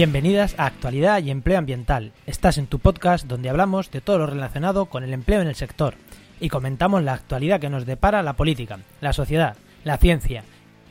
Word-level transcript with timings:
Bienvenidas 0.00 0.54
a 0.58 0.64
Actualidad 0.64 1.22
y 1.22 1.30
Empleo 1.30 1.58
Ambiental. 1.58 2.12
Estás 2.24 2.56
en 2.56 2.66
tu 2.66 2.78
podcast 2.78 3.26
donde 3.26 3.50
hablamos 3.50 3.90
de 3.90 4.00
todo 4.00 4.16
lo 4.16 4.26
relacionado 4.26 4.86
con 4.86 5.04
el 5.04 5.12
empleo 5.12 5.42
en 5.42 5.46
el 5.46 5.56
sector 5.56 5.94
y 6.40 6.48
comentamos 6.48 7.02
la 7.02 7.12
actualidad 7.12 7.60
que 7.60 7.68
nos 7.68 7.84
depara 7.84 8.22
la 8.22 8.32
política, 8.32 8.78
la 9.02 9.12
sociedad, 9.12 9.58
la 9.84 9.98
ciencia 9.98 10.42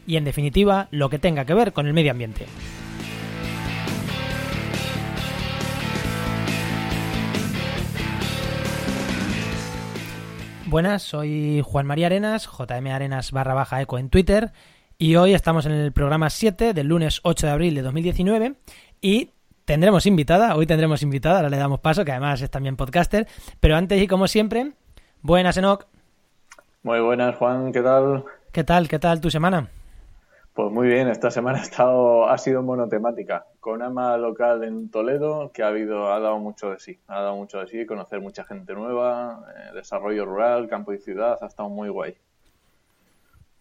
y 0.06 0.18
en 0.18 0.26
definitiva 0.26 0.90
lo 0.92 1.10
que 1.10 1.18
tenga 1.18 1.44
que 1.44 1.56
ver 1.56 1.74
con 1.74 1.88
el 1.88 1.94
medio 1.94 2.12
ambiente. 2.12 2.46
Buenas, 10.68 11.02
soy 11.02 11.64
Juan 11.66 11.88
María 11.88 12.06
Arenas, 12.06 12.48
JM 12.48 12.86
Arenas 12.86 13.32
barra 13.32 13.56
baja 13.56 13.82
eco 13.82 13.98
en 13.98 14.10
Twitter 14.10 14.52
y 15.02 15.16
hoy 15.16 15.34
estamos 15.34 15.66
en 15.66 15.72
el 15.72 15.94
programa 15.94 16.30
7 16.30 16.74
del 16.74 16.88
lunes 16.88 17.22
8 17.24 17.48
de 17.48 17.54
abril 17.54 17.74
de 17.74 17.82
2019 17.84 18.56
y 19.02 19.32
tendremos 19.66 20.06
invitada, 20.06 20.56
hoy 20.56 20.66
tendremos 20.66 21.04
invitada, 21.04 21.38
ahora 21.38 21.50
le 21.50 21.58
damos 21.58 21.80
paso, 21.80 22.04
que 22.06 22.12
además 22.12 22.42
es 22.42 22.50
también 22.50 22.76
podcaster, 22.76 23.28
pero 23.60 23.76
antes 23.76 24.02
y 24.02 24.08
como 24.08 24.28
siempre, 24.28 24.72
buenas 25.22 25.58
Enoch. 25.58 25.86
Muy 26.84 27.00
buenas 27.00 27.36
Juan, 27.36 27.72
¿qué 27.72 27.82
tal? 27.82 28.24
¿Qué 28.52 28.64
tal? 28.64 28.88
¿Qué 28.88 29.00
tal 29.00 29.22
tu 29.22 29.30
semana? 29.30 29.70
Pues 30.54 30.72
muy 30.72 30.88
bien, 30.88 31.08
esta 31.08 31.32
semana 31.32 31.60
ha, 31.60 31.62
estado, 31.62 32.28
ha 32.28 32.38
sido 32.38 32.62
monotemática, 32.64 33.46
con 33.60 33.82
AMA 33.82 34.18
local 34.18 34.64
en 34.64 34.90
Toledo, 34.90 35.52
que 35.54 35.64
ha, 35.64 35.68
habido, 35.68 36.12
ha 36.12 36.20
dado 36.20 36.40
mucho 36.40 36.72
de 36.72 36.80
sí, 36.80 37.00
ha 37.08 37.22
dado 37.22 37.36
mucho 37.36 37.60
de 37.60 37.68
sí, 37.68 37.86
conocer 37.86 38.20
mucha 38.20 38.44
gente 38.44 38.74
nueva, 38.74 39.46
eh, 39.56 39.76
desarrollo 39.76 40.26
rural, 40.26 40.68
campo 40.68 40.92
y 40.92 40.98
ciudad, 40.98 41.38
ha 41.42 41.46
estado 41.46 41.70
muy 41.70 41.90
guay. 41.90 42.16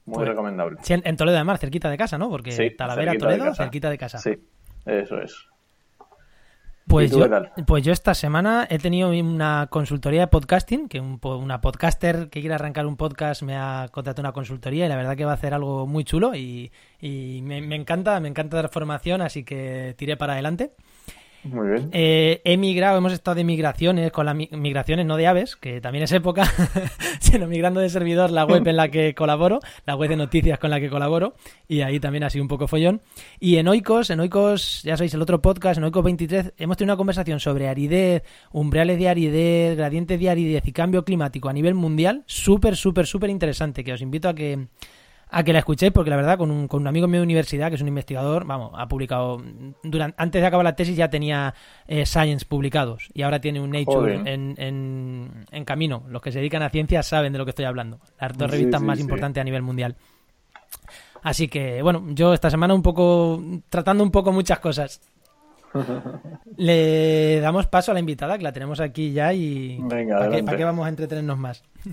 Muy 0.06 0.16
Pues- 0.16 0.28
recomendable. 0.28 0.78
Sí, 0.82 0.94
en, 0.94 1.16
Toledo 1.16 1.36
además, 1.36 1.60
cerquita 1.60 1.90
de 1.90 1.98
casa, 1.98 2.16
¿no? 2.16 2.30
Porque 2.30 2.50
Sí, 2.50 2.70
Talavera, 2.70 3.14
Toledo, 3.18 3.54
cerquita 3.54 3.90
de 3.90 3.98
casa. 3.98 4.18
Sí, 4.18 4.36
eso 4.88 5.20
es. 5.20 5.48
Pues 6.88 7.10
¿Y 7.10 7.14
tú 7.14 7.20
yo, 7.20 7.64
pues 7.66 7.84
yo 7.84 7.92
esta 7.92 8.14
semana 8.14 8.66
he 8.70 8.78
tenido 8.78 9.10
una 9.10 9.66
consultoría 9.68 10.20
de 10.22 10.26
podcasting, 10.28 10.88
que 10.88 11.00
un 11.00 11.20
una 11.22 11.60
podcaster 11.60 12.30
que 12.30 12.40
quiere 12.40 12.54
arrancar 12.54 12.86
un 12.86 12.96
podcast 12.96 13.42
me 13.42 13.56
ha 13.56 13.88
contratado 13.92 14.22
una 14.22 14.32
consultoría 14.32 14.86
y 14.86 14.88
la 14.88 14.96
verdad 14.96 15.14
que 15.14 15.26
va 15.26 15.32
a 15.32 15.34
hacer 15.34 15.52
algo 15.52 15.86
muy 15.86 16.04
chulo 16.04 16.34
y, 16.34 16.72
y 16.98 17.42
me, 17.42 17.60
me 17.60 17.76
encanta, 17.76 18.18
me 18.20 18.28
encanta 18.28 18.56
dar 18.56 18.70
formación, 18.70 19.20
así 19.20 19.44
que 19.44 19.94
tiré 19.98 20.16
para 20.16 20.32
adelante. 20.32 20.72
Muy 21.44 21.68
bien. 21.68 21.90
Eh, 21.92 22.42
he 22.44 22.56
migrado, 22.56 22.98
hemos 22.98 23.12
estado 23.12 23.36
de 23.36 23.44
migraciones, 23.44 24.10
con 24.10 24.26
las 24.26 24.34
mi- 24.34 24.48
migraciones 24.52 25.06
no 25.06 25.16
de 25.16 25.26
aves, 25.28 25.56
que 25.56 25.80
también 25.80 26.02
es 26.04 26.12
época, 26.12 26.44
sino 27.20 27.46
migrando 27.46 27.80
de 27.80 27.88
servidor 27.88 28.30
la 28.30 28.44
web 28.44 28.66
en 28.66 28.76
la 28.76 28.88
que 28.88 29.14
colaboro, 29.14 29.60
la 29.86 29.94
web 29.94 30.10
de 30.10 30.16
noticias 30.16 30.58
con 30.58 30.70
la 30.70 30.80
que 30.80 30.90
colaboro, 30.90 31.34
y 31.68 31.80
ahí 31.82 32.00
también 32.00 32.24
ha 32.24 32.30
sido 32.30 32.42
un 32.42 32.48
poco 32.48 32.66
follón. 32.66 33.00
Y 33.38 33.56
en 33.56 33.68
Oikos, 33.68 34.10
en 34.10 34.20
Oikos, 34.20 34.82
ya 34.82 34.96
sabéis, 34.96 35.14
el 35.14 35.22
otro 35.22 35.40
podcast, 35.40 35.78
en 35.78 35.84
Oikos 35.84 36.04
23, 36.04 36.52
hemos 36.58 36.76
tenido 36.76 36.92
una 36.92 36.98
conversación 36.98 37.38
sobre 37.40 37.68
aridez, 37.68 38.22
umbrales 38.52 38.98
de 38.98 39.08
aridez, 39.08 39.76
gradientes 39.76 40.18
de 40.18 40.30
aridez 40.30 40.66
y 40.66 40.72
cambio 40.72 41.04
climático 41.04 41.48
a 41.48 41.52
nivel 41.52 41.74
mundial, 41.74 42.24
súper, 42.26 42.76
súper, 42.76 43.06
súper 43.06 43.30
interesante, 43.30 43.84
que 43.84 43.92
os 43.92 44.02
invito 44.02 44.28
a 44.28 44.34
que 44.34 44.66
a 45.30 45.42
que 45.42 45.52
la 45.52 45.58
escuchéis 45.60 45.92
porque 45.92 46.10
la 46.10 46.16
verdad 46.16 46.38
con 46.38 46.50
un, 46.50 46.68
con 46.68 46.80
un 46.82 46.86
amigo 46.86 47.06
mío 47.06 47.20
de 47.20 47.24
universidad 47.24 47.68
que 47.68 47.74
es 47.74 47.82
un 47.82 47.88
investigador, 47.88 48.44
vamos, 48.46 48.72
ha 48.74 48.88
publicado 48.88 49.42
durante, 49.82 50.14
antes 50.22 50.40
de 50.40 50.46
acabar 50.46 50.64
la 50.64 50.74
tesis 50.76 50.96
ya 50.96 51.10
tenía 51.10 51.54
eh, 51.86 52.06
Science 52.06 52.46
publicados 52.46 53.08
y 53.12 53.22
ahora 53.22 53.40
tiene 53.40 53.60
un 53.60 53.70
Nature 53.70 54.14
en, 54.24 54.54
en, 54.58 55.46
en 55.50 55.64
camino. 55.64 56.04
Los 56.08 56.22
que 56.22 56.32
se 56.32 56.38
dedican 56.38 56.62
a 56.62 56.70
ciencia 56.70 57.02
saben 57.02 57.32
de 57.32 57.38
lo 57.38 57.44
que 57.44 57.50
estoy 57.50 57.66
hablando. 57.66 58.00
Las 58.20 58.36
dos 58.36 58.50
Sí, 58.50 58.56
revistas 58.56 58.80
sí, 58.80 58.86
más 58.86 58.96
sí. 58.98 59.02
importantes 59.02 59.40
a 59.40 59.44
nivel 59.44 59.62
mundial. 59.62 59.96
Así 61.22 61.48
que, 61.48 61.82
bueno, 61.82 62.04
yo 62.10 62.32
esta 62.32 62.48
semana 62.50 62.74
un 62.74 62.82
poco 62.82 63.42
tratando 63.68 64.02
un 64.04 64.10
poco 64.10 64.32
muchas 64.32 64.60
cosas. 64.60 65.00
Le 66.56 67.40
damos 67.40 67.66
paso 67.66 67.90
a 67.90 67.94
la 67.94 68.00
invitada 68.00 68.38
que 68.38 68.44
la 68.44 68.52
tenemos 68.52 68.80
aquí 68.80 69.12
ya 69.12 69.32
y 69.32 69.78
Venga, 69.82 70.18
¿para 70.18 70.30
qué, 70.30 70.42
para 70.42 70.56
qué 70.56 70.64
vamos 70.64 70.86
a 70.86 70.88
entretenernos 70.88 71.38
más? 71.38 71.62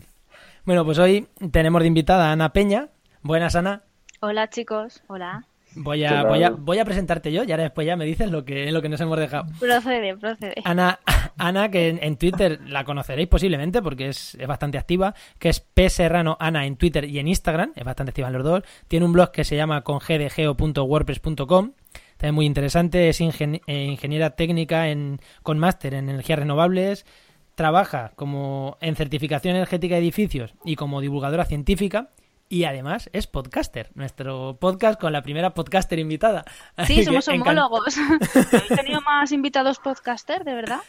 Bueno, 0.66 0.84
pues 0.84 0.98
hoy 0.98 1.28
tenemos 1.52 1.80
de 1.84 1.88
invitada 1.90 2.30
a 2.30 2.32
Ana 2.32 2.52
Peña. 2.52 2.90
Buenas, 3.26 3.56
Ana. 3.56 3.82
Hola 4.22 4.52
chicos, 4.52 5.02
hola. 5.08 5.48
Voy 5.78 6.02
¿Qué 6.02 6.08
a, 6.08 6.22
voy, 6.24 6.44
a, 6.44 6.52
voy 6.52 6.78
a 6.78 6.86
presentarte 6.86 7.32
yo 7.34 7.44
y 7.44 7.50
ahora 7.52 7.64
después 7.64 7.88
ya 7.88 7.96
me 7.98 8.06
dices 8.06 8.30
lo 8.30 8.46
que, 8.46 8.72
lo 8.72 8.84
que 8.84 8.88
nos 8.88 9.02
hemos 9.02 9.18
dejado. 9.18 9.46
Procede, 9.60 10.16
procede. 10.16 10.54
Ana, 10.64 11.00
Ana 11.40 11.72
que 11.72 11.90
en, 11.90 11.98
en 12.04 12.18
Twitter 12.18 12.60
la 12.68 12.84
conoceréis 12.84 13.28
posiblemente 13.28 13.82
porque 13.82 14.10
es, 14.10 14.36
es 14.36 14.46
bastante 14.48 14.78
activa, 14.78 15.16
que 15.40 15.50
es 15.50 15.60
P 15.60 15.90
Serrano 15.90 16.38
Ana 16.40 16.68
en 16.68 16.76
Twitter 16.78 17.06
y 17.06 17.18
en 17.18 17.28
Instagram, 17.28 17.72
es 17.76 17.84
bastante 17.84 18.12
activa 18.12 18.28
en 18.28 18.34
los 18.36 18.44
dos. 18.44 18.62
Tiene 18.88 19.08
un 19.08 19.12
blog 19.14 19.32
que 19.32 19.44
se 19.44 19.56
llama 19.56 19.82
congdgeo.wordpress.com, 19.82 21.72
también 22.18 22.36
muy 22.36 22.46
interesante, 22.46 23.10
es 23.10 23.20
ingen- 23.22 23.62
eh, 23.66 23.86
ingeniera 23.86 24.30
técnica 24.36 24.90
en, 24.90 25.20
con 25.42 25.58
máster 25.58 25.96
en 25.96 26.10
energías 26.10 26.38
renovables, 26.38 27.08
trabaja 27.56 28.12
como 28.16 28.78
en 28.82 28.96
certificación 28.96 29.56
energética 29.56 29.96
de 29.96 30.02
edificios 30.02 30.54
y 30.64 30.76
como 30.76 31.02
divulgadora 31.02 31.44
científica. 31.46 32.12
Y 32.48 32.66
además 32.66 33.10
es 33.12 33.26
podcaster, 33.28 33.90
nuestro 33.96 34.58
podcast 34.60 35.00
con 35.02 35.12
la 35.12 35.24
primera 35.24 35.54
podcaster 35.54 35.98
invitada. 36.00 36.46
Así 36.76 36.98
Sí, 36.98 37.04
somos 37.06 37.28
homólogos. 37.28 37.96
¿Habéis 38.36 38.68
tenido 38.68 39.02
más 39.02 39.32
invitados 39.32 39.80
podcaster, 39.80 40.44
de 40.44 40.54
verdad? 40.54 40.80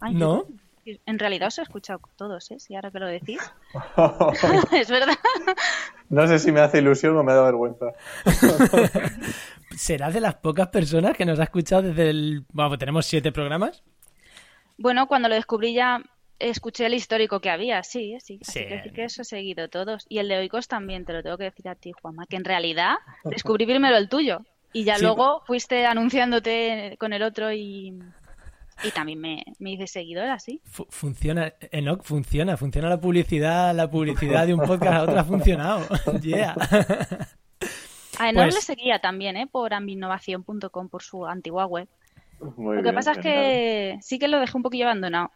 Ay, 0.00 0.14
No. 0.14 0.44
yo- 0.84 0.94
En 1.06 1.18
realidad 1.18 1.48
os 1.48 1.58
he 1.58 1.62
escuchado 1.62 2.00
todos, 2.16 2.50
¿eh? 2.50 2.58
Si 2.60 2.74
ahora 2.74 2.90
que 2.90 2.98
lo 2.98 3.06
decís. 3.06 3.40
es 4.72 4.90
verdad. 4.90 5.16
no 6.10 6.26
sé 6.26 6.38
si 6.38 6.52
me 6.52 6.60
hace 6.60 6.78
ilusión 6.78 7.16
o 7.16 7.22
me 7.22 7.32
da 7.32 7.42
vergüenza. 7.42 7.86
serás 9.76 10.14
de 10.14 10.20
las 10.20 10.34
pocas 10.36 10.68
personas 10.68 11.16
que 11.16 11.24
nos 11.24 11.38
ha 11.40 11.44
escuchado 11.44 11.82
desde 11.82 12.10
el... 12.10 12.44
Bueno, 12.52 12.70
pues 12.70 12.78
tenemos 12.80 13.06
siete 13.06 13.32
programas. 13.32 13.82
Bueno, 14.76 15.06
cuando 15.08 15.28
lo 15.28 15.34
descubrí 15.34 15.74
ya 15.74 16.00
escuché 16.38 16.86
el 16.86 16.94
histórico 16.94 17.40
que 17.40 17.50
había, 17.50 17.82
sí, 17.82 18.16
sí. 18.20 18.38
Así 18.42 18.52
Sí. 18.60 18.66
que 18.66 18.82
sí 18.82 18.90
que 18.90 19.04
eso 19.04 19.22
he 19.22 19.24
seguido 19.24 19.68
todos. 19.68 20.06
Y 20.08 20.18
el 20.18 20.28
de 20.28 20.38
Oikos 20.38 20.68
también, 20.68 21.04
te 21.04 21.12
lo 21.12 21.22
tengo 21.22 21.36
que 21.38 21.44
decir 21.44 21.68
a 21.68 21.74
ti, 21.74 21.92
Juanma, 22.00 22.26
que 22.26 22.36
en 22.36 22.44
realidad 22.44 22.94
descubrí 23.24 23.66
primero 23.66 23.96
el 23.96 24.08
tuyo. 24.08 24.40
Y 24.72 24.84
ya 24.84 24.96
Sí. 24.96 25.02
luego 25.04 25.42
fuiste 25.46 25.86
anunciándote 25.86 26.96
con 27.00 27.12
el 27.12 27.22
otro 27.22 27.50
y, 27.52 27.98
y 28.84 28.90
también 28.94 29.18
me, 29.18 29.42
me 29.58 29.72
hice 29.72 29.86
seguidora, 29.86 30.38
sí. 30.38 30.60
Fu- 30.64 30.86
funciona, 30.90 31.54
Enoch, 31.72 32.02
funciona, 32.02 32.56
funciona 32.56 32.88
la 32.88 33.00
publicidad, 33.00 33.74
la 33.74 33.90
publicidad 33.90 34.46
de 34.46 34.54
un 34.54 34.60
podcast 34.60 34.94
a 34.94 35.02
otro 35.04 35.18
ha 35.18 35.24
funcionado. 35.24 35.86
yeah. 36.22 36.54
A 38.20 38.32
Pues- 38.32 38.54
le 38.54 38.60
seguía 38.60 38.98
también, 38.98 39.36
¿eh? 39.36 39.46
Por 39.50 39.72
ambinnovación.com, 39.74 40.88
por 40.88 41.02
su 41.02 41.24
antigua 41.26 41.66
web. 41.66 41.88
Muy 42.56 42.76
lo 42.76 42.82
que 42.82 42.88
bien, 42.90 42.94
pasa 42.94 43.12
es 43.12 43.18
que 43.18 43.98
sí 44.00 44.18
que 44.18 44.28
lo 44.28 44.38
dejé 44.38 44.56
un 44.56 44.62
poquillo 44.62 44.84
abandonado. 44.86 45.30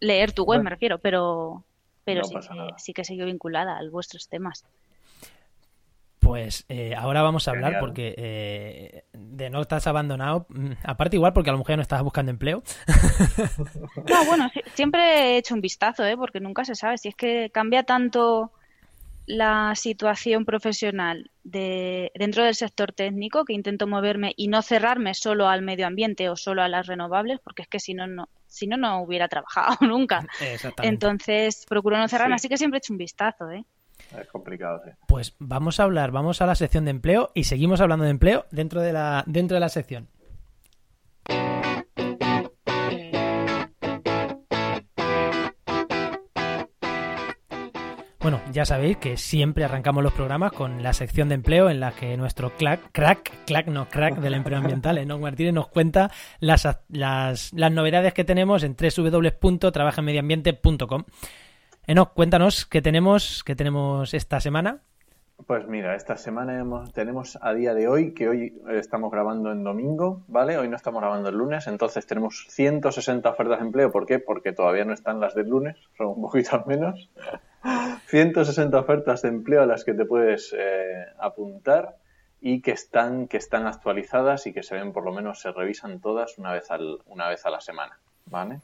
Leer 0.00 0.32
tu 0.32 0.42
web, 0.42 0.58
Bueno. 0.58 0.64
me 0.64 0.70
refiero, 0.70 0.98
pero, 0.98 1.64
pero 2.04 2.22
No 2.22 2.26
sí, 2.28 2.34
que, 2.34 2.74
sí 2.78 2.92
que 2.94 3.04
sigo 3.04 3.26
vinculada 3.26 3.78
a 3.78 3.88
vuestros 3.90 4.28
temas. 4.28 4.64
Pues 6.18 6.64
eh, 6.68 6.94
ahora 6.94 7.22
vamos 7.22 7.48
a 7.48 7.52
hablar 7.52 7.80
porque 7.80 8.14
eh, 8.16 9.04
de 9.12 9.48
no 9.50 9.62
estás 9.62 9.86
abandonado, 9.86 10.46
mm, 10.50 10.72
aparte 10.84 11.16
igual 11.16 11.32
porque 11.32 11.48
a 11.50 11.52
lo 11.54 11.58
mejor 11.58 11.70
ya 11.72 11.76
no 11.76 11.82
estabas 11.82 12.04
buscando 12.04 12.30
empleo. 12.30 12.62
No, 14.08 14.24
bueno, 14.26 14.50
siempre 14.74 15.00
he 15.34 15.36
hecho 15.38 15.54
un 15.54 15.60
vistazo, 15.60 16.04
¿eh? 16.04 16.16
Porque 16.16 16.40
nunca 16.40 16.64
se 16.64 16.74
sabe. 16.74 16.98
Si 16.98 17.08
es 17.08 17.14
que 17.14 17.50
cambia 17.50 17.82
tanto 17.84 18.52
la 19.26 19.74
situación 19.76 20.44
profesional 20.44 21.30
de, 21.44 22.10
dentro 22.14 22.44
del 22.44 22.54
sector 22.54 22.92
técnico 22.92 23.44
que 23.44 23.52
intento 23.52 23.86
moverme 23.86 24.32
y 24.36 24.48
no 24.48 24.62
cerrarme 24.62 25.14
solo 25.14 25.48
al 25.48 25.62
medio 25.62 25.86
ambiente 25.86 26.28
o 26.28 26.36
solo 26.36 26.62
a 26.62 26.68
las 26.68 26.86
renovables, 26.86 27.38
porque 27.42 27.62
es 27.62 27.68
que 27.68 27.78
si 27.80 27.94
no, 27.94 28.06
no, 28.06 28.28
si 28.46 28.66
no, 28.66 28.76
no 28.76 29.02
hubiera 29.02 29.28
trabajado 29.28 29.76
nunca. 29.86 30.26
Exactamente. 30.40 30.86
Entonces, 30.94 31.64
procuro 31.68 31.96
no 31.98 32.08
cerrarme, 32.08 32.34
Sí. 32.34 32.40
así 32.40 32.48
que 32.48 32.56
siempre 32.58 32.78
he 32.78 32.80
hecho 32.80 32.92
un 32.92 32.98
vistazo, 32.98 33.50
¿eh? 33.50 33.64
Es 34.18 34.26
complicado, 34.28 34.80
sí. 34.84 34.90
Pues 35.06 35.36
vamos 35.38 35.78
a 35.78 35.84
hablar, 35.84 36.10
vamos 36.10 36.40
a 36.40 36.46
la 36.46 36.54
sección 36.54 36.84
de 36.86 36.90
empleo 36.90 37.30
y 37.34 37.44
seguimos 37.44 37.80
hablando 37.80 38.04
de 38.04 38.10
empleo 38.10 38.46
dentro 38.50 38.80
de 38.80 38.92
la, 38.92 39.22
dentro 39.26 39.54
de 39.56 39.60
la 39.60 39.68
sección. 39.68 40.08
Ya 48.52 48.64
sabéis 48.64 48.96
que 48.96 49.16
siempre 49.16 49.64
arrancamos 49.64 50.02
los 50.02 50.12
programas 50.12 50.50
con 50.52 50.82
la 50.82 50.92
sección 50.92 51.28
de 51.28 51.36
empleo 51.36 51.70
en 51.70 51.78
la 51.80 51.92
que 51.92 52.16
nuestro 52.16 52.50
crack, 52.50 52.90
crack, 52.92 53.30
crack, 53.46 53.68
no 53.68 53.88
crack 53.88 54.16
del 54.16 54.34
empleo 54.34 54.58
ambiental, 54.58 54.98
Enoch 54.98 55.20
Martínez, 55.20 55.54
nos 55.54 55.68
cuenta 55.68 56.10
las, 56.40 56.66
las, 56.88 57.52
novedades 57.52 58.12
que 58.14 58.24
tenemos 58.24 58.64
en 58.64 58.74
www.trabajaenmedioambiente.com. 58.76 61.04
Enoch, 61.86 62.12
cuéntanos 62.12 62.66
qué 62.66 62.82
tenemos, 62.82 63.44
qué 63.44 63.54
tenemos 63.54 64.12
esta 64.14 64.40
semana. 64.40 64.80
Pues 65.46 65.66
mira, 65.66 65.94
esta 65.94 66.18
semana 66.18 66.62
tenemos 66.92 67.38
a 67.40 67.54
día 67.54 67.72
de 67.72 67.88
hoy, 67.88 68.12
que 68.12 68.28
hoy 68.28 68.60
estamos 68.68 69.10
grabando 69.10 69.50
en 69.52 69.64
domingo, 69.64 70.22
¿vale? 70.28 70.58
Hoy 70.58 70.68
no 70.68 70.76
estamos 70.76 71.00
grabando 71.00 71.30
el 71.30 71.36
lunes, 71.36 71.66
entonces 71.66 72.06
tenemos 72.06 72.44
160 72.50 73.30
ofertas 73.30 73.58
de 73.58 73.64
empleo. 73.64 73.90
¿Por 73.90 74.04
qué? 74.04 74.18
Porque 74.18 74.52
todavía 74.52 74.84
no 74.84 74.92
están 74.92 75.18
las 75.18 75.34
del 75.34 75.48
lunes, 75.48 75.78
son 75.96 76.08
un 76.08 76.20
poquito 76.20 76.62
menos. 76.66 77.08
160 78.10 78.76
ofertas 78.78 79.22
de 79.22 79.28
empleo 79.28 79.62
a 79.62 79.66
las 79.66 79.84
que 79.84 79.94
te 79.94 80.04
puedes 80.04 80.54
eh, 80.58 81.06
apuntar 81.20 81.96
y 82.40 82.60
que 82.60 82.72
están, 82.72 83.28
que 83.28 83.36
están 83.36 83.66
actualizadas 83.66 84.46
y 84.46 84.52
que 84.52 84.64
se 84.64 84.74
ven, 84.74 84.92
por 84.92 85.04
lo 85.04 85.12
menos, 85.12 85.40
se 85.40 85.52
revisan 85.52 86.00
todas 86.00 86.36
una 86.36 86.52
vez, 86.52 86.70
al, 86.70 86.98
una 87.06 87.28
vez 87.28 87.46
a 87.46 87.50
la 87.50 87.60
semana, 87.60 88.00
¿vale? 88.26 88.60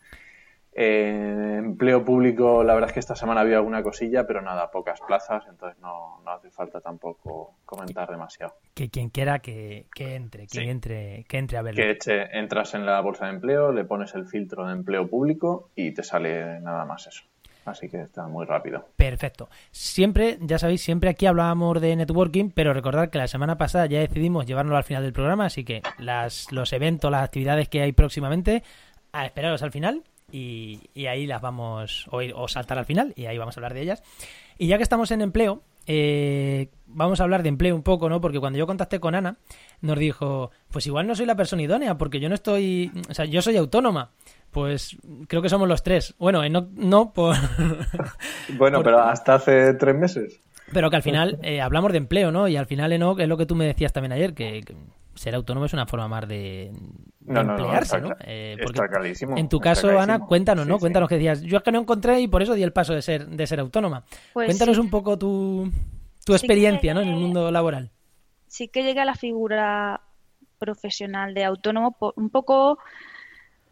Eh, 0.79 1.55
empleo 1.59 2.05
público, 2.05 2.63
la 2.63 2.75
verdad 2.75 2.91
es 2.91 2.95
que 2.95 3.01
esta 3.01 3.15
semana 3.15 3.41
había 3.41 3.57
alguna 3.57 3.83
cosilla, 3.83 4.27
pero 4.27 4.43
nada, 4.43 4.71
pocas 4.71 5.01
plazas, 5.01 5.45
entonces 5.49 5.79
no, 5.81 6.21
no 6.23 6.31
hace 6.33 6.51
falta 6.51 6.81
tampoco 6.81 7.55
comentar 7.65 8.11
demasiado. 8.11 8.57
Que 8.75 8.91
quien 8.91 9.09
quiera 9.09 9.39
que, 9.39 9.87
entre, 9.97 10.47
que 10.47 10.71
entre, 10.71 11.25
que 11.29 11.39
entre 11.39 11.57
a 11.57 11.63
verlo. 11.63 11.83
Que 11.83 11.93
eche, 11.93 12.39
entras 12.39 12.75
en 12.75 12.85
la 12.85 13.01
bolsa 13.01 13.27
de 13.27 13.33
empleo, 13.33 13.73
le 13.73 13.85
pones 13.85 14.15
el 14.15 14.27
filtro 14.27 14.67
de 14.67 14.73
empleo 14.73 15.09
público 15.09 15.71
y 15.77 15.93
te 15.93 16.03
sale 16.03 16.61
nada 16.61 16.85
más 16.85 17.07
eso. 17.07 17.23
Así 17.67 17.89
que 17.89 18.01
está 18.01 18.29
muy 18.29 18.47
rápido. 18.47 18.89
Perfecto. 18.97 19.51
Siempre, 19.73 20.39
ya 20.41 20.59
sabéis, 20.59 20.83
siempre 20.83 21.11
aquí 21.11 21.27
hablábamos 21.27 21.81
de 21.81 21.97
networking, 21.97 22.51
pero 22.51 22.73
recordad 22.73 23.11
que 23.11 23.19
la 23.19 23.27
semana 23.27 23.59
pasada 23.59 23.87
ya 23.87 23.99
decidimos 23.99 24.47
llevarlo 24.47 24.77
al 24.77 24.85
final 24.85 25.03
del 25.03 25.13
programa, 25.13 25.47
así 25.47 25.65
que 25.65 25.83
las, 25.99 26.53
los 26.53 26.73
eventos, 26.73 27.11
las 27.11 27.25
actividades 27.25 27.69
que 27.69 27.83
hay 27.83 27.93
próximamente, 27.93 28.63
a 29.13 29.27
esperaros 29.27 29.63
al 29.63 29.73
final 29.73 30.05
y, 30.31 30.81
ahí 31.07 31.27
las 31.27 31.43
vamos, 31.43 32.07
o, 32.11 32.21
o, 32.35 32.49
saltar 32.49 32.79
al 32.79 32.85
final, 32.85 33.13
y 33.17 33.27
ahí 33.27 33.37
vamos 33.37 33.57
a 33.57 33.61
hablar 33.61 33.75
de 33.75 33.83
ellas. 33.83 34.03
Y 34.59 34.69
ya 34.69 34.77
que 34.77 34.83
estamos 34.83 35.11
en 35.11 35.21
empleo, 35.21 35.63
eh, 35.87 36.69
vamos 36.87 37.21
a 37.21 37.25
hablar 37.25 37.43
de 37.43 37.49
empleo 37.49 37.75
un 37.75 37.83
poco, 37.83 38.09
¿no? 38.09 38.21
Porque 38.21 38.41
cuando 38.41 38.59
yo 38.59 38.67
contacté 38.67 38.99
con 38.99 39.15
Ana, 39.15 39.39
nos 39.81 39.99
dijo, 39.99 40.51
pues 40.71 40.87
igual 40.87 41.07
no 41.07 41.15
soy 41.15 41.27
la 41.27 41.37
persona 41.37 41.63
idónea, 41.63 41.97
porque 41.97 42.21
yo 42.21 42.29
no 42.29 42.35
estoy, 42.35 42.91
o 43.09 43.15
sea, 43.15 43.25
yo 43.25 43.41
soy 43.43 43.57
autónoma. 43.57 44.11
Pues 44.57 44.97
creo 45.29 45.43
que 45.43 45.51
somos 45.51 45.69
los 45.69 45.83
tres. 45.83 46.15
Bueno, 46.19 46.43
eh, 46.43 46.49
no, 46.49 46.71
no 46.73 47.13
por... 47.13 47.37
bueno, 48.57 48.83
pero 48.83 49.01
hasta 49.01 49.35
hace 49.35 49.75
tres 49.75 49.95
meses. 49.95 50.41
Pero 50.73 50.89
que 50.89 50.97
al 50.97 51.03
final 51.03 51.39
eh, 51.43 51.61
hablamos 51.61 51.93
de 51.93 51.99
empleo, 51.99 52.33
¿no? 52.33 52.49
Y 52.49 52.57
al 52.57 52.65
final, 52.65 52.91
Enoch, 52.91 53.21
es 53.21 53.29
lo 53.29 53.37
que 53.37 53.45
tú 53.45 53.55
me 53.55 53.67
decías 53.67 53.93
también 53.93 54.13
ayer, 54.13 54.33
que, 54.33 54.65
ser 55.15 55.35
autónomo 55.35 55.67
es 55.67 55.75
una 55.75 55.85
forma 55.85 56.09
más 56.09 56.27
de, 56.27 56.73
emplearse, 57.27 58.01
¿no? 58.01 58.17
Eh, 58.21 58.57
está, 58.59 58.89
clarísimo. 58.89 59.37
En 59.37 59.51
tu 59.51 59.61
caso, 59.61 59.91
Ana, 59.99 60.21
cuéntanos, 60.21 60.67
¿no? 60.67 60.79
cuéntanos 60.79 61.11
que 61.11 61.17
decías, 61.17 61.43
yo 61.43 61.59
es 61.59 61.63
que 61.63 61.73
no 61.73 61.81
encontré 61.81 62.23
y 62.23 62.27
por 62.27 62.43
eso 62.43 62.55
di 62.55 62.63
el 62.63 62.73
paso 62.73 62.95
de 62.95 63.03
ser, 63.03 63.27
de 63.27 63.47
ser 63.47 63.61
autónoma. 63.61 64.05
Pues 64.33 64.47
cuéntanos 64.47 64.79
un 64.79 64.89
poco 64.89 65.19
tu, 65.19 65.71
tu 66.25 66.33
experiencia, 66.33 66.95
¿no? 66.95 67.03
En 67.03 67.09
el 67.09 67.17
mundo 67.17 67.51
laboral. 67.51 67.91
Sí 68.47 68.69
que 68.69 68.85
llegué 68.85 69.01
a 69.01 69.05
la 69.05 69.17
figura 69.17 70.01
profesional 70.59 71.35
de 71.35 71.45
autónomo 71.45 71.95
un 72.17 72.31
poco 72.31 72.79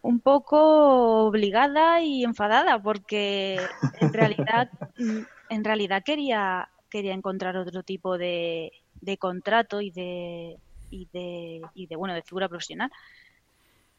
un 0.05 0.21
poco 0.21 1.25
obligada 1.27 2.03
y 2.03 2.25
enfadada 2.25 2.81
porque 2.83 3.59
en 4.01 4.13
realidad 4.13 4.69
en 5.49 5.65
realidad 5.65 6.03
quería 6.05 6.69
quería 6.91 7.15
encontrar 7.15 7.57
otro 7.57 7.83
tipo 7.83 8.19
de, 8.19 8.71
de 9.01 9.17
contrato 9.17 9.81
y 9.81 9.91
de 9.91 10.59
y 10.91 11.09
de, 11.13 11.63
y 11.75 11.87
de, 11.87 11.97
bueno, 11.97 12.15
de 12.15 12.23
figura 12.23 12.49
profesional. 12.49 12.91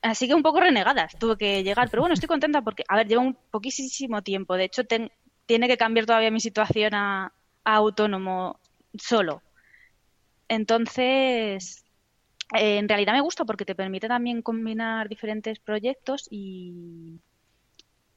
Así 0.01 0.27
que 0.27 0.35
un 0.35 0.43
poco 0.43 0.59
renegadas 0.59 1.17
tuve 1.19 1.37
que 1.37 1.63
llegar, 1.63 1.89
pero 1.89 2.03
bueno, 2.03 2.13
estoy 2.13 2.27
contenta 2.27 2.61
porque, 2.61 2.83
a 2.87 2.95
ver, 2.95 3.07
llevo 3.07 3.23
un 3.23 3.37
poquísimo 3.51 4.21
tiempo. 4.21 4.55
De 4.55 4.65
hecho, 4.65 4.83
tiene 4.85 5.67
que 5.67 5.77
cambiar 5.77 6.05
todavía 6.05 6.31
mi 6.31 6.39
situación 6.39 6.93
a, 6.93 7.33
autónomo 7.63 8.59
solo. 8.93 9.41
Entonces, 10.47 11.83
eh, 12.53 12.77
en 12.77 12.87
realidad 12.87 13.13
me 13.13 13.21
gusta 13.21 13.45
porque 13.45 13.65
te 13.65 13.75
permite 13.75 14.07
también 14.07 14.41
combinar 14.41 15.09
diferentes 15.09 15.59
proyectos 15.59 16.27
y, 16.29 17.19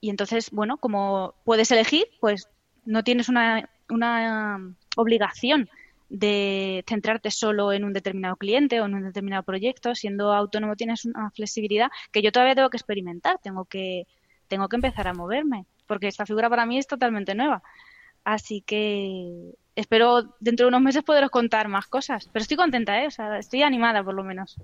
y 0.01 0.11
entonces, 0.11 0.51
bueno, 0.51 0.77
como 0.79 1.35
puedes 1.45 1.71
elegir, 1.71 2.07
pues 2.21 2.49
no 2.85 3.03
tienes 3.05 3.29
una, 3.29 3.69
una 3.89 4.75
obligación 4.97 5.69
de 6.09 6.85
centrarte 6.89 7.31
solo 7.31 7.73
en 7.73 7.85
un 7.85 7.93
determinado 7.93 8.37
cliente 8.37 8.81
o 8.81 8.87
en 8.87 8.95
un 8.95 9.05
determinado 9.05 9.43
proyecto. 9.43 9.95
Siendo 9.95 10.33
autónomo 10.33 10.77
tienes 10.77 11.05
una 11.05 11.31
flexibilidad 11.31 11.91
que 12.13 12.23
yo 12.23 12.33
todavía 12.33 12.55
tengo 12.55 12.71
que 12.71 12.77
experimentar, 12.77 13.39
tengo 13.43 13.65
que, 13.65 14.07
tengo 14.49 14.69
que 14.69 14.77
empezar 14.77 15.09
a 15.09 15.15
moverme, 15.15 15.67
porque 15.87 16.09
esta 16.09 16.27
figura 16.27 16.49
para 16.49 16.67
mí 16.67 16.79
es 16.79 16.87
totalmente 16.87 17.35
nueva. 17.35 17.63
Así 18.25 18.63
que 18.63 19.55
espero 19.79 20.35
dentro 20.41 20.67
de 20.67 20.69
unos 20.69 20.83
meses 20.83 21.03
poderos 21.03 21.31
contar 21.31 21.69
más 21.69 21.87
cosas. 21.87 22.29
Pero 22.33 22.43
estoy 22.43 22.57
contenta, 22.57 23.03
¿eh? 23.03 23.07
O 23.07 23.11
sea, 23.11 23.39
estoy 23.39 23.63
animada 23.63 24.03
por 24.03 24.15
lo 24.15 24.25
menos. 24.25 24.57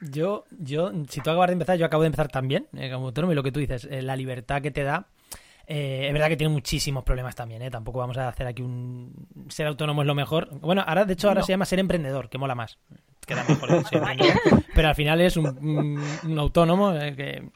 Yo, 0.00 0.44
yo, 0.50 0.92
si 1.08 1.20
tú 1.20 1.30
acabas 1.30 1.48
de 1.48 1.54
empezar, 1.54 1.78
yo 1.78 1.86
acabo 1.86 2.02
de 2.02 2.08
empezar 2.08 2.28
también, 2.28 2.66
eh, 2.76 2.90
como 2.92 3.06
autónomo, 3.06 3.32
y 3.32 3.36
lo 3.36 3.42
que 3.42 3.52
tú 3.52 3.60
dices, 3.60 3.88
eh, 3.90 4.02
la 4.02 4.16
libertad 4.16 4.60
que 4.60 4.70
te 4.70 4.82
da 4.82 5.06
eh, 5.66 6.06
es 6.06 6.12
verdad 6.12 6.28
que 6.28 6.36
tiene 6.36 6.52
muchísimos 6.52 7.04
problemas 7.04 7.34
también, 7.34 7.62
¿eh? 7.62 7.70
Tampoco 7.70 7.98
vamos 7.98 8.18
a 8.18 8.28
hacer 8.28 8.46
aquí 8.46 8.62
un... 8.62 9.26
Ser 9.48 9.66
autónomo 9.66 10.02
es 10.02 10.06
lo 10.06 10.14
mejor. 10.14 10.48
Bueno, 10.60 10.84
ahora, 10.86 11.04
de 11.04 11.14
hecho, 11.14 11.28
ahora 11.28 11.42
se 11.42 11.52
llama 11.52 11.64
ser 11.64 11.78
emprendedor, 11.78 12.28
que 12.28 12.38
mola 12.38 12.54
más. 12.54 12.78
Queda 13.26 13.44
mejor 13.48 13.82
Pero 14.74 14.88
al 14.88 14.94
final 14.94 15.20
es 15.22 15.36
un, 15.36 16.38
autónomo 16.38 16.92
eh, 16.92 17.16
que... 17.16 17.48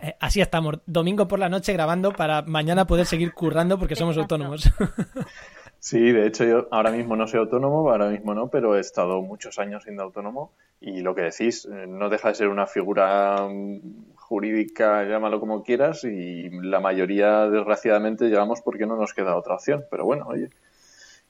Eh, 0.00 0.14
así 0.20 0.40
estamos, 0.40 0.80
domingo 0.86 1.26
por 1.26 1.38
la 1.38 1.48
noche 1.48 1.72
grabando 1.72 2.12
para 2.12 2.42
mañana 2.42 2.86
poder 2.86 3.06
seguir 3.06 3.32
currando 3.32 3.78
porque 3.78 3.96
somos 3.96 4.16
autónomos. 4.16 4.70
Sí, 5.78 6.10
de 6.10 6.26
hecho 6.26 6.44
yo 6.44 6.66
ahora 6.72 6.90
mismo 6.90 7.14
no 7.14 7.28
soy 7.28 7.38
autónomo, 7.38 7.88
ahora 7.90 8.08
mismo 8.08 8.34
no, 8.34 8.48
pero 8.48 8.76
he 8.76 8.80
estado 8.80 9.20
muchos 9.22 9.58
años 9.60 9.84
siendo 9.84 10.02
autónomo 10.02 10.50
y 10.80 11.00
lo 11.00 11.14
que 11.14 11.20
decís 11.20 11.68
no 11.86 12.08
deja 12.08 12.30
de 12.30 12.34
ser 12.34 12.48
una 12.48 12.66
figura 12.66 13.46
jurídica, 14.26 15.04
llámalo 15.04 15.38
como 15.38 15.62
quieras, 15.62 16.02
y 16.04 16.50
la 16.50 16.80
mayoría, 16.80 17.48
desgraciadamente, 17.48 18.28
llevamos 18.28 18.60
porque 18.60 18.86
no 18.86 18.96
nos 18.96 19.14
queda 19.14 19.36
otra 19.36 19.54
opción. 19.54 19.84
Pero 19.90 20.04
bueno, 20.04 20.26
oye, 20.26 20.50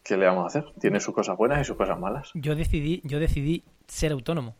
¿qué 0.02 0.16
le 0.16 0.26
vamos 0.26 0.44
a 0.44 0.46
hacer? 0.46 0.72
Tiene 0.80 1.00
sus 1.00 1.14
cosas 1.14 1.36
buenas 1.36 1.60
y 1.60 1.64
sus 1.64 1.76
cosas 1.76 1.98
malas. 1.98 2.30
Yo 2.34 2.54
decidí, 2.54 3.02
yo 3.04 3.20
decidí 3.20 3.64
ser 3.86 4.12
autónomo. 4.12 4.54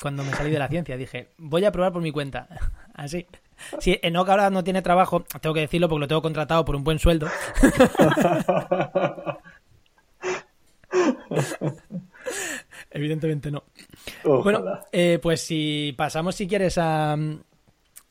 Cuando 0.00 0.22
me 0.24 0.32
salí 0.32 0.50
de 0.50 0.58
la 0.58 0.68
ciencia, 0.68 0.96
dije, 0.96 1.28
voy 1.38 1.64
a 1.64 1.72
probar 1.72 1.92
por 1.92 2.02
mi 2.02 2.12
cuenta. 2.12 2.48
Así. 2.94 3.26
Si 3.78 3.98
Enoch 4.02 4.28
ahora 4.28 4.50
no 4.50 4.62
tiene 4.62 4.82
trabajo, 4.82 5.24
tengo 5.40 5.54
que 5.54 5.60
decirlo 5.60 5.88
porque 5.88 6.00
lo 6.00 6.08
tengo 6.08 6.20
contratado 6.22 6.64
por 6.64 6.76
un 6.76 6.84
buen 6.84 6.98
sueldo. 6.98 7.28
Evidentemente 12.90 13.50
no. 13.50 13.64
Bueno, 14.24 14.62
eh, 14.92 15.18
pues 15.22 15.40
si 15.40 15.94
pasamos, 15.96 16.34
si 16.34 16.46
quieres, 16.46 16.76
a, 16.78 17.16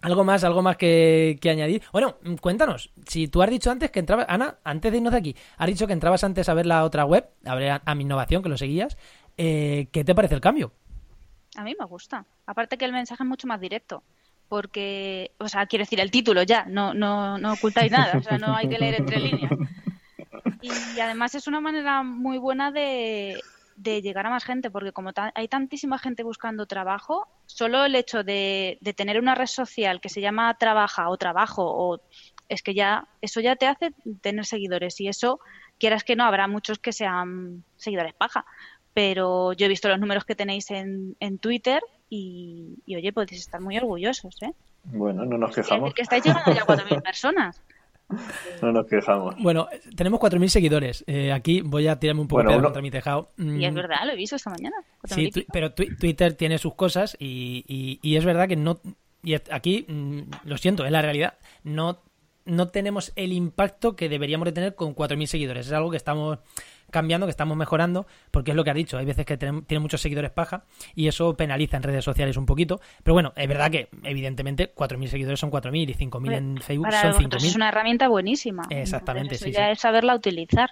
algo 0.06 0.24
más, 0.24 0.44
algo 0.44 0.62
más 0.62 0.78
que, 0.78 1.40
añadir. 1.44 1.82
Bueno, 1.92 2.18
cuéntanos, 2.40 2.92
si 3.08 3.28
tú 3.28 3.42
has 3.42 3.50
dicho 3.50 3.72
antes 3.72 3.90
que 3.90 4.00
entrabas, 4.00 4.28
Ana, 4.30 4.60
antes 4.64 4.92
de 4.92 4.98
irnos 5.00 5.14
de 5.14 5.20
aquí, 5.20 5.36
has 5.58 5.68
dicho 5.68 5.88
que 5.88 5.94
entrabas 5.94 6.24
antes 6.24 6.48
a 6.48 6.54
ver 6.54 6.68
la 6.68 6.84
otra 6.84 7.06
web, 7.06 7.28
a 7.44 7.56
ver 7.56 7.82
a, 7.84 7.96
mi 7.96 8.04
innovación, 8.04 8.44
que 8.44 8.50
lo 8.50 8.58
seguías. 8.58 8.98
Eh, 9.38 9.88
¿Qué 9.92 10.04
te 10.04 10.14
parece 10.14 10.36
el 10.36 10.42
cambio? 10.42 10.74
A 11.56 11.64
mí 11.64 11.76
me 11.80 11.86
gusta. 11.86 12.26
Aparte 12.46 12.78
que 12.78 12.86
el 12.86 12.92
mensaje 12.92 13.24
es 13.24 13.30
mucho 13.30 13.48
más 13.48 13.60
directo. 13.60 14.04
Porque, 14.48 15.32
o 15.40 15.48
sea, 15.48 15.66
quiero 15.66 15.84
decir, 15.84 16.00
el 16.00 16.12
título 16.12 16.44
ya, 16.44 16.66
no, 16.66 16.94
no, 16.94 17.40
no 17.40 17.54
ocultáis 17.54 17.92
nada, 17.92 18.20
o 18.20 18.22
sea, 18.22 18.38
no 18.38 18.56
hay 18.56 18.70
que 18.70 18.78
leer 18.78 18.96
entre 19.00 19.20
líneas. 19.20 19.52
Y 20.62 21.00
además 21.00 21.34
es 21.34 21.48
una 21.48 21.60
manera 21.60 22.04
muy 22.04 22.38
buena 22.38 22.72
de, 22.72 23.42
de 23.76 24.02
llegar 24.02 24.26
a 24.26 24.30
más 24.30 24.46
gente, 24.46 24.72
porque 24.72 24.92
como 24.92 25.12
hay 25.34 25.48
tantísima 25.48 26.00
gente 26.00 26.24
buscando 26.24 26.66
trabajo, 26.66 27.28
solo 27.46 27.86
el 27.86 27.96
hecho 27.96 28.24
de, 28.24 28.80
tener 28.96 29.20
una 29.20 29.36
red 29.36 29.48
social 29.48 30.00
que 30.00 30.10
se 30.10 30.22
llama 30.22 30.54
Trabaja 30.58 31.10
o 31.10 31.18
Trabajo, 31.18 31.64
o 31.66 32.02
es 32.48 32.62
que 32.62 32.74
ya 32.74 33.08
eso 33.22 33.42
ya 33.42 33.56
te 33.56 33.68
hace 33.68 33.94
tener 34.22 34.46
seguidores 34.46 35.00
y 35.02 35.08
eso, 35.08 35.40
quieras 35.78 36.04
que 36.04 36.16
no, 36.16 36.24
habrá 36.24 36.48
muchos 36.48 36.80
que 36.80 36.94
sean 36.94 37.64
seguidores 37.76 38.14
paja. 38.14 38.46
Pero 38.96 39.52
yo 39.52 39.66
he 39.66 39.70
visto 39.70 39.90
los 39.90 40.00
números 40.00 40.24
que 40.24 40.36
tenéis 40.36 40.72
en, 40.72 41.18
en 41.20 41.38
Twitter 41.38 41.82
y, 42.10 42.78
oye, 42.88 43.12
podéis 43.12 43.42
estar 43.42 43.60
muy 43.60 43.78
orgullosos, 43.78 44.42
¿eh? 44.42 44.54
Bueno, 44.86 45.26
no 45.26 45.38
nos 45.38 45.54
quejamos. 45.54 45.94
que 45.94 46.04
estáis 46.04 46.24
llegando 46.24 46.54
ya 46.54 46.62
a 46.62 46.66
4.000 46.66 47.02
personas. 47.04 47.62
No 48.62 48.72
nos 48.72 48.88
quejamos. 48.88 49.36
Bueno, 49.40 49.68
tenemos 49.98 50.22
4.000 50.22 50.48
seguidores. 50.48 51.04
Eh, 51.08 51.34
aquí 51.34 51.60
voy 51.60 51.90
a 51.90 52.00
tirarme 52.00 52.22
un 52.22 52.30
poco 52.30 52.44
de 52.44 52.62
contra 52.62 52.82
mi 52.82 52.90
tejado. 52.90 53.32
Y 53.38 53.66
es 53.66 53.74
mm. 53.74 53.76
verdad, 53.76 53.98
lo 54.06 54.14
he 54.14 54.16
visto 54.16 54.38
esta 54.38 54.52
mañana. 54.52 54.78
Sí, 55.04 55.30
pero 55.52 55.74
Twitter 55.74 56.34
tiene 56.34 56.58
sus 56.58 56.76
cosas 56.76 57.18
y, 57.20 58.00
y, 58.02 58.16
es 58.16 58.24
verdad 58.24 58.48
que 58.48 58.56
no... 58.56 58.80
Y 59.24 59.34
aquí, 59.34 59.86
mm, 59.90 60.22
lo 60.46 60.56
siento, 60.56 60.86
es 60.86 60.92
la 60.92 61.02
realidad. 61.02 61.34
No 61.66 62.00
no 62.46 62.70
tenemos 62.70 63.12
el 63.16 63.34
impacto 63.34 63.96
que 63.96 64.10
deberíamos 64.10 64.46
de 64.46 64.52
tener 64.52 64.76
con 64.76 64.96
4.000 64.96 65.26
seguidores. 65.26 65.68
Es 65.68 65.74
algo 65.74 65.92
que 65.92 65.98
estamos 65.98 66.40
cambiando, 66.92 67.26
que 67.26 67.32
estamos 67.32 67.58
mejorando, 67.58 68.06
porque 68.32 68.52
es 68.52 68.58
lo 68.58 68.64
que 68.64 68.70
ha 68.70 68.74
dicho, 68.74 68.98
hay 68.98 69.06
veces 69.06 69.26
que 69.26 69.38
tiene 69.38 69.80
muchos 69.80 70.02
seguidores 70.02 70.32
paja 70.32 70.64
y 70.94 71.08
eso 71.08 71.36
penaliza 71.36 71.78
en 71.78 71.84
redes 71.84 72.06
sociales 72.06 72.38
un 72.38 72.46
poquito, 72.46 72.80
pero 73.04 73.14
bueno, 73.14 73.34
es 73.36 73.48
verdad 73.48 73.72
que 73.72 73.90
evidentemente 74.04 74.74
4.000 74.74 75.08
seguidores 75.08 75.40
son 75.40 75.52
4.000 75.52 75.90
y 75.90 75.94
5.000 75.94 76.34
en 76.34 76.58
Facebook 76.62 76.92
son 76.92 77.14
5.000. 77.14 77.36
Es 77.38 77.56
una 77.56 77.70
herramienta 77.70 78.08
buenísima. 78.08 78.64
Exactamente, 78.70 79.36
sí, 79.36 79.52
ya 79.52 79.72
es 79.72 79.80
saberla 79.80 80.16
utilizar. 80.16 80.70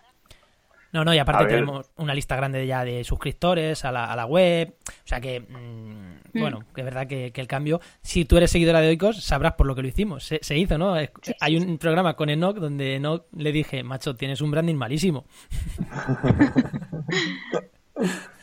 No, 0.93 1.03
no, 1.03 1.13
y 1.13 1.17
aparte 1.17 1.45
tenemos 1.47 1.89
una 1.97 2.13
lista 2.13 2.35
grande 2.35 2.65
ya 2.67 2.85
de 2.85 3.03
suscriptores 3.03 3.83
a 3.83 3.91
la, 3.91 4.05
a 4.05 4.15
la 4.15 4.27
web. 4.27 4.75
O 4.87 5.07
sea 5.07 5.19
que, 5.19 5.39
mm, 5.39 6.37
mm. 6.37 6.39
bueno, 6.39 6.63
que 6.73 6.81
es 6.81 6.85
verdad 6.85 7.07
que, 7.07 7.33
el 7.33 7.47
cambio, 7.47 7.81
si 8.03 8.25
tú 8.25 8.37
eres 8.37 8.51
seguidora 8.51 8.79
de 8.79 8.89
Oikos, 8.89 9.23
sabrás 9.23 9.53
por 9.53 9.65
lo 9.65 9.73
que 9.73 9.81
lo 9.81 9.87
hicimos. 9.87 10.23
Se, 10.23 10.57
hizo, 10.57 10.77
¿no? 10.77 10.93
Hay 10.93 11.57
un 11.57 11.79
programa 11.79 12.15
con 12.15 12.29
Enoch 12.29 12.57
donde 12.57 12.95
Enoch 12.97 13.25
le 13.35 13.51
dije, 13.51 13.81
macho, 13.83 14.15
tienes 14.15 14.39
un 14.41 14.51
branding 14.51 14.75
malísimo. 14.75 15.25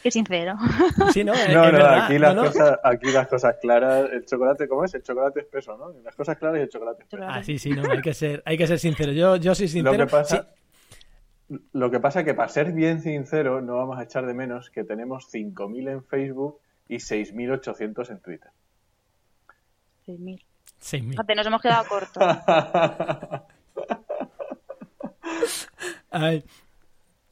Qué 0.02 0.10
sincero. 0.10 0.54
Sí, 1.12 1.24
no, 1.24 1.32
no, 1.52 1.72
no 1.72 1.86
aquí, 1.86 2.18
las 2.18 2.34
Cosas, 2.34 2.78
aquí 2.82 3.10
las 3.12 3.28
cosas 3.28 3.56
claras, 3.60 4.10
el 4.12 4.24
chocolate, 4.24 4.68
¿cómo 4.68 4.84
es? 4.84 4.94
El 4.94 5.02
chocolate 5.02 5.40
espeso, 5.40 5.76
¿no? 5.76 5.92
Las 6.02 6.14
cosas 6.14 6.38
claras 6.38 6.58
y 6.58 6.62
el 6.62 6.68
chocolate 6.68 7.02
espeso. 7.02 7.24
Ah, 7.26 7.42
sí, 7.42 7.58
sí, 7.58 7.70
no, 7.70 7.82
hay 7.90 8.00
que 8.00 8.14
ser, 8.14 8.42
hay 8.44 8.56
que 8.56 8.66
ser 8.66 8.78
sincero. 8.78 9.12
Yo, 9.12 9.36
yo 9.36 9.54
soy 9.54 9.68
sincero. 9.68 9.96
Lo 9.96 10.06
que 10.06 10.10
pasa, 10.10 10.48
lo 11.72 11.90
que 11.90 11.98
pasa 11.98 12.20
es 12.20 12.26
que 12.26 12.34
para 12.34 12.48
ser 12.48 12.72
bien 12.72 13.00
sincero, 13.00 13.60
no 13.60 13.76
vamos 13.76 13.98
a 13.98 14.04
echar 14.04 14.26
de 14.26 14.34
menos 14.34 14.70
que 14.70 14.84
tenemos 14.84 15.32
5.000 15.32 15.90
en 15.90 16.04
Facebook 16.04 16.60
y 16.88 16.96
6.800 16.96 18.10
en 18.10 18.20
Twitter. 18.20 18.50
6.000. 20.06 20.44
6.000. 20.80 21.36
nos 21.36 21.46
hemos 21.46 21.62
quedado 21.62 21.84
cortos. 21.88 22.22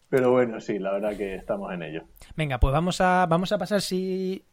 Pero 0.09 0.33
bueno, 0.33 0.61
sí, 0.61 0.79
la 0.79 0.93
verdad 0.93 1.17
que 1.17 1.35
estamos 1.35 1.73
en 1.73 1.83
ello. 1.83 2.05
Venga, 2.37 2.59
pues 2.59 2.73
vamos 2.73 3.01
a, 3.01 3.27
vamos 3.27 3.53
a 3.53 3.59
pasar, 3.59 3.83
si, 3.83 4.45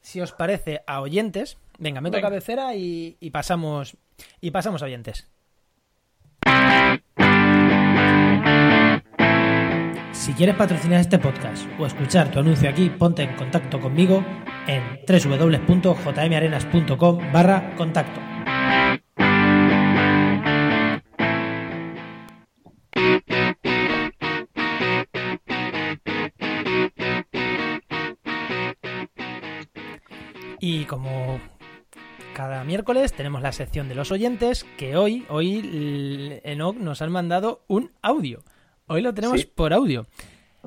si 0.00 0.20
os 0.20 0.32
parece, 0.32 0.82
a 0.86 1.00
oyentes. 1.00 1.58
Venga, 1.78 2.00
meto 2.00 2.20
cabecera 2.20 2.74
y, 2.74 3.16
y, 3.20 3.30
pasamos, 3.30 3.96
y 4.40 4.50
pasamos 4.50 4.82
a 4.82 4.86
oyentes. 4.86 5.28
Si 10.28 10.34
quieres 10.34 10.56
patrocinar 10.56 11.00
este 11.00 11.18
podcast 11.18 11.66
o 11.80 11.86
escuchar 11.86 12.30
tu 12.30 12.40
anuncio 12.40 12.68
aquí, 12.68 12.90
ponte 12.90 13.22
en 13.22 13.34
contacto 13.34 13.80
conmigo 13.80 14.22
en 14.66 14.82
www.jmarenas.com 15.08 17.32
barra 17.32 17.74
contacto. 17.76 18.20
Y 30.60 30.84
como 30.84 31.40
cada 32.34 32.64
miércoles 32.64 33.14
tenemos 33.14 33.40
la 33.40 33.52
sección 33.52 33.88
de 33.88 33.94
los 33.94 34.12
oyentes, 34.12 34.66
que 34.76 34.98
hoy, 34.98 35.24
hoy 35.30 36.38
Enoch 36.44 36.76
nos 36.76 37.00
han 37.00 37.12
mandado 37.12 37.64
un 37.66 37.92
audio. 38.02 38.44
Hoy 38.88 39.02
lo 39.02 39.12
tenemos 39.12 39.44
por 39.44 39.74
audio. 39.74 40.06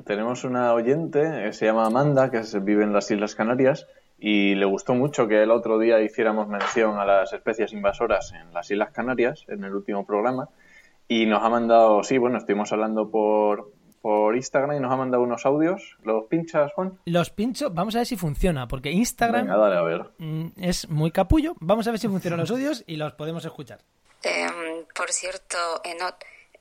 Tenemos 0.06 0.44
una 0.44 0.72
oyente, 0.72 1.48
eh, 1.48 1.52
se 1.52 1.66
llama 1.66 1.86
Amanda, 1.86 2.30
que 2.30 2.40
vive 2.60 2.84
en 2.84 2.92
las 2.92 3.10
Islas 3.10 3.34
Canarias, 3.34 3.86
y 4.18 4.54
le 4.54 4.64
gustó 4.64 4.94
mucho 4.94 5.26
que 5.26 5.42
el 5.42 5.50
otro 5.50 5.78
día 5.78 6.00
hiciéramos 6.00 6.46
mención 6.46 6.98
a 6.98 7.04
las 7.04 7.32
especies 7.32 7.72
invasoras 7.72 8.32
en 8.32 8.54
las 8.54 8.70
Islas 8.70 8.92
Canarias, 8.92 9.44
en 9.48 9.64
el 9.64 9.74
último 9.74 10.06
programa, 10.06 10.48
y 11.08 11.26
nos 11.26 11.42
ha 11.42 11.50
mandado, 11.50 12.04
sí, 12.04 12.16
bueno, 12.16 12.38
estuvimos 12.38 12.72
hablando 12.72 13.10
por, 13.10 13.72
por 14.00 14.36
Instagram 14.36 14.76
y 14.76 14.80
nos 14.80 14.92
ha 14.92 14.96
mandado 14.96 15.24
unos 15.24 15.44
audios. 15.44 15.96
¿Los 16.04 16.26
pinchas, 16.26 16.72
Juan? 16.74 16.98
Los 17.04 17.30
pincho, 17.30 17.70
vamos 17.70 17.96
a 17.96 17.98
ver 17.98 18.06
si 18.06 18.16
funciona, 18.16 18.68
porque 18.68 18.92
Instagram 18.92 19.50
a 19.50 19.82
ver. 19.82 20.10
Mm, 20.18 20.46
es 20.60 20.88
muy 20.88 21.10
capullo. 21.10 21.54
Vamos 21.58 21.88
a 21.88 21.90
ver 21.90 21.98
si 21.98 22.06
funcionan 22.06 22.38
los 22.38 22.50
audios 22.52 22.84
y 22.86 22.96
los 22.96 23.14
podemos 23.14 23.44
escuchar. 23.44 23.80
Em, 24.22 24.84
por 24.94 25.10
cierto, 25.10 25.58
Enot, 25.84 26.14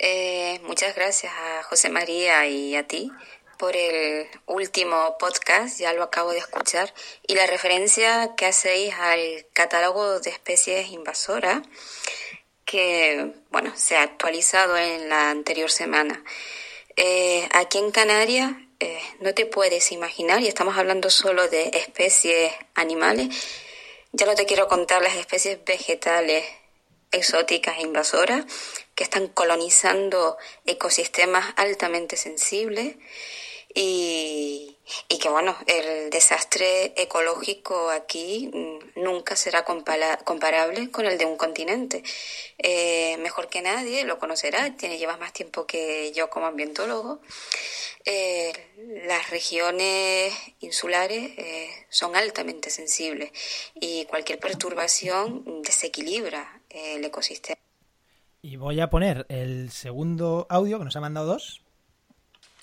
eh, 0.03 0.59
muchas 0.63 0.95
gracias 0.95 1.31
a 1.31 1.63
José 1.63 1.89
María 1.89 2.47
y 2.47 2.75
a 2.75 2.87
ti 2.87 3.11
por 3.59 3.77
el 3.77 4.27
último 4.47 5.15
podcast, 5.19 5.79
ya 5.79 5.93
lo 5.93 6.01
acabo 6.01 6.31
de 6.31 6.39
escuchar, 6.39 6.91
y 7.27 7.35
la 7.35 7.45
referencia 7.45 8.33
que 8.35 8.47
hacéis 8.47 8.91
al 8.95 9.45
catálogo 9.53 10.19
de 10.19 10.31
especies 10.31 10.89
invasoras 10.89 11.61
que, 12.65 13.33
bueno, 13.51 13.71
se 13.75 13.97
ha 13.97 14.01
actualizado 14.01 14.75
en 14.75 15.09
la 15.09 15.29
anterior 15.29 15.69
semana. 15.69 16.23
Eh, 16.95 17.47
aquí 17.51 17.77
en 17.77 17.91
Canarias 17.91 18.51
eh, 18.79 18.99
no 19.19 19.35
te 19.35 19.45
puedes 19.45 19.91
imaginar, 19.91 20.41
y 20.41 20.47
estamos 20.47 20.75
hablando 20.79 21.11
solo 21.11 21.47
de 21.47 21.69
especies 21.73 22.51
animales, 22.73 23.27
ya 24.11 24.25
no 24.25 24.33
te 24.33 24.47
quiero 24.47 24.67
contar 24.67 25.03
las 25.03 25.15
especies 25.15 25.63
vegetales 25.63 26.43
exóticas 27.11 27.77
e 27.77 27.81
invasoras 27.81 28.45
que 28.95 29.03
están 29.03 29.27
colonizando 29.27 30.37
ecosistemas 30.65 31.53
altamente 31.57 32.17
sensibles 32.17 32.95
y, 33.73 34.77
que 35.21 35.29
bueno, 35.29 35.55
el 35.67 36.09
desastre 36.09 36.93
ecológico 36.97 37.89
aquí 37.89 38.49
mm, 38.51 39.01
nunca 39.01 39.35
será 39.35 39.63
comparable 39.63 40.91
con 40.91 41.05
el 41.05 41.17
de 41.17 41.25
un 41.25 41.37
continente. 41.37 42.03
Eh, 42.57 43.17
mejor 43.19 43.49
que 43.49 43.61
nadie, 43.61 44.03
lo 44.03 44.19
conocerá, 44.19 44.75
tiene, 44.75 44.97
llevas 44.97 45.19
más 45.19 45.33
tiempo 45.33 45.65
que 45.65 46.11
yo 46.13 46.29
como 46.29 46.47
ambientólogo. 46.47 47.21
Eh, 48.03 48.51
las 49.05 49.29
regiones 49.29 50.33
insulares 50.59 51.31
eh, 51.37 51.69
son 51.89 52.15
altamente 52.15 52.69
sensibles 52.71 53.31
y 53.75 54.05
cualquier 54.05 54.39
perturbación 54.39 55.61
desequilibra 55.61 56.61
el 56.69 57.05
ecosistema. 57.05 57.70
Y 58.41 58.55
voy 58.55 58.79
a 58.79 58.89
poner 58.89 59.25
el 59.29 59.71
segundo 59.71 60.47
audio 60.49 60.79
que 60.79 60.85
nos 60.85 60.95
ha 60.95 61.01
mandado 61.01 61.27
dos. 61.27 61.61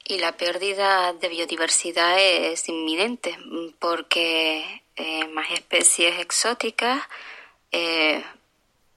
Y 0.05 0.19
la 0.19 0.37
pérdida 0.37 1.13
de 1.13 1.29
biodiversidad 1.29 2.19
es 2.19 2.69
inminente 2.69 3.39
porque 3.79 4.83
eh, 4.97 5.29
más 5.29 5.51
especies 5.53 6.19
exóticas 6.19 7.03
eh, 7.71 8.25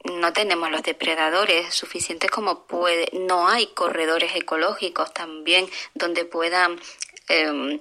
no 0.05 0.33
tenemos 0.33 0.71
los 0.71 0.81
depredadores 0.81 1.73
suficientes 1.73 2.31
como 2.31 2.65
puede. 2.65 3.09
No 3.13 3.47
hay 3.47 3.67
corredores 3.67 4.35
ecológicos 4.35 5.13
también 5.13 5.69
donde 5.93 6.25
puedan 6.25 6.79
em, 7.27 7.79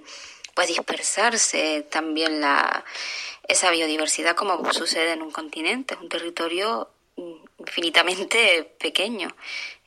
pues 0.54 0.68
dispersarse 0.68 1.86
también 1.90 2.40
la 2.40 2.84
esa 3.48 3.70
biodiversidad 3.70 4.36
como 4.36 4.72
sucede 4.72 5.12
en 5.12 5.22
un 5.22 5.30
continente, 5.30 5.96
un 6.00 6.08
territorio 6.08 6.88
infinitamente 7.58 8.64
pequeño. 8.78 9.28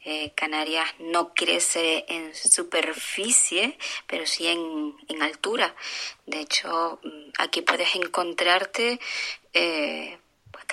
Eh, 0.05 0.33
Canarias 0.35 0.87
no 0.99 1.33
crece 1.33 2.05
en 2.09 2.35
superficie, 2.35 3.77
pero 4.05 4.25
sí 4.25 4.47
en, 4.47 4.95
en 5.07 5.21
altura. 5.21 5.73
De 6.25 6.41
hecho, 6.41 6.99
mm, 7.03 7.31
aquí 7.37 7.61
puedes 7.61 7.95
encontrarte 7.95 8.99
eh, 9.53 10.17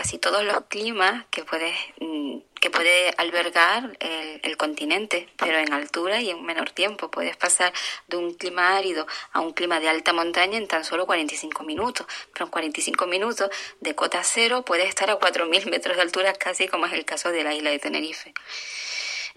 casi 0.00 0.16
todos 0.16 0.42
los 0.44 0.64
climas 0.68 1.26
que 1.30 1.44
puedes 1.44 1.76
mm, 2.00 2.38
que 2.58 2.70
puede 2.70 3.10
albergar 3.18 3.98
el, 4.00 4.56
continente, 4.56 5.28
pero 5.36 5.58
en 5.58 5.74
altura 5.74 6.22
y 6.22 6.30
en 6.30 6.42
menor 6.42 6.70
tiempo. 6.70 7.10
Puedes 7.10 7.36
pasar 7.36 7.72
de 8.08 8.16
un 8.16 8.32
clima 8.32 8.78
árido 8.78 9.06
a 9.32 9.40
un 9.40 9.52
clima 9.52 9.78
de 9.78 9.90
alta 9.90 10.14
montaña 10.14 10.56
en 10.56 10.68
tan 10.68 10.84
solo 10.84 11.04
45 11.04 11.64
minutos. 11.64 12.06
Pero 12.32 12.46
en 12.46 12.50
45 12.50 13.06
minutos 13.06 13.50
de 13.80 13.94
cota 13.94 14.22
cero 14.24 14.62
puedes 14.64 14.88
estar 14.88 15.10
a 15.10 15.18
4.000 15.18 15.70
metros 15.70 15.96
de 15.96 16.02
altura, 16.02 16.32
casi 16.32 16.66
como 16.66 16.86
es 16.86 16.94
el 16.94 17.04
caso 17.04 17.30
de 17.30 17.44
la 17.44 17.54
isla 17.54 17.70
de 17.70 17.78
Tenerife. 17.78 18.32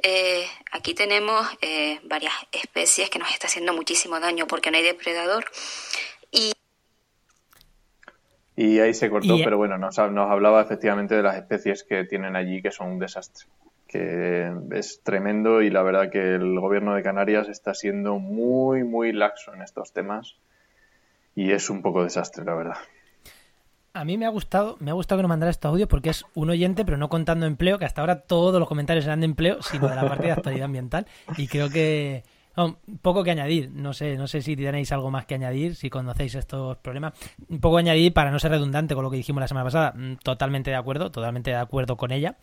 Eh, 0.01 0.49
aquí 0.71 0.93
tenemos 0.93 1.45
eh, 1.61 1.99
varias 2.03 2.33
especies 2.53 3.09
que 3.09 3.19
nos 3.19 3.31
está 3.31 3.47
haciendo 3.47 3.73
muchísimo 3.73 4.19
daño 4.21 4.47
porque 4.47 4.71
no 4.71 4.77
hay 4.77 4.83
depredador 4.83 5.45
y 6.31 6.53
y 8.55 8.79
ahí 8.79 8.93
se 8.93 9.09
cortó, 9.09 9.37
pero 9.43 9.57
bueno, 9.57 9.77
nos, 9.77 9.97
nos 9.97 10.29
hablaba 10.29 10.61
efectivamente 10.61 11.15
de 11.15 11.23
las 11.23 11.35
especies 11.35 11.83
que 11.83 12.03
tienen 12.05 12.35
allí 12.35 12.61
que 12.61 12.71
son 12.71 12.91
un 12.91 12.99
desastre 12.99 13.47
que 13.93 14.51
es 14.71 15.03
tremendo 15.03 15.61
y 15.61 15.69
la 15.69 15.83
verdad 15.83 16.09
que 16.09 16.33
el 16.33 16.59
gobierno 16.59 16.95
de 16.95 17.03
Canarias 17.03 17.47
está 17.47 17.75
siendo 17.75 18.17
muy, 18.17 18.83
muy 18.83 19.13
laxo 19.13 19.53
en 19.53 19.61
estos 19.61 19.93
temas 19.93 20.35
y 21.35 21.51
es 21.51 21.69
un 21.69 21.83
poco 21.83 22.03
desastre, 22.03 22.43
la 22.43 22.55
verdad. 22.55 22.77
A 23.93 24.03
mí 24.03 24.17
me 24.17 24.25
ha 24.25 24.29
gustado, 24.29 24.77
me 24.79 24.89
ha 24.89 24.95
gustado 24.95 25.19
que 25.19 25.21
nos 25.21 25.29
mandara 25.29 25.51
este 25.51 25.67
audio 25.67 25.87
porque 25.87 26.09
es 26.09 26.25
un 26.33 26.49
oyente, 26.49 26.85
pero 26.85 26.97
no 26.97 27.07
contando 27.07 27.45
empleo, 27.45 27.77
que 27.77 27.85
hasta 27.85 28.01
ahora 28.01 28.21
todos 28.21 28.59
los 28.59 28.67
comentarios 28.67 29.05
eran 29.05 29.19
de 29.19 29.27
empleo, 29.27 29.61
sino 29.61 29.87
de 29.87 29.95
la 29.95 30.09
parte 30.09 30.25
de 30.25 30.31
actualidad 30.31 30.65
ambiental. 30.65 31.05
Y 31.37 31.47
creo 31.47 31.69
que, 31.69 32.23
poco 33.01 33.23
que 33.23 33.31
añadir, 33.31 33.71
no 33.71 33.93
sé, 33.93 34.15
no 34.15 34.27
sé 34.27 34.41
si 34.41 34.55
tenéis 34.55 34.91
algo 34.91 35.09
más 35.09 35.25
que 35.25 35.35
añadir, 35.35 35.75
si 35.75 35.89
conocéis 35.89 36.35
estos 36.35 36.77
problemas. 36.77 37.13
Un 37.49 37.59
poco 37.59 37.77
añadir 37.77 38.13
para 38.13 38.31
no 38.31 38.39
ser 38.39 38.51
redundante 38.51 38.93
con 38.93 39.03
lo 39.03 39.09
que 39.09 39.17
dijimos 39.17 39.41
la 39.41 39.47
semana 39.47 39.65
pasada, 39.65 39.93
mm, 39.95 40.17
totalmente 40.23 40.69
de 40.69 40.77
acuerdo, 40.77 41.11
totalmente 41.11 41.49
de 41.51 41.57
acuerdo 41.57 41.97
con 41.97 42.11
ella. 42.11 42.37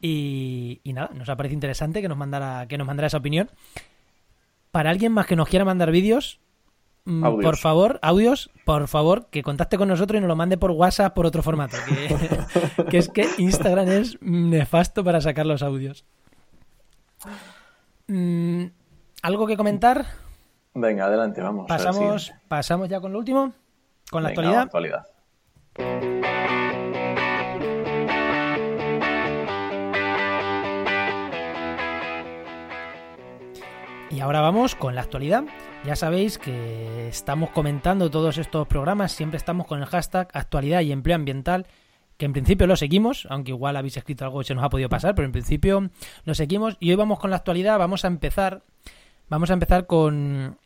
Y, 0.00 0.80
y 0.84 0.92
nada, 0.92 1.10
nos 1.14 1.28
ha 1.30 1.36
parecido 1.36 1.56
interesante 1.56 2.02
que 2.02 2.08
nos 2.08 2.18
mandara, 2.18 2.66
que 2.68 2.76
nos 2.76 2.86
mandara 2.86 3.06
esa 3.06 3.16
opinión. 3.16 3.50
Para 4.70 4.90
alguien 4.90 5.12
más 5.12 5.26
que 5.26 5.36
nos 5.36 5.48
quiera 5.48 5.64
mandar 5.64 5.90
vídeos, 5.90 6.38
mm, 7.06 7.24
Audios. 7.24 7.44
por 7.44 7.56
favor, 7.56 7.98
audios, 8.02 8.50
por 8.66 8.88
favor, 8.88 9.28
que 9.30 9.42
contacte 9.42 9.78
con 9.78 9.88
nosotros 9.88 10.18
y 10.18 10.20
nos 10.20 10.28
lo 10.28 10.36
mande 10.36 10.58
por 10.58 10.72
WhatsApp 10.72 11.14
por 11.14 11.24
otro 11.24 11.42
formato. 11.42 11.78
Que, 11.88 12.84
que 12.90 12.98
es 12.98 13.08
que 13.08 13.26
Instagram 13.38 13.88
es 13.88 14.20
nefasto 14.20 15.02
para 15.02 15.22
sacar 15.22 15.46
los 15.46 15.62
audios. 15.62 16.04
¿Algo 19.26 19.48
que 19.48 19.56
comentar? 19.56 20.06
Venga, 20.72 21.06
adelante, 21.06 21.40
vamos. 21.40 21.66
Pasamos, 21.66 22.32
pasamos 22.46 22.88
ya 22.88 23.00
con 23.00 23.12
lo 23.12 23.18
último, 23.18 23.52
con 24.08 24.22
la 24.22 24.28
Venga, 24.28 24.62
actualidad. 24.62 25.02
actualidad. 25.02 25.06
Y 34.12 34.20
ahora 34.20 34.42
vamos 34.42 34.76
con 34.76 34.94
la 34.94 35.00
actualidad. 35.00 35.42
Ya 35.84 35.96
sabéis 35.96 36.38
que 36.38 37.08
estamos 37.08 37.50
comentando 37.50 38.12
todos 38.12 38.38
estos 38.38 38.68
programas, 38.68 39.10
siempre 39.10 39.38
estamos 39.38 39.66
con 39.66 39.80
el 39.80 39.86
hashtag 39.86 40.28
actualidad 40.34 40.82
y 40.82 40.92
empleo 40.92 41.16
ambiental, 41.16 41.66
que 42.16 42.26
en 42.26 42.32
principio 42.32 42.68
lo 42.68 42.76
seguimos, 42.76 43.26
aunque 43.28 43.50
igual 43.50 43.76
habéis 43.76 43.96
escrito 43.96 44.24
algo 44.24 44.40
y 44.42 44.44
se 44.44 44.54
nos 44.54 44.62
ha 44.62 44.70
podido 44.70 44.88
pasar, 44.88 45.16
pero 45.16 45.26
en 45.26 45.32
principio 45.32 45.90
lo 46.22 46.34
seguimos. 46.36 46.76
Y 46.78 46.90
hoy 46.90 46.96
vamos 46.96 47.18
con 47.18 47.30
la 47.30 47.36
actualidad, 47.36 47.76
vamos 47.76 48.04
a 48.04 48.06
empezar, 48.06 48.62
vamos 49.28 49.50
a 49.50 49.54
empezar 49.54 49.86
con 49.86 50.58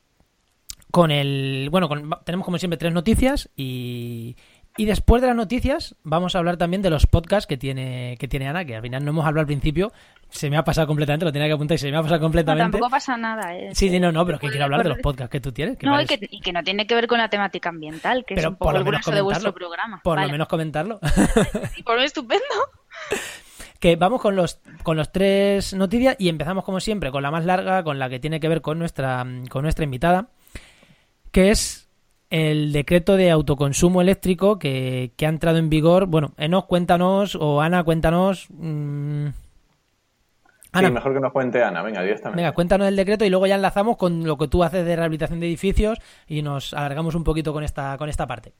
con 0.91 1.11
el 1.11 1.69
bueno, 1.71 1.89
con- 1.89 2.11
tenemos 2.25 2.45
como 2.45 2.59
siempre 2.59 2.77
tres 2.79 2.93
noticias 2.93 3.49
y 3.57 4.37
y 4.77 4.85
después 4.87 5.21
de 5.21 5.29
las 5.29 5.37
noticias 5.37 5.97
vamos 6.05 6.35
a 6.35 6.39
hablar 6.39 6.57
también 6.57 6.81
de 6.81 6.91
los 6.91 7.07
podcasts 7.07 7.47
que 7.47 7.57
tiene 7.57 8.17
que 8.19 8.29
tiene 8.29 8.49
Ana, 8.49 8.65
que 8.65 8.77
al 8.77 8.83
final 8.83 9.05
no 9.05 9.11
hemos 9.11 9.27
hablado 9.27 9.41
al 9.41 9.47
principio, 9.47 9.93
se 10.31 10.49
me 10.49 10.57
ha 10.57 10.65
pasado 10.65 10.87
completamente, 10.87 11.25
lo 11.25 11.33
tenía 11.33 11.49
que 11.49 11.55
apuntar 11.55 11.75
y 11.75 11.79
se 11.79 11.91
me 11.91 11.97
ha 11.97 12.03
pasado 12.03 12.19
No, 12.21 12.25
completamente. 12.25 12.71
tampoco 12.73 12.89
pasa 12.91 13.17
nada. 13.17 13.55
¿eh? 13.57 13.71
Sí, 13.75 13.89
sí, 13.91 13.99
no, 13.99 14.13
no, 14.13 14.25
pero 14.25 14.37
es 14.37 14.41
que 14.41 14.49
quiero 14.49 14.65
hablar 14.65 14.85
de 14.85 14.91
los 14.91 14.99
podcasts 14.99 15.31
que 15.31 15.41
tú 15.41 15.51
tienes. 15.53 15.77
que 15.77 15.87
No, 15.87 16.01
y 16.01 16.07
que, 16.07 16.19
y 16.31 16.41
que 16.41 16.53
no 16.53 16.63
tiene 16.63 16.87
que 16.87 16.95
ver 16.95 17.09
con 17.09 17.19
la 17.19 17.29
temática 17.29 17.69
ambiental, 17.69 18.25
que 18.25 18.37
pero 18.37 18.49
es 18.49 18.53
un 18.53 18.57
poco 18.57 18.77
el 18.77 18.85
grueso 18.85 19.11
de 19.11 19.21
vuestro 19.23 19.53
programa. 19.53 20.01
Por 20.05 20.17
Vale. 20.17 20.29
lo 20.29 20.33
menos 20.33 20.49
comentarlo. 20.49 21.01
Sí, 21.75 21.83
por 21.83 21.97
lo 21.97 22.03
estupendo. 22.03 22.45
que 23.81 23.97
vamos 23.97 24.21
con 24.21 24.37
los 24.37 24.61
con 24.83 24.97
los 24.97 25.11
tres 25.11 25.75
noticias 25.75 26.15
y 26.19 26.29
empezamos 26.29 26.65
como 26.65 26.81
siempre 26.81 27.11
con 27.11 27.23
la 27.23 27.31
más 27.31 27.45
larga, 27.45 27.83
con 27.83 27.99
la 27.99 28.09
que 28.09 28.21
tiene 28.21 28.39
que 28.39 28.49
ver 28.49 28.61
con 28.61 28.79
nuestra 28.79 29.27
con 29.49 29.63
nuestra 29.63 29.85
invitada, 29.85 30.29
que 31.33 31.51
es 31.51 31.89
el 32.31 32.73
decreto 32.73 33.17
de 33.17 33.31
autoconsumo 33.33 34.01
eléctrico 34.01 34.59
que, 34.61 35.11
que 35.17 35.27
ha 35.27 35.31
entrado 35.31 35.59
en 35.59 35.69
vigor. 35.69 36.07
Bueno, 36.07 36.33
Enoch, 36.37 36.67
cuéntanos, 36.69 37.35
o 37.35 37.61
Ana, 37.61 37.83
cuéntanos. 37.83 38.47
mm, 38.51 39.27
Ana, 40.73 40.89
Sí, 40.89 40.95
mejor 40.95 41.15
que 41.15 41.21
nos 41.21 41.33
cuente 41.33 41.65
Ana, 41.65 41.83
venga, 41.83 42.01
directamente. 42.03 42.37
venga, 42.41 42.53
cuéntanos 42.53 42.87
el 42.87 42.95
decreto 42.95 43.25
y 43.25 43.31
luego 43.31 43.47
ya 43.49 43.57
enlazamos 43.57 43.97
con 43.97 44.25
lo 44.25 44.39
que 44.39 44.47
tú 44.47 44.63
haces 44.63 44.85
de 44.87 44.95
rehabilitación 44.95 45.41
de 45.41 45.47
edificios 45.47 45.99
y 46.29 46.43
nos 46.43 46.73
alargamos 46.75 47.17
un 47.17 47.25
poquito 47.25 47.53
con 47.53 47.65
esta, 47.65 47.99
con 47.99 48.09
esta 48.09 48.29
parte. 48.29 48.53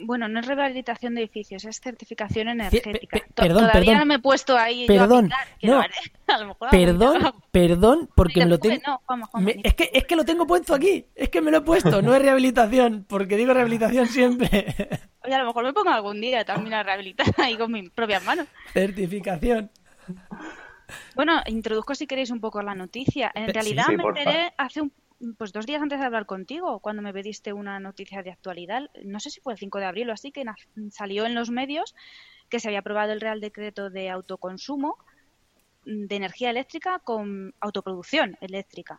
Bueno, 0.00 0.28
no 0.28 0.38
es 0.38 0.46
rehabilitación 0.46 1.14
de 1.16 1.22
edificios, 1.22 1.64
es 1.64 1.80
certificación 1.80 2.48
energética. 2.48 3.18
To- 3.18 3.34
perdón, 3.34 3.62
Todavía 3.62 3.80
perdón. 3.80 3.98
no 3.98 4.06
me 4.06 4.14
he 4.14 4.18
puesto 4.20 4.56
ahí 4.56 4.86
yo 4.86 4.94
a 4.94 4.98
Perdón, 4.98 5.24
pintar, 5.24 5.48
no. 5.62 5.72
lo 5.74 5.80
haré. 5.80 5.94
A 6.28 6.38
lo 6.38 6.46
mejor 6.46 6.70
Perdón, 6.70 7.18
día. 7.20 7.32
perdón, 7.50 8.10
porque 8.14 8.40
me 8.40 8.46
lo 8.46 8.58
tengo. 8.60 8.80
No, 8.86 9.40
Me- 9.40 9.60
es, 9.64 9.74
que, 9.74 9.90
es 9.92 10.04
que 10.04 10.14
lo 10.14 10.24
tengo 10.24 10.46
puesto 10.46 10.72
aquí. 10.74 11.06
Es 11.16 11.30
que 11.30 11.40
me 11.40 11.50
lo 11.50 11.58
he 11.58 11.60
puesto. 11.62 12.00
No 12.00 12.14
es 12.14 12.22
rehabilitación. 12.22 13.06
Porque 13.08 13.36
digo 13.36 13.52
rehabilitación 13.54 14.06
siempre. 14.06 14.48
Oye, 15.24 15.34
a 15.34 15.38
lo 15.38 15.46
mejor 15.46 15.64
me 15.64 15.72
pongo 15.72 15.90
algún 15.90 16.20
día 16.20 16.44
también 16.44 16.74
a 16.74 16.82
rehabilitar 16.84 17.26
ahí 17.38 17.56
con 17.56 17.72
mis 17.72 17.90
propias 17.90 18.22
manos. 18.24 18.46
Certificación. 18.72 19.70
Bueno, 21.14 21.42
introduzco 21.46 21.94
si 21.94 22.06
queréis 22.06 22.30
un 22.30 22.40
poco 22.40 22.62
la 22.62 22.74
noticia. 22.74 23.30
En 23.34 23.46
Sí, 23.46 23.52
realidad 23.52 23.84
sí, 23.88 23.96
me 23.96 24.02
porfa. 24.02 24.20
enteré 24.20 24.52
hace 24.56 24.80
un, 24.82 24.92
pues 25.36 25.52
dos 25.52 25.66
días 25.66 25.82
antes 25.82 25.98
de 25.98 26.06
hablar 26.06 26.26
contigo, 26.26 26.80
cuando 26.80 27.02
me 27.02 27.12
pediste 27.12 27.52
una 27.52 27.80
noticia 27.80 28.22
de 28.22 28.30
actualidad. 28.30 28.82
No 29.04 29.20
sé 29.20 29.30
si 29.30 29.40
fue 29.40 29.52
el 29.52 29.58
5 29.58 29.78
de 29.78 29.86
abril 29.86 30.10
o 30.10 30.12
así, 30.12 30.30
que 30.32 30.44
salió 30.90 31.26
en 31.26 31.34
los 31.34 31.50
medios 31.50 31.94
que 32.48 32.60
se 32.60 32.68
había 32.68 32.80
aprobado 32.80 33.12
el 33.12 33.20
Real 33.20 33.40
Decreto 33.40 33.90
de 33.90 34.10
autoconsumo 34.10 34.96
de 35.84 36.16
energía 36.16 36.50
eléctrica 36.50 37.00
con 37.02 37.52
autoproducción 37.60 38.36
eléctrica. 38.40 38.98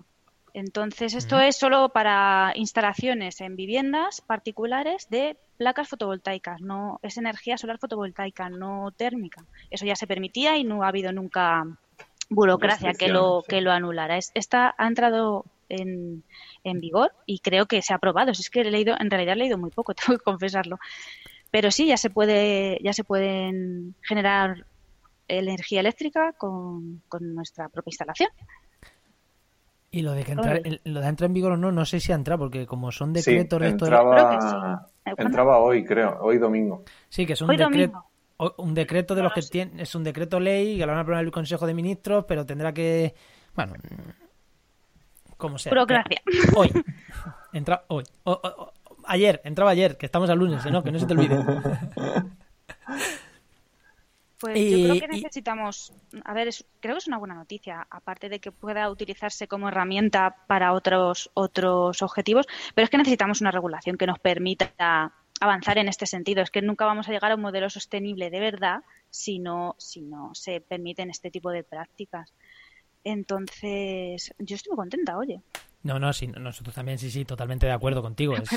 Entonces, 0.53 1.13
esto 1.13 1.39
es 1.39 1.55
solo 1.58 1.89
para 1.89 2.51
instalaciones 2.55 3.39
en 3.41 3.55
viviendas 3.55 4.21
particulares 4.21 5.08
de 5.10 5.38
placas 5.58 5.88
fotovoltaicas, 5.88 6.60
no 6.62 6.99
es 7.03 7.17
energía 7.17 7.58
solar 7.58 7.77
fotovoltaica, 7.77 8.49
no 8.49 8.91
térmica. 8.97 9.45
Eso 9.69 9.86
ya 9.86 9.95
se 9.95 10.08
permitía 10.08 10.58
y 10.58 10.63
no 10.63 10.84
ha 10.84 10.88
habido 10.88 11.12
nunca 11.12 11.63
burocracia 12.29 12.93
que 12.93 13.10
lo 13.10 13.43
que 13.47 13.62
lo 13.62 13.71
anulara. 13.71 14.17
Es- 14.17 14.32
Esta 14.34 14.73
ha 14.77 14.88
entrado 14.88 15.45
en, 15.69 16.23
en 16.63 16.79
vigor 16.79 17.12
y 17.25 17.39
creo 17.39 17.65
que 17.67 17.82
se 17.82 17.93
ha 17.93 17.97
aprobado. 17.97 18.34
Si 18.34 18.41
es 18.41 18.49
que 18.49 18.62
he 18.62 18.71
leído, 18.71 18.95
en 18.99 19.10
realidad 19.10 19.34
he 19.36 19.38
leído 19.39 19.58
muy 19.58 19.69
poco, 19.71 19.93
tengo 19.95 20.17
que 20.17 20.23
confesarlo. 20.23 20.77
Pero 21.51 21.71
sí, 21.71 21.88
ya 21.88 21.97
se 21.97 22.10
puede, 22.10 22.77
ya 22.84 22.93
se 22.93 23.03
pueden 23.03 23.95
generar 24.01 24.65
energía 25.27 25.79
eléctrica 25.79 26.34
con, 26.38 27.01
con 27.08 27.34
nuestra 27.34 27.69
propia 27.69 27.91
instalación. 27.91 28.29
Y 29.91 30.03
lo 30.03 30.12
de 30.13 30.23
que 30.23 30.34
entrar, 30.34 30.62
el- 30.63 30.82
lo 30.84 31.01
de 31.01 31.08
entrar 31.08 31.27
en 31.29 31.34
vigor 31.34 31.53
o 31.53 31.58
no, 31.58 31.71
no 31.71 31.86
sé 31.86 31.99
si 31.99 32.12
ha 32.12 32.15
entrado. 32.15 32.39
Porque 32.39 32.67
como 32.67 32.91
son 32.91 33.12
decretos 33.13 33.60
de- 33.60 33.69
entraba, 33.69 34.15
Creo 34.15 34.29
que 34.29 34.41
sí. 34.41 34.55
¿cuándo? 35.05 35.23
entraba 35.23 35.58
hoy, 35.60 35.84
creo, 35.84 36.19
hoy 36.21 36.38
domingo. 36.38 36.84
Sí, 37.10 37.25
que 37.25 37.36
son 37.36 37.49
Hoy 37.49 37.58
decretos. 37.58 37.93
domingo. 37.93 38.05
o- 38.38 38.53
Un 38.63 38.73
decreto 38.75 39.15
de 39.15 39.23
los 39.23 39.34
que 39.34 39.41
tiene, 39.41 39.82
es 39.82 39.95
un 39.95 40.03
decreto 40.03 40.39
ley 40.39 40.77
que 40.77 40.82
lo 40.86 40.91
van 40.91 40.99
a 40.99 41.01
aprobar 41.01 41.23
el 41.25 41.32
Consejo 41.32 41.65
de 41.65 41.73
Ministros, 41.73 42.25
pero 42.27 42.45
tendrá 42.45 42.71
que. 42.73 43.15
Bueno. 43.55 43.73
Como 45.39 45.58
sea. 45.58 45.71
Burocracia. 45.71 46.21
Hoy. 46.56 46.69
Entra 47.54 47.84
hoy. 47.88 48.04
O- 48.25 48.32
o- 48.34 48.63
o- 48.63 48.73
ayer, 49.06 49.41
entraba 49.43 49.71
ayer, 49.71 49.97
que 49.97 50.06
estamos 50.06 50.30
al 50.30 50.38
lunes, 50.38 50.63
¿no? 50.71 50.84
Que 50.84 50.91
no 50.91 50.99
se 50.99 51.08
te 51.08 51.13
olvide. 51.13 51.36
Pues 54.39 54.58
Y- 54.58 54.69
yo 54.88 54.95
creo 54.95 55.10
que 55.10 55.17
y- 55.17 55.21
necesitamos, 55.21 55.91
a 56.23 56.34
ver, 56.34 56.47
es- 56.47 56.65
creo 56.80 56.95
que 56.95 56.99
es 56.99 57.08
una 57.08 57.17
buena 57.17 57.36
noticia, 57.36 57.86
aparte 57.89 58.30
de 58.30 58.39
que 58.39 58.54
pueda 58.54 58.89
utilizarse 58.89 59.49
como 59.49 59.67
herramienta 59.67 60.38
para 60.47 60.71
otros 60.71 61.30
otros 61.34 62.02
objetivos, 62.02 62.45
pero 62.73 62.86
es 62.86 62.89
que 62.89 62.97
necesitamos 62.97 63.41
una 63.41 63.52
regulación 63.52 63.97
que 63.97 64.08
nos 64.08 64.17
permita 64.19 65.12
avanzar 65.41 65.78
en 65.78 65.89
este 65.89 66.06
sentido. 66.06 66.41
Es 66.41 66.52
que 66.52 66.62
nunca 66.62 66.86
vamos 66.86 67.10
a 67.10 67.12
llegar 67.12 67.32
a 67.32 67.36
un 67.36 67.41
modelo 67.41 67.69
sostenible 67.69 68.30
de 68.30 68.39
verdad 68.39 68.80
si 69.10 69.39
no 69.39 69.75
si 69.78 70.02
no 70.02 70.34
se 70.34 70.62
permiten 70.62 71.10
este 71.10 71.32
tipo 71.32 71.52
de 71.52 71.63
prácticas. 71.65 72.34
Entonces, 73.03 74.33
yo 74.39 74.55
estoy 74.55 74.71
muy 74.71 74.77
contenta, 74.77 75.17
oye. 75.17 75.41
No, 75.83 75.99
no, 75.99 76.12
sí, 76.13 76.27
nosotros 76.27 76.75
también, 76.75 76.97
sí, 76.97 77.09
sí, 77.09 77.25
totalmente 77.25 77.65
de 77.65 77.71
acuerdo 77.71 78.01
contigo. 78.01 78.35
Es, 78.38 78.51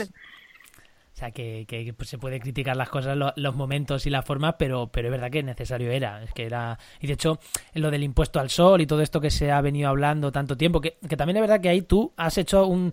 o 1.15 1.15
sea, 1.15 1.31
que, 1.31 1.67
que, 1.69 1.93
pues, 1.93 2.09
se 2.09 2.19
puede 2.19 2.41
criticar 2.41 2.75
las 2.77 2.89
cosas, 2.89 3.17
lo- 3.17 3.33
los 3.37 3.55
momentos 3.55 4.07
y 4.07 4.11
las 4.11 4.25
formas, 4.25 4.55
pero, 4.59 4.89
pero 4.89 5.09
es 5.09 5.13
verdad 5.13 5.31
que 5.31 5.43
necesario 5.43 5.91
era. 5.93 6.23
Es 6.25 6.33
que 6.33 6.45
era. 6.47 6.79
Y 7.01 7.07
de 7.07 7.13
hecho, 7.13 7.39
lo 7.75 7.91
del 7.91 8.03
impuesto 8.03 8.41
al 8.41 8.49
sol 8.51 8.81
y 8.81 8.87
todo 8.87 9.03
esto 9.03 9.21
que 9.21 9.31
se 9.31 9.53
ha 9.53 9.61
venido 9.61 9.89
hablando 9.91 10.33
tanto 10.33 10.57
tiempo, 10.57 10.81
que, 10.81 10.97
que 11.09 11.17
también 11.17 11.37
es 11.37 11.43
verdad 11.43 11.61
que 11.61 11.69
ahí 11.69 11.83
tú 11.83 12.13
has 12.17 12.39
hecho 12.39 12.67
un. 12.67 12.93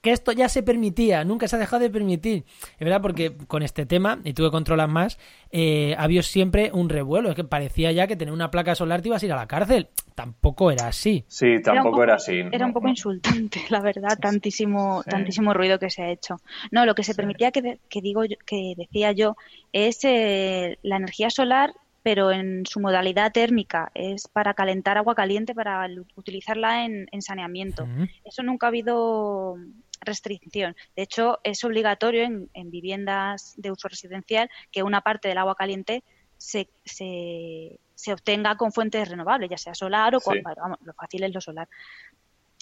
Que 0.00 0.12
esto 0.12 0.30
ya 0.30 0.48
se 0.48 0.62
permitía, 0.62 1.24
nunca 1.24 1.48
se 1.48 1.56
ha 1.56 1.58
dejado 1.58 1.82
de 1.82 1.90
permitir. 1.90 2.44
Es 2.72 2.78
verdad, 2.78 3.02
porque 3.02 3.36
con 3.48 3.64
este 3.64 3.84
tema, 3.84 4.20
y 4.22 4.32
tú 4.32 4.44
que 4.44 4.50
controlas 4.52 4.88
más, 4.88 5.18
eh, 5.50 5.96
ha 5.98 6.04
habido 6.04 6.22
siempre 6.22 6.70
un 6.72 6.88
revuelo. 6.88 7.30
Es 7.30 7.34
que 7.34 7.42
parecía 7.42 7.90
ya 7.90 8.06
que 8.06 8.14
tener 8.14 8.32
una 8.32 8.50
placa 8.52 8.76
solar 8.76 9.02
te 9.02 9.08
ibas 9.08 9.22
a 9.22 9.26
ir 9.26 9.32
a 9.32 9.36
la 9.36 9.48
cárcel. 9.48 9.88
Tampoco 10.14 10.70
era 10.70 10.86
así. 10.86 11.24
Sí, 11.26 11.60
tampoco 11.62 11.90
poco- 11.90 12.02
era 12.04 12.14
así. 12.14 12.40
Era 12.52 12.64
un 12.66 12.72
poco 12.72 12.86
no. 12.86 12.90
insultante, 12.90 13.60
la 13.70 13.80
verdad, 13.80 14.16
tantísimo, 14.20 15.02
Sí. 15.02 15.10
tantísimo 15.10 15.52
ruido 15.52 15.80
que 15.80 15.90
se 15.90 16.02
ha 16.02 16.10
hecho. 16.10 16.36
No, 16.70 16.86
lo 16.86 16.94
que 16.94 17.02
se 17.02 17.14
permitía 17.16 17.50
que, 17.50 17.78
digo 18.00 18.24
yo- 18.24 18.36
que 18.46 18.74
decía 18.76 19.10
yo 19.10 19.36
es 19.72 19.98
eh, 20.04 20.78
la 20.82 20.96
energía 20.96 21.30
solar, 21.30 21.72
pero 22.04 22.30
en 22.30 22.64
su 22.66 22.78
modalidad 22.78 23.32
térmica, 23.32 23.90
es 23.94 24.28
para 24.28 24.54
calentar 24.54 24.96
agua 24.96 25.16
caliente 25.16 25.54
para 25.56 25.86
utilizarla 26.14 26.84
en, 26.84 27.08
en 27.10 27.20
saneamiento. 27.22 27.86
Eso 28.24 28.42
nunca 28.44 28.66
ha 28.66 28.68
habido 28.68 29.56
restricción. 30.00 30.76
De 30.96 31.02
hecho, 31.02 31.38
es 31.44 31.62
obligatorio 31.64 32.22
en, 32.24 32.50
en 32.54 32.70
viviendas 32.70 33.54
de 33.56 33.70
uso 33.70 33.88
residencial 33.88 34.48
que 34.70 34.82
una 34.82 35.00
parte 35.00 35.28
del 35.28 35.38
agua 35.38 35.54
caliente 35.54 36.04
se, 36.36 36.68
se, 36.84 37.80
se 37.94 38.12
obtenga 38.12 38.56
con 38.56 38.72
fuentes 38.72 39.08
renovables, 39.08 39.50
ya 39.50 39.58
sea 39.58 39.74
solar 39.74 40.14
o 40.14 40.20
con, 40.20 40.36
Sí. 40.36 40.42
vamos, 40.44 40.78
lo 40.82 40.94
fácil 40.94 41.24
es 41.24 41.34
lo 41.34 41.40
solar. 41.40 41.68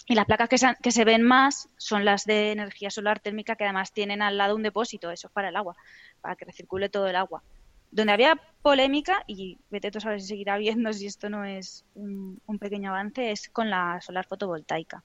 Y 0.09 0.15
las 0.15 0.25
placas 0.27 0.49
que 0.49 0.57
se, 0.59 0.75
que 0.83 0.93
se 0.93 1.05
ven 1.05 1.23
más 1.23 1.69
son 1.77 2.05
las 2.05 2.25
de 2.25 2.53
energía 2.53 2.91
solar 2.91 3.19
térmica 3.21 3.57
que 3.57 3.65
además 3.65 3.93
tienen 3.93 4.23
al 4.23 4.39
lado 4.39 4.55
un 4.55 4.63
depósito, 4.63 5.11
eso 5.11 5.27
es 5.27 5.33
para 5.33 5.49
el 5.49 5.57
agua, 5.57 5.75
para 6.21 6.37
que 6.37 6.45
recircule 6.45 6.89
todo 6.89 7.09
el 7.09 7.17
agua. 7.17 7.43
Donde 7.91 8.13
había 8.13 8.41
polémica, 8.63 9.25
y 9.27 9.59
vete 9.71 9.91
tú 9.91 9.99
a 9.99 10.01
saber 10.01 10.21
si 10.21 10.29
seguirá 10.29 10.55
habiendo 10.55 10.93
si 10.93 11.07
esto 11.07 11.29
no 11.29 11.45
es 11.45 11.85
un, 11.95 12.41
un 12.47 12.59
pequeño 12.59 12.91
avance, 12.91 13.31
es 13.31 13.49
con 13.49 13.69
la 13.69 14.01
solar 14.01 14.27
fotovoltaica. 14.27 15.03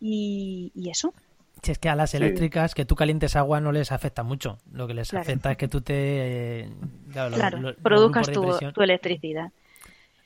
Y, 0.00 0.72
y 0.74 0.90
eso. 0.90 1.12
Si 1.62 1.72
es 1.72 1.78
que 1.78 1.88
a 1.88 1.96
las 1.96 2.14
eléctricas 2.14 2.74
que 2.74 2.84
tú 2.84 2.94
calientes 2.94 3.36
agua 3.36 3.60
no 3.60 3.72
les 3.72 3.90
afecta 3.92 4.22
mucho. 4.22 4.58
Lo 4.72 4.86
que 4.86 4.94
les 4.94 5.12
afecta 5.12 5.50
es 5.50 5.56
que 5.56 5.68
tú 5.68 5.80
te... 5.80 5.94
Eh, 6.62 6.70
claro, 7.12 7.74
produzcas 7.82 8.30
tu, 8.30 8.82
electricidad. 8.82 9.50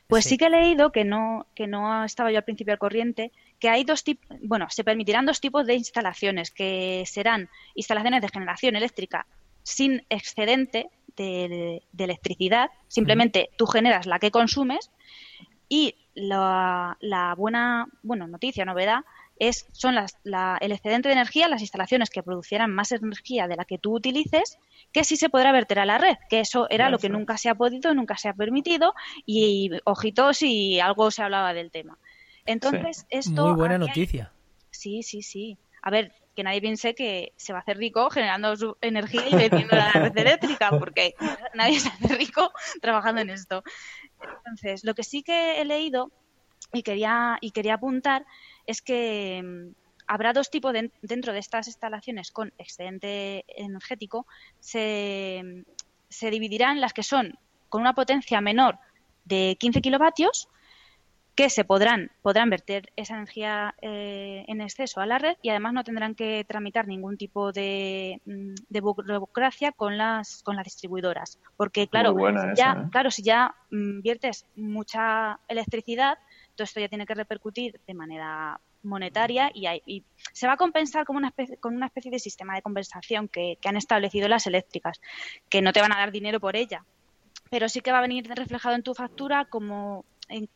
Pues 0.09 0.25
sí. 0.25 0.37
que 0.37 0.47
he 0.47 0.51
leído 0.51 0.93
que 0.93 1.05
no, 1.05 1.47
que 1.55 1.67
no 1.67 2.05
estaba 2.05 2.31
yo 2.31 2.39
al 2.39 2.45
principio 2.45 2.75
al 2.75 2.79
corriente, 2.79 3.33
que 3.59 3.71
hay 3.71 3.85
dos 3.85 4.05
tipos, 4.05 4.37
bueno, 4.43 4.67
se 4.69 4.85
permitirán 4.85 5.25
dos 5.25 5.41
tipos 5.41 5.67
de 5.67 5.75
instalaciones, 5.75 6.51
que 6.51 7.05
serán 7.07 7.49
instalaciones 7.75 8.21
de 8.21 8.29
generación 8.29 8.77
eléctrica 8.77 9.27
sin 9.63 10.05
excedente 10.11 10.91
de, 11.17 11.83
electricidad, 11.97 12.71
simplemente 12.89 13.51
tú 13.57 13.67
generas 13.67 14.07
la 14.07 14.19
que 14.19 14.31
consumes 14.31 14.91
y 15.69 15.95
la, 16.15 16.99
la 17.01 17.35
buena 17.35 17.87
bueno, 18.03 18.27
noticia, 18.27 18.67
novedad, 18.67 19.05
es, 19.49 19.67
son 19.73 19.97
las, 19.97 20.17
el 20.61 20.71
excedente 20.71 21.09
de 21.09 21.15
energía, 21.15 21.49
las 21.49 21.63
instalaciones 21.63 22.11
que 22.11 22.23
producieran 22.23 22.73
más 22.73 22.93
energía 22.93 23.49
de 23.49 23.57
la 23.57 23.65
que 23.65 23.77
tú 23.77 23.97
utilices, 23.97 24.59
que 24.93 25.03
sí 25.03 25.17
se 25.17 25.29
podrá 25.29 25.51
verter 25.51 25.81
a 25.81 25.85
la 25.85 25.99
red, 25.99 26.17
que 26.31 26.39
eso 26.39 26.69
era 26.71 26.91
lo 26.91 26.99
que 26.99 27.09
nunca 27.09 27.37
se 27.37 27.49
ha 27.49 27.57
podido, 27.57 27.93
nunca 27.93 28.17
se 28.17 28.29
ha 28.29 28.35
permitido, 28.35 28.95
y 29.27 29.71
ojitos 29.85 30.39
si 30.39 30.79
algo 30.79 31.11
se 31.11 31.23
hablaba 31.23 31.55
del 31.55 31.73
tema. 31.73 31.99
Entonces, 32.47 33.05
esto... 33.11 33.49
Muy 33.49 33.57
buena 33.57 33.79
noticia. 33.79 34.33
Sí, 34.71 35.03
sí, 35.03 35.23
sí. 35.23 35.59
A 35.83 35.91
ver, 35.91 36.13
que 36.37 36.45
nadie 36.45 36.61
piense 36.61 36.95
que 36.95 37.33
se 37.37 37.53
va 37.53 37.59
a 37.59 37.63
hacer 37.63 37.79
rico 37.79 38.11
generando 38.11 38.55
su 38.55 38.77
energía 38.81 39.29
y 39.29 39.35
vendiendo 39.35 39.75
la 39.75 39.91
red 39.91 40.17
eléctrica, 40.17 40.71
porque 40.79 41.15
nadie 41.55 41.81
se 41.81 41.89
hace 41.89 42.15
rico 42.15 42.53
trabajando 42.81 43.23
en 43.23 43.31
esto. 43.31 43.65
Entonces, 44.39 44.85
lo 44.85 44.95
que 44.95 45.03
sí 45.03 45.25
que 45.25 45.61
he 45.61 45.65
leído 45.65 46.13
y 46.73 46.83
quería, 46.85 47.39
y 47.41 47.51
quería 47.51 47.75
apuntar 47.75 48.25
es 48.67 48.83
que 48.83 49.43
mm, 49.43 49.75
habrá 50.07 50.33
dos 50.33 50.51
tipos 50.51 50.75
dentro 51.03 51.33
de 51.33 51.39
estas 51.39 51.67
instalaciones 51.69 52.31
con 52.31 52.53
excedente 52.59 53.45
energético. 53.49 54.27
Se, 54.61 55.65
se 56.09 56.31
dividirán 56.31 56.81
las 56.81 56.93
que 56.93 57.03
son 57.03 57.39
con 57.69 57.81
una 57.81 57.95
potencia 57.95 58.41
menor 58.41 58.79
de 59.25 59.57
15 59.59 59.81
kilovatios 59.81 60.49
que 61.35 61.49
se 61.49 61.65
podrán, 61.65 62.11
podrán 62.21 62.51
verter 62.51 62.93
esa 62.97 63.15
energía 63.15 63.75
eh, 63.81 64.45
en 64.49 64.61
exceso 64.61 65.01
a 65.01 65.07
la 65.07 65.19
red 65.19 65.37
y 65.41 65.49
además 65.49 65.73
no 65.73 65.85
tendrán 65.85 66.15
que 66.15 66.45
tramitar 66.47 66.87
ningún 66.87 67.17
tipo 67.17 67.53
de, 67.53 68.21
mm, 68.27 68.55
de 68.69 68.81
burocracia 68.81 69.73
con 69.73 69.97
las, 69.97 70.43
con 70.43 70.57
las 70.57 70.65
distribuidoras. 70.65 71.39
Porque 71.57 71.89
claro, 71.89 72.15
ya, 72.55 72.73
¿eh? 72.73 72.89
claro, 72.91 73.11
si 73.11 73.23
ya 73.23 73.55
mm, 73.71 74.03
viertes 74.03 74.47
mucha 74.57 75.41
electricidad, 75.49 76.19
todo 76.55 76.65
esto 76.65 76.81
ya 76.81 76.89
tiene 76.89 77.07
que 77.07 77.15
repercutir 77.15 77.81
de 77.87 77.95
manera 77.95 78.61
monetaria 78.83 79.51
y, 79.55 79.67
y 79.87 80.05
se 80.33 80.47
va 80.47 80.55
a 80.55 80.57
compensar 80.57 81.05
como 81.05 81.19
una 81.19 81.29
especie, 81.29 81.57
con 81.59 81.77
una 81.77 81.87
especie 81.87 82.11
de 82.11 82.19
sistema 82.19 82.55
de 82.55 82.63
compensación 82.63 83.29
que, 83.29 83.59
que 83.61 83.69
han 83.69 83.77
establecido 83.77 84.29
las 84.29 84.47
eléctricas, 84.47 85.01
que 85.49 85.63
no 85.63 85.73
te 85.73 85.81
van 85.81 85.93
a 85.93 85.99
dar 85.99 86.11
dinero 86.11 86.41
por 86.41 86.57
ella, 86.57 86.85
pero 87.51 87.69
sí 87.69 87.81
que 87.81 87.93
va 87.93 87.99
a 87.99 88.03
venir 88.03 88.27
reflejado 88.29 88.75
en 88.75 88.83
tu 88.83 88.95
factura 88.95 89.45
como 89.45 90.05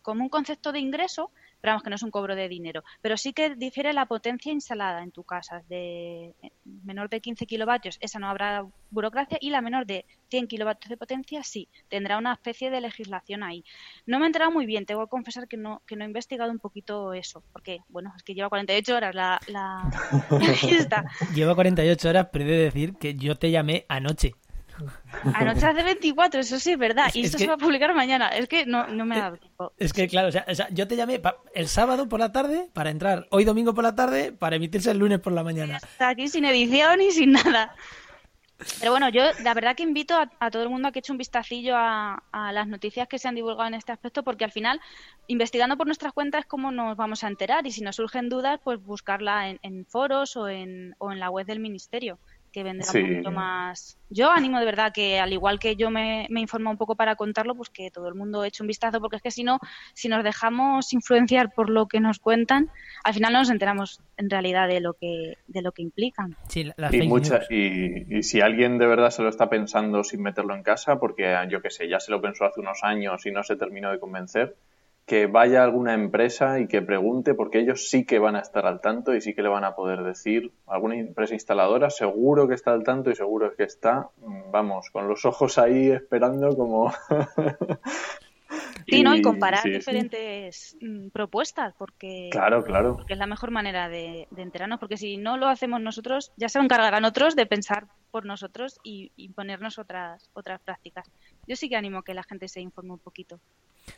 como 0.02 0.22
un 0.22 0.28
concepto 0.30 0.72
de 0.72 0.80
ingreso, 0.80 1.30
pero 1.66 1.72
vamos 1.72 1.82
que 1.82 1.90
no 1.90 1.96
es 1.96 2.02
un 2.04 2.12
cobro 2.12 2.36
de 2.36 2.48
dinero. 2.48 2.84
Pero 3.02 3.16
sí 3.16 3.32
que 3.32 3.56
difiere 3.56 3.92
la 3.92 4.06
potencia 4.06 4.52
instalada 4.52 5.02
en 5.02 5.10
tu 5.10 5.24
casa. 5.24 5.64
De 5.68 6.32
eh, 6.40 6.52
menor 6.84 7.10
de 7.10 7.20
15 7.20 7.44
kilovatios, 7.44 7.98
esa 8.00 8.20
no 8.20 8.28
habrá 8.28 8.64
burocracia, 8.90 9.36
y 9.40 9.50
la 9.50 9.60
menor 9.62 9.84
de 9.84 10.04
100 10.30 10.46
kilovatios 10.46 10.88
de 10.88 10.96
potencia, 10.96 11.42
sí, 11.42 11.68
tendrá 11.88 12.18
una 12.18 12.34
especie 12.34 12.70
de 12.70 12.80
legislación 12.80 13.42
ahí. 13.42 13.64
No 14.06 14.20
me 14.20 14.26
he 14.26 14.28
enterado 14.28 14.52
muy 14.52 14.64
bien, 14.64 14.86
tengo 14.86 15.04
que 15.06 15.10
confesar 15.10 15.48
que 15.48 15.56
no, 15.56 15.82
que 15.88 15.96
no 15.96 16.04
he 16.04 16.06
investigado 16.06 16.52
un 16.52 16.60
poquito 16.60 17.12
eso, 17.12 17.42
porque, 17.52 17.80
bueno, 17.88 18.12
es 18.16 18.22
que 18.22 18.34
lleva 18.34 18.48
48 18.48 18.94
horas 18.94 19.12
la, 19.12 19.40
la, 19.48 19.90
Lleva 21.34 21.56
48 21.56 22.08
horas, 22.08 22.28
pero 22.32 22.44
he 22.44 22.48
de 22.48 22.62
decir 22.62 22.94
que 22.94 23.16
yo 23.16 23.34
te 23.34 23.50
llamé 23.50 23.86
anoche. 23.88 24.34
Anoche 25.34 25.66
hace 25.66 25.82
24, 25.82 26.40
eso 26.40 26.58
sí 26.58 26.72
es 26.72 26.78
verdad. 26.78 27.10
y 27.14 27.24
esto 27.24 27.38
se 27.38 27.46
va 27.46 27.54
a 27.54 27.58
publicar 27.58 27.94
mañana. 27.94 28.28
Es 28.28 28.48
que 28.48 28.66
no, 28.66 28.86
no 28.88 29.04
me 29.04 29.18
da 29.18 29.36
tiempo. 29.36 29.72
Es 29.78 29.92
que, 29.92 30.08
claro, 30.08 30.28
o 30.28 30.32
sea, 30.32 30.68
yo 30.70 30.86
te 30.86 30.96
llamé 30.96 31.20
el 31.54 31.68
sábado 31.68 32.08
por 32.08 32.20
la 32.20 32.32
tarde 32.32 32.68
para 32.72 32.90
entrar 32.90 33.26
hoy 33.30 33.44
domingo 33.44 33.74
por 33.74 33.84
la 33.84 33.94
tarde 33.94 34.32
para 34.32 34.56
emitirse 34.56 34.90
el 34.90 34.98
lunes 34.98 35.20
por 35.20 35.32
la 35.32 35.42
mañana. 35.42 35.76
Está 35.76 36.10
aquí 36.10 36.28
sin 36.28 36.44
edición 36.44 37.00
y 37.00 37.10
sin 37.10 37.32
nada. 37.32 37.74
Pero 38.80 38.90
bueno, 38.90 39.10
yo 39.10 39.22
la 39.42 39.52
verdad 39.52 39.76
que 39.76 39.82
invito 39.82 40.14
a, 40.16 40.50
todo 40.50 40.62
el 40.62 40.70
mundo 40.70 40.88
a 40.88 40.92
que 40.92 41.00
eche 41.00 41.12
un 41.12 41.18
vistacillo 41.18 41.74
a, 41.76 42.22
las 42.52 42.66
noticias 42.66 43.06
que 43.06 43.18
se 43.18 43.28
han 43.28 43.34
divulgado 43.34 43.68
en 43.68 43.74
este 43.74 43.92
aspecto, 43.92 44.22
porque 44.22 44.44
al 44.44 44.52
final, 44.52 44.80
investigando 45.26 45.76
por 45.76 45.86
nuestras 45.86 46.14
cuentas 46.14 46.40
es 46.40 46.46
como 46.46 46.72
nos 46.72 46.96
vamos 46.96 47.22
a 47.22 47.28
enterar 47.28 47.66
y 47.66 47.72
si 47.72 47.82
nos 47.82 47.96
surgen 47.96 48.30
dudas, 48.30 48.58
pues 48.64 48.82
buscarla 48.82 49.50
en, 49.50 49.58
en 49.62 49.84
foros 49.84 50.36
o 50.36 50.48
en, 50.48 50.94
o 50.98 51.12
en 51.12 51.20
la 51.20 51.28
web 51.28 51.46
del 51.46 51.60
ministerio 51.60 52.18
que 52.56 52.62
vendrá 52.62 52.86
un 52.90 53.02
poquito 53.02 53.30
más. 53.30 53.98
Yo 54.08 54.30
animo 54.30 54.58
de 54.58 54.64
verdad 54.64 54.90
que, 54.90 55.20
al 55.20 55.30
igual 55.30 55.58
que 55.58 55.76
yo 55.76 55.90
me, 55.90 56.26
me 56.30 56.40
informo 56.40 56.70
un 56.70 56.78
poco 56.78 56.96
para 56.96 57.14
contarlo, 57.14 57.54
pues 57.54 57.68
que 57.68 57.90
todo 57.90 58.08
el 58.08 58.14
mundo 58.14 58.44
eche 58.44 58.62
un 58.62 58.66
vistazo, 58.66 58.98
porque 58.98 59.16
es 59.16 59.22
que 59.22 59.30
si 59.30 59.44
no, 59.44 59.58
si 59.92 60.08
nos 60.08 60.24
dejamos 60.24 60.94
influenciar 60.94 61.52
por 61.52 61.68
lo 61.68 61.86
que 61.86 62.00
nos 62.00 62.18
cuentan, 62.18 62.70
al 63.04 63.12
final 63.12 63.34
no 63.34 63.40
nos 63.40 63.50
enteramos 63.50 64.00
en 64.16 64.30
realidad 64.30 64.68
de 64.68 64.80
lo 64.80 64.94
que, 64.94 65.36
de 65.48 65.60
lo 65.60 65.72
que 65.72 65.82
implican. 65.82 66.34
Sí, 66.48 66.72
y, 67.50 68.16
y, 68.16 68.22
si 68.22 68.40
alguien 68.40 68.78
de 68.78 68.86
verdad 68.86 69.10
se 69.10 69.22
lo 69.22 69.28
está 69.28 69.50
pensando 69.50 70.02
sin 70.02 70.22
meterlo 70.22 70.54
en 70.54 70.62
casa, 70.62 70.98
porque 70.98 71.36
yo 71.50 71.60
qué 71.60 71.68
sé, 71.68 71.90
ya 71.90 72.00
se 72.00 72.10
lo 72.10 72.22
pensó 72.22 72.46
hace 72.46 72.60
unos 72.60 72.78
años 72.84 73.26
y 73.26 73.32
no 73.32 73.42
se 73.42 73.56
terminó 73.56 73.90
de 73.90 74.00
convencer, 74.00 74.56
que 75.06 75.28
vaya 75.28 75.60
a 75.60 75.64
alguna 75.64 75.94
empresa 75.94 76.58
y 76.58 76.66
que 76.66 76.82
pregunte, 76.82 77.34
porque 77.34 77.60
ellos 77.60 77.88
sí 77.88 78.04
que 78.04 78.18
van 78.18 78.34
a 78.34 78.40
estar 78.40 78.66
al 78.66 78.80
tanto 78.80 79.14
y 79.14 79.20
sí 79.20 79.34
que 79.34 79.42
le 79.42 79.48
van 79.48 79.62
a 79.62 79.76
poder 79.76 80.02
decir. 80.02 80.50
Alguna 80.66 80.96
empresa 80.96 81.34
instaladora 81.34 81.90
seguro 81.90 82.48
que 82.48 82.54
está 82.54 82.72
al 82.72 82.82
tanto 82.82 83.10
y 83.10 83.14
seguro 83.14 83.54
que 83.54 83.62
está, 83.62 84.10
mm, 84.18 84.50
vamos, 84.50 84.90
con 84.90 85.06
los 85.06 85.24
ojos 85.24 85.58
ahí 85.58 85.90
esperando 85.90 86.56
como... 86.56 86.92
Sí, 88.88 89.02
¿no? 89.02 89.14
Y 89.14 89.22
comparar 89.22 89.62
diferentes 89.64 90.76
mm, 90.80 91.08
propuestas, 91.08 91.74
porque, 91.78 92.28
claro, 92.32 92.64
claro. 92.64 92.96
porque 92.96 93.12
es 93.12 93.18
la 93.18 93.26
mejor 93.26 93.52
manera 93.52 93.88
de, 93.88 94.26
enterarnos, 94.36 94.80
porque 94.80 94.96
si 94.96 95.16
no 95.16 95.36
lo 95.36 95.46
hacemos 95.46 95.80
nosotros, 95.80 96.32
ya 96.36 96.48
se 96.48 96.58
encargarán 96.58 97.04
otros 97.04 97.36
de 97.36 97.46
pensar 97.46 97.86
por 98.10 98.26
nosotros 98.26 98.78
y, 98.82 99.12
y 99.16 99.28
ponernos 99.28 99.78
otras, 99.78 100.30
otras 100.34 100.60
prácticas. 100.60 101.08
Yo 101.46 101.56
sí 101.56 101.68
que 101.68 101.76
animo 101.76 101.98
a 101.98 102.04
que 102.04 102.14
la 102.14 102.22
gente 102.22 102.48
se 102.48 102.60
informe 102.60 102.92
un 102.92 102.98
poquito. 102.98 103.40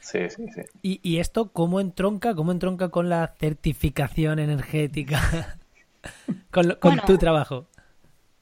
Sí, 0.01 0.29
sí, 0.29 0.45
sí. 0.55 0.63
¿Y, 0.83 1.19
esto 1.19 1.51
cómo 1.51 1.81
entronca, 1.81 2.35
cómo 2.35 2.53
entronca 2.53 2.91
con 2.91 3.09
la 3.09 3.35
certificación 3.39 4.39
energética? 4.39 5.59
con, 6.51 7.01
tu 7.07 7.19
trabajo. 7.19 7.67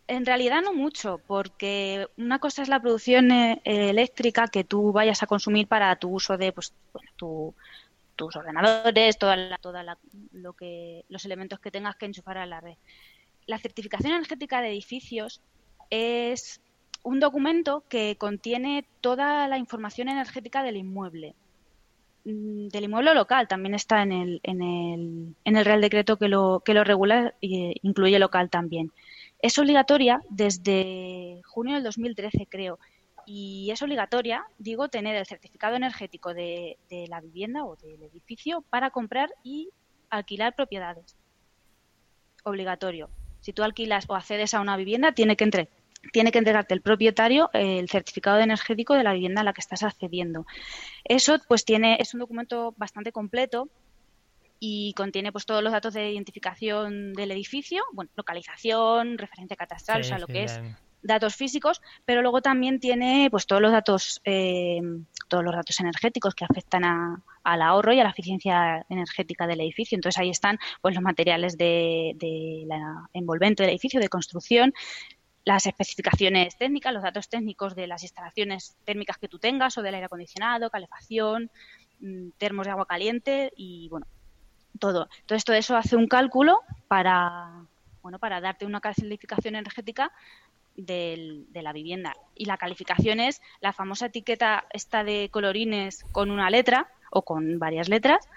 En 0.09 0.25
realidad 0.25 0.63
no 0.63 0.73
mucho, 0.73 1.21
porque 1.27 2.09
una 2.17 2.39
cosa 2.39 2.63
es 2.63 2.69
la 2.69 2.81
producción 2.81 3.31
eh, 3.33 3.61
eléctrica 3.65 4.47
que 4.49 4.65
tú 4.65 4.93
vayas 4.93 5.23
a 5.23 5.27
consumir 5.27 5.67
para 5.67 5.97
tu 5.97 6.11
uso 6.11 6.37
de 6.37 6.53
pues, 6.53 6.73
tus 7.17 8.37
ordenadores, 8.37 9.19
toda 9.19 9.59
toda 9.59 9.99
lo 10.33 10.53
que, 10.53 11.05
los 11.09 11.25
elementos 11.25 11.59
que 11.59 11.71
tengas 11.71 11.97
que 11.97 12.07
enchufar 12.07 12.39
a 12.39 12.47
la 12.47 12.61
red. 12.61 12.77
La 13.47 13.59
certificación 13.59 14.13
energética 14.13 14.61
de 14.61 14.71
edificios 14.71 15.41
es 15.91 16.61
un 17.07 17.21
documento 17.21 17.85
que 17.89 18.17
contiene 18.17 18.85
toda 19.01 19.47
la 19.47 19.59
información 19.59 20.09
energética 20.09 20.65
del 20.65 20.77
inmueble. 20.77 21.37
Mm, 22.25 22.67
del 22.67 22.85
inmueble 22.85 23.15
local, 23.15 23.47
también 23.47 23.77
está 23.77 24.03
en 24.03 24.11
el, 24.11 24.41
en 24.43 24.61
el, 24.61 25.37
en 25.45 25.57
el 25.57 25.65
Real 25.65 25.81
Decreto 25.81 26.17
que 26.17 26.27
lo, 26.27 26.63
que 26.65 26.75
lo 26.75 26.83
regula 26.83 27.33
e 27.41 27.75
incluye 27.83 28.19
local 28.19 28.51
también. 28.51 28.91
Es 29.41 29.57
obligatoria 29.57 30.21
desde 30.31 31.43
junio 31.45 31.75
del 31.75 31.85
2013, 31.85 32.49
creo. 32.51 32.81
Y 33.25 33.71
es 33.71 33.81
obligatoria, 33.83 34.45
digo, 34.59 34.89
tener 34.89 35.15
el 35.15 35.27
certificado 35.27 35.77
energético 35.77 36.35
de, 36.35 36.77
de 36.91 37.07
la 37.07 37.21
vivienda 37.21 37.65
o 37.65 37.77
del 37.77 38.03
edificio 38.03 38.65
para 38.69 38.91
comprar 38.91 39.31
y 39.45 39.69
alquilar 40.11 40.57
propiedades. 40.57 41.15
Obligatorio. 42.43 43.11
Si 43.43 43.53
tú 43.53 43.63
alquilas 43.63 44.07
o 44.09 44.17
accedes 44.17 44.55
a 44.55 44.61
una 44.61 44.77
vivienda, 44.77 45.13
tiene 45.13 45.37
que 45.37 45.45
entrar 45.45 45.69
tiene 46.13 46.33
que 46.33 46.39
entregarte 46.39 46.75
el 46.75 46.83
propietario 46.83 47.51
el 47.53 47.89
certificado 47.89 48.39
energético 48.41 48.95
de 48.95 49.03
la 49.03 49.13
vivienda 49.13 49.41
a 49.41 49.45
la 49.45 49.53
que 49.53 49.61
estás 49.61 49.83
accediendo. 49.83 50.47
Eso 51.05 51.39
pues 51.49 51.65
tiene 51.65 51.97
es 52.01 52.15
un 52.15 52.21
documento 52.21 52.75
bastante 52.77 53.13
completo 53.13 53.69
y 54.59 54.95
contiene 54.95 55.33
pues 55.33 55.47
todos 55.47 55.63
los 55.63 55.73
datos 55.73 55.95
de 55.95 56.11
identificación 56.11 57.13
del 57.13 57.31
edificio, 57.31 57.85
bueno, 57.93 58.11
localización, 58.17 59.19
referencia 59.19 59.57
catastral, 59.57 60.01
o 60.01 60.05
sea, 60.05 60.19
lo 60.19 60.27
que 60.27 60.45
es 60.45 60.61
datos 61.03 61.37
físicos, 61.37 61.81
pero 62.05 62.23
luego 62.23 62.43
también 62.43 62.81
tiene 62.81 63.29
pues 63.31 63.47
todos 63.47 63.63
los 63.63 63.71
datos 63.71 64.21
eh, 64.25 64.81
todos 65.29 65.45
los 65.45 65.55
datos 65.55 65.79
energéticos 65.81 66.35
que 66.35 66.45
afectan 66.45 67.23
al 67.45 67.63
ahorro 67.63 67.93
y 67.93 68.01
a 68.01 68.05
la 68.05 68.11
eficiencia 68.11 68.85
energética 68.89 69.47
del 69.47 69.61
edificio. 69.61 69.97
Entonces 69.97 70.19
ahí 70.19 70.31
están 70.31 70.59
pues 70.81 70.95
los 70.95 71.03
materiales 71.03 71.57
de, 71.57 72.13
de 72.17 72.65
la 72.67 73.09
envolvente 73.13 73.63
del 73.63 73.71
edificio, 73.71 74.01
de 74.01 74.09
construcción, 74.09 74.73
las 75.47 75.65
especificaciones 75.65 76.59
técnicas, 76.59 76.93
los 76.93 77.05
datos 77.05 77.29
técnicos 77.29 77.77
de 77.77 77.87
las 77.87 78.03
instalaciones 78.03 78.77
térmicas 78.85 79.17
que 79.17 79.29
tú 79.29 79.39
tengas 79.39 79.79
o 79.79 79.83
del 79.83 79.95
aire 79.95 80.07
acondicionado, 80.07 80.71
calefacción, 80.71 81.53
mm, 82.01 82.31
termos 82.37 82.67
de 82.67 82.73
agua 82.73 82.85
caliente 82.85 83.53
y 83.57 83.89
bueno, 83.89 84.07
todo. 84.81 85.09
Entonces 85.21 85.45
todo 85.45 85.55
eso 85.55 85.77
hace 85.77 85.95
un 85.95 86.09
cálculo 86.09 86.61
para 86.89 87.65
bueno, 88.03 88.19
para 88.19 88.41
darte 88.41 88.67
una 88.67 88.81
calificación 88.81 89.55
energética 89.55 90.13
de 90.75 91.47
la 91.55 91.73
vivienda. 91.73 92.15
Y 92.35 92.47
la 92.47 92.57
calificación 92.57 93.21
es 93.21 93.41
la 93.61 93.73
famosa 93.73 94.07
etiqueta 94.07 94.65
esta 94.73 95.05
de 95.05 95.29
colorines 95.31 96.05
con 96.13 96.31
una 96.31 96.51
letra 96.51 96.89
o 97.11 97.23
con 97.23 97.61
varias 97.61 97.89
letras. 97.89 98.29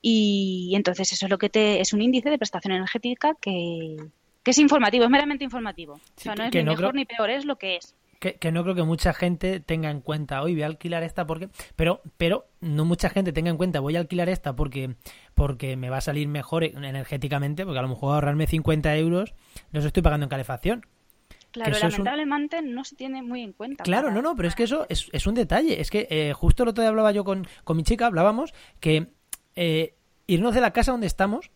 Y 0.00 0.72
entonces 0.76 1.12
eso 1.12 1.26
es 1.26 1.30
lo 1.30 1.38
que 1.38 1.50
te 1.50 1.80
es 1.80 1.92
un 1.92 2.02
índice 2.02 2.30
de 2.30 2.38
prestación 2.38 2.72
energética 2.72 3.34
que, 3.40 3.96
es 4.50 4.58
informativo, 4.58 5.04
es 5.04 5.10
meramente 5.10 5.44
informativo. 5.44 5.94
o 5.94 6.00
sea, 6.16 6.34
no 6.34 6.44
es 6.44 6.54
ni 6.54 6.62
mejor 6.62 6.94
ni 6.94 7.04
peor, 7.04 7.30
es 7.30 7.44
lo 7.44 7.56
que 7.56 7.76
es. 7.76 7.94
Que, 8.18 8.50
no 8.50 8.62
creo 8.62 8.74
que 8.74 8.82
mucha 8.82 9.12
gente 9.12 9.60
tenga 9.60 9.90
en 9.90 10.00
cuenta, 10.00 10.42
hoy 10.42 10.54
voy 10.54 10.62
a 10.62 10.66
alquilar 10.66 11.02
esta 11.02 11.26
porque... 11.26 11.50
Pero, 11.76 12.00
pero 12.16 12.46
no 12.60 12.84
mucha 12.84 13.10
gente 13.10 13.32
tenga 13.32 13.50
en 13.50 13.56
cuenta, 13.56 13.80
voy 13.80 13.96
a 13.96 14.00
alquilar 14.00 14.28
esta 14.28 14.56
porque, 14.56 14.96
porque 15.34 15.76
me 15.76 15.90
va 15.90 15.98
a 15.98 16.00
salir 16.00 16.26
mejor 16.26 16.64
energéticamente, 16.64 17.64
porque 17.64 17.78
a 17.78 17.82
lo 17.82 17.88
mejor 17.88 18.14
ahorrarme 18.14 18.46
50 18.46 18.96
euros 18.96 19.34
los 19.70 19.84
estoy 19.84 20.02
pagando 20.02 20.24
en 20.24 20.30
calefacción. 20.30 20.86
Claro, 21.50 21.78
lamentablemente 21.78 22.62
no 22.62 22.84
se 22.84 22.96
tiene 22.96 23.22
muy 23.22 23.42
en 23.42 23.52
cuenta. 23.52 23.84
Claro, 23.84 24.10
no, 24.10 24.20
no, 24.20 24.34
pero 24.36 24.48
es 24.48 24.54
que 24.54 24.64
eso 24.64 24.86
es, 24.88 25.08
es 25.12 25.26
un 25.26 25.34
detalle. 25.34 25.80
Es 25.80 25.90
que 25.90 26.06
eh, 26.10 26.32
justo 26.34 26.62
el 26.62 26.70
otro 26.70 26.82
día 26.82 26.90
hablaba 26.90 27.12
yo 27.12 27.24
con, 27.24 27.46
con 27.64 27.76
mi 27.76 27.82
chica, 27.82 28.06
hablábamos 28.06 28.52
que 28.80 29.08
eh, 29.54 29.94
irnos 30.26 30.54
de 30.54 30.60
la 30.60 30.72
casa 30.72 30.92
donde 30.92 31.06
estamos, 31.06 31.50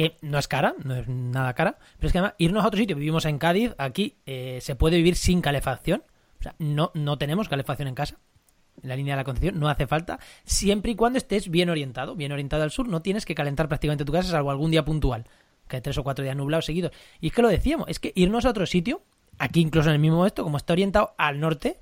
que 0.00 0.16
no 0.22 0.38
es 0.38 0.48
cara, 0.48 0.74
no 0.82 0.96
es 0.96 1.06
nada 1.08 1.52
cara, 1.52 1.78
pero 1.98 2.06
es 2.06 2.12
que 2.12 2.18
además 2.18 2.34
irnos 2.38 2.64
a 2.64 2.68
otro 2.68 2.78
sitio, 2.78 2.96
vivimos 2.96 3.26
en 3.26 3.38
Cádiz, 3.38 3.74
aquí 3.76 4.16
eh, 4.24 4.58
se 4.62 4.74
puede 4.74 4.96
vivir 4.96 5.14
sin 5.14 5.42
calefacción, 5.42 6.02
o 6.38 6.42
sea, 6.42 6.54
no, 6.58 6.90
no 6.94 7.18
tenemos 7.18 7.50
calefacción 7.50 7.86
en 7.86 7.94
casa. 7.94 8.18
La 8.80 8.96
línea 8.96 9.12
de 9.14 9.20
la 9.20 9.24
Concepción 9.24 9.60
no 9.60 9.68
hace 9.68 9.86
falta, 9.86 10.18
siempre 10.44 10.92
y 10.92 10.94
cuando 10.94 11.18
estés 11.18 11.50
bien 11.50 11.68
orientado, 11.68 12.16
bien 12.16 12.32
orientado 12.32 12.62
al 12.62 12.70
sur, 12.70 12.88
no 12.88 13.02
tienes 13.02 13.26
que 13.26 13.34
calentar 13.34 13.68
prácticamente 13.68 14.06
tu 14.06 14.12
casa 14.12 14.30
salvo 14.30 14.50
algún 14.50 14.70
día 14.70 14.86
puntual 14.86 15.26
que 15.68 15.76
hay 15.76 15.82
tres 15.82 15.98
o 15.98 16.02
cuatro 16.02 16.24
días 16.24 16.34
nublados 16.34 16.64
seguidos. 16.64 16.92
Y 17.20 17.28
es 17.28 17.32
que 17.32 17.42
lo 17.42 17.48
decíamos, 17.48 17.86
es 17.88 17.98
que 17.98 18.12
irnos 18.14 18.46
a 18.46 18.50
otro 18.50 18.66
sitio, 18.66 19.02
aquí 19.38 19.60
incluso 19.60 19.90
en 19.90 19.94
el 19.94 20.00
mismo 20.00 20.26
esto, 20.26 20.42
como 20.44 20.56
está 20.56 20.72
orientado 20.72 21.14
al 21.18 21.40
norte, 21.40 21.78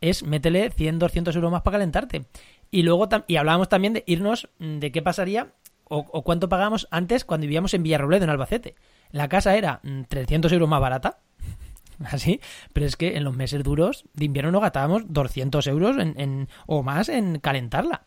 es 0.00 0.24
métele 0.24 0.70
100, 0.70 0.98
200 0.98 1.36
euros 1.36 1.52
más 1.52 1.62
para 1.62 1.74
calentarte. 1.74 2.24
Y 2.70 2.82
luego 2.82 3.08
y 3.28 3.36
hablábamos 3.36 3.68
también 3.68 3.92
de 3.92 4.04
irnos, 4.06 4.48
mm, 4.58 4.78
de 4.78 4.90
qué 4.90 5.02
pasaría 5.02 5.52
o, 5.94 6.22
cuánto 6.22 6.48
pagábamos 6.48 6.88
antes 6.90 7.24
cuando 7.24 7.42
vivíamos 7.42 7.74
en 7.74 7.82
Villarrobledo, 7.82 8.24
en 8.24 8.30
Albacete. 8.30 8.74
La 9.10 9.28
casa 9.28 9.56
era 9.56 9.80
300 10.08 10.50
mm, 10.50 10.54
euros 10.54 10.68
más 10.68 10.80
barata, 10.80 11.18
así, 12.04 12.40
pero 12.72 12.86
es 12.86 12.96
que 12.96 13.16
en 13.16 13.24
los 13.24 13.36
meses 13.36 13.62
duros 13.62 14.04
de 14.14 14.24
invierno 14.24 14.52
nos 14.52 14.62
gastábamos 14.62 15.12
200 15.12 15.66
euros 15.66 15.96
en, 15.98 16.48
o 16.66 16.82
más 16.82 17.08
en 17.08 17.38
calentarla. 17.38 18.04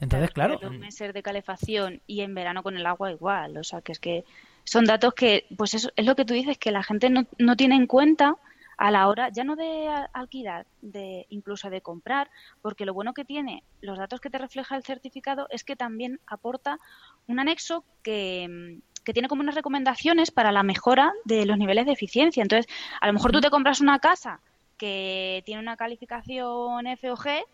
Entonces, 0.00 0.32
claro. 0.32 0.58
Los 0.60 0.76
meses 0.76 1.14
de 1.14 1.22
calefacción 1.22 2.02
y 2.06 2.22
en 2.22 2.34
verano 2.34 2.64
con 2.64 2.76
el 2.76 2.84
agua 2.84 3.12
igual. 3.12 3.56
O 3.56 3.64
sea, 3.64 3.80
que 3.80 3.92
es 3.92 4.00
que 4.00 4.24
son 4.64 4.84
datos 4.84 5.14
que, 5.14 5.46
pues 5.56 5.74
eso 5.74 5.90
es 5.94 6.04
lo 6.04 6.16
que 6.16 6.24
tú 6.24 6.34
dices, 6.34 6.58
que 6.58 6.72
la 6.72 6.82
gente 6.82 7.10
no, 7.10 7.26
no 7.38 7.56
tiene 7.56 7.76
en 7.76 7.86
cuenta 7.86 8.36
a 8.76 8.90
la 8.90 9.08
hora, 9.08 9.28
ya 9.30 9.44
no 9.44 9.56
de 9.56 9.88
alquilar, 10.12 10.66
de 10.82 11.26
incluso 11.28 11.70
de 11.70 11.80
comprar, 11.80 12.30
porque 12.62 12.84
lo 12.84 12.94
bueno 12.94 13.14
que 13.14 13.24
tiene 13.24 13.62
los 13.80 13.98
datos 13.98 14.20
que 14.20 14.30
te 14.30 14.38
refleja 14.38 14.76
el 14.76 14.84
certificado 14.84 15.46
es 15.50 15.64
que 15.64 15.76
también 15.76 16.20
aporta 16.26 16.78
un 17.26 17.38
anexo 17.38 17.84
que, 18.02 18.80
que 19.04 19.12
tiene 19.12 19.28
como 19.28 19.42
unas 19.42 19.54
recomendaciones 19.54 20.30
para 20.30 20.52
la 20.52 20.62
mejora 20.62 21.12
de 21.24 21.46
los 21.46 21.58
niveles 21.58 21.86
de 21.86 21.92
eficiencia. 21.92 22.42
Entonces, 22.42 22.72
a 23.00 23.06
lo 23.06 23.12
mejor 23.12 23.32
tú 23.32 23.40
te 23.40 23.50
compras 23.50 23.80
una 23.80 23.98
casa 23.98 24.40
que 24.76 25.42
tiene 25.44 25.60
una 25.60 25.76
calificación 25.76 26.86
F 26.86 27.10
o 27.10 27.16
G, 27.16 27.44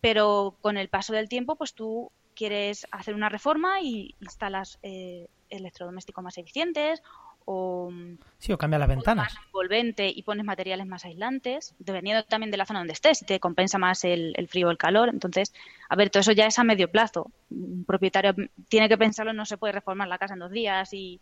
pero 0.00 0.56
con 0.60 0.76
el 0.76 0.88
paso 0.88 1.12
del 1.12 1.28
tiempo, 1.28 1.56
pues 1.56 1.74
tú 1.74 2.10
quieres 2.34 2.86
hacer 2.90 3.14
una 3.14 3.28
reforma 3.28 3.80
y 3.80 4.14
instalas 4.20 4.78
eh, 4.82 5.28
electrodomésticos 5.50 6.24
más 6.24 6.38
eficientes 6.38 7.02
o 7.46 7.90
sí 8.38 8.52
o 8.52 8.58
cambia 8.58 8.78
las 8.78 8.88
ventanas 8.88 9.34
más 9.34 9.44
envolvente 9.46 10.08
y 10.08 10.22
pones 10.22 10.44
materiales 10.44 10.86
más 10.86 11.04
aislantes 11.04 11.74
dependiendo 11.78 12.24
también 12.24 12.50
de 12.50 12.56
la 12.56 12.66
zona 12.66 12.80
donde 12.80 12.94
estés 12.94 13.18
si 13.18 13.24
te 13.24 13.40
compensa 13.40 13.78
más 13.78 14.04
el, 14.04 14.32
el 14.36 14.48
frío 14.48 14.68
o 14.68 14.70
el 14.70 14.78
calor 14.78 15.08
entonces 15.08 15.52
a 15.88 15.96
ver 15.96 16.10
todo 16.10 16.20
eso 16.20 16.32
ya 16.32 16.46
es 16.46 16.58
a 16.58 16.64
medio 16.64 16.90
plazo 16.90 17.30
un 17.50 17.84
propietario 17.84 18.34
tiene 18.68 18.88
que 18.88 18.98
pensarlo 18.98 19.32
no 19.32 19.46
se 19.46 19.58
puede 19.58 19.72
reformar 19.72 20.08
la 20.08 20.18
casa 20.18 20.34
en 20.34 20.40
dos 20.40 20.50
días 20.50 20.92
y 20.92 21.20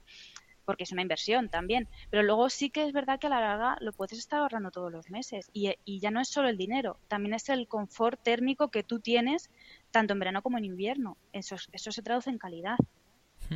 porque 0.71 0.85
es 0.85 0.93
una 0.93 1.03
inversión 1.03 1.49
también. 1.49 1.89
Pero 2.11 2.23
luego 2.23 2.49
sí 2.49 2.71
que 2.71 2.85
es 2.85 2.93
verdad 2.93 3.19
que 3.19 3.27
a 3.27 3.31
la 3.31 3.41
larga 3.41 3.77
lo 3.81 3.93
puedes 3.93 4.17
estar 4.17 4.39
ahorrando 4.39 4.71
todos 4.71 4.93
los 4.93 5.11
meses. 5.11 5.51
Y, 5.53 5.75
ya 5.99 6.13
no 6.13 6.21
es 6.21 6.29
solo 6.29 6.49
el 6.49 6.57
dinero, 6.57 6.97
también 7.09 7.35
es 7.35 7.49
el 7.49 7.67
confort 7.67 8.23
térmico 8.23 8.69
que 8.69 8.85
tú 8.85 9.01
tienes 9.01 9.51
tanto 9.91 10.13
en 10.13 10.21
verano 10.21 10.43
como 10.43 10.59
en 10.59 10.65
invierno. 10.65 11.17
Eso, 11.33 11.57
eso 11.73 11.91
se 11.91 12.03
traduce 12.03 12.31
en 12.31 12.39
calidad. 12.39 12.77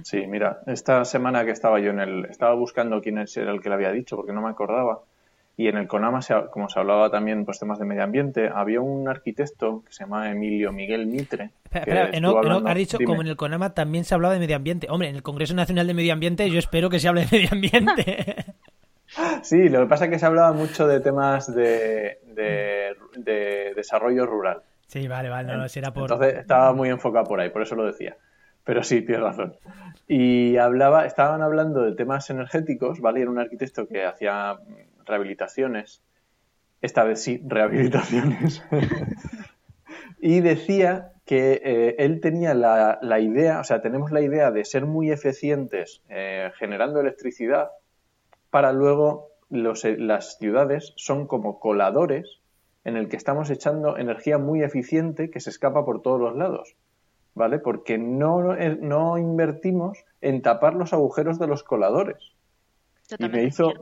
Sí, 0.02 0.26
mira, 0.26 0.60
esta 0.66 1.04
semana 1.04 1.44
que 1.44 1.52
estaba 1.52 1.78
yo 1.80 1.90
en 1.90 2.00
el... 2.00 2.24
Estaba 2.26 2.54
buscando 2.54 3.00
quién 3.00 3.18
era 3.18 3.52
el 3.52 3.60
que 3.60 3.68
le 3.68 3.74
había 3.74 3.92
dicho 3.92 4.16
porque 4.16 4.32
no 4.32 4.42
me 4.42 4.50
acordaba. 4.50 5.00
Y 5.56 5.68
en 5.68 5.76
el 5.76 5.86
CONAMA, 5.86 6.18
como 6.50 6.68
se 6.68 6.80
hablaba 6.80 7.10
también 7.10 7.44
pues 7.44 7.60
temas 7.60 7.78
de 7.78 7.84
medio 7.84 8.02
ambiente, 8.02 8.50
había 8.52 8.80
un 8.80 9.08
arquitecto 9.08 9.84
que 9.86 9.92
se 9.92 10.02
llama 10.02 10.28
Emilio 10.28 10.72
Miguel 10.72 11.06
Mitre. 11.06 11.50
Espera, 11.72 12.10
has 12.10 12.74
dicho 12.74 12.98
como 13.04 13.20
en 13.20 13.28
el 13.28 13.36
CONAMA 13.36 13.72
también 13.72 14.04
se 14.04 14.14
hablaba 14.14 14.34
de 14.34 14.40
medio 14.40 14.56
ambiente. 14.56 14.88
Hombre, 14.90 15.10
en 15.10 15.16
el 15.16 15.22
Congreso 15.22 15.54
Nacional 15.54 15.86
de 15.86 15.94
Medio 15.94 16.12
Ambiente 16.12 16.50
yo 16.50 16.58
espero 16.58 16.90
que 16.90 16.98
se 16.98 17.06
hable 17.06 17.26
de 17.26 17.28
medio 17.30 17.48
ambiente. 17.52 18.46
sí, 19.42 19.68
lo 19.68 19.80
que 19.80 19.86
pasa 19.86 20.06
es 20.06 20.10
que 20.10 20.18
se 20.18 20.26
hablaba 20.26 20.52
mucho 20.52 20.88
de 20.88 20.98
temas 20.98 21.54
de, 21.54 22.18
desarrollo 23.76 24.26
rural. 24.26 24.60
Sí, 24.88 25.06
vale, 25.06 25.28
vale, 25.28 25.56
no, 25.56 25.68
será 25.68 25.92
por... 25.92 26.10
Entonces 26.10 26.40
estaba 26.40 26.72
muy 26.72 26.88
enfocado 26.88 27.26
por 27.26 27.40
ahí, 27.40 27.50
por 27.50 27.62
eso 27.62 27.76
lo 27.76 27.86
decía. 27.86 28.16
Pero 28.64 28.82
sí, 28.82 29.02
tienes 29.02 29.22
razón. 29.22 29.56
Y 30.06 30.56
hablaba, 30.56 31.06
estaban 31.06 31.42
hablando 31.42 31.82
de 31.82 31.94
temas 31.94 32.28
energéticos, 32.30 33.00
¿vale? 33.00 33.22
era 33.22 33.30
un 33.30 33.38
arquitecto 33.38 33.86
que 33.86 34.04
hacía 34.04 34.58
rehabilitaciones, 35.06 36.02
esta 36.80 37.04
vez 37.04 37.22
sí, 37.22 37.42
rehabilitaciones, 37.46 38.62
y 40.20 40.40
decía 40.40 41.12
que 41.24 41.60
eh, 41.64 41.96
él 41.98 42.20
tenía 42.20 42.52
la, 42.52 42.98
la, 43.00 43.20
idea, 43.20 43.60
o 43.60 43.64
sea, 43.64 43.80
tenemos 43.80 44.10
la 44.12 44.20
idea 44.20 44.50
de 44.50 44.64
ser 44.64 44.84
muy 44.84 45.10
eficientes 45.10 46.02
eh, 46.10 46.50
generando 46.58 47.00
electricidad 47.00 47.70
para 48.50 48.72
luego 48.72 49.30
los, 49.48 49.84
eh, 49.84 49.96
las 49.98 50.36
ciudades 50.38 50.92
son 50.96 51.26
como 51.26 51.60
coladores 51.60 52.40
en 52.84 52.96
el 52.96 53.08
que 53.08 53.16
estamos 53.16 53.48
echando 53.50 53.96
energía 53.96 54.36
muy 54.36 54.62
eficiente 54.62 55.30
que 55.30 55.40
se 55.40 55.48
escapa 55.48 55.84
por 55.86 56.02
todos 56.02 56.20
los 56.20 56.36
lados, 56.36 56.76
¿vale? 57.34 57.58
Porque 57.58 57.98
no, 57.98 58.54
no 58.80 59.18
invertimos 59.18 59.98
en 60.20 60.42
tapar 60.42 60.74
los 60.74 60.92
agujeros 60.92 61.38
de 61.38 61.46
los 61.46 61.62
coladores. 61.62 62.32
y 63.18 63.28
me 63.28 63.44
hizo, 63.44 63.72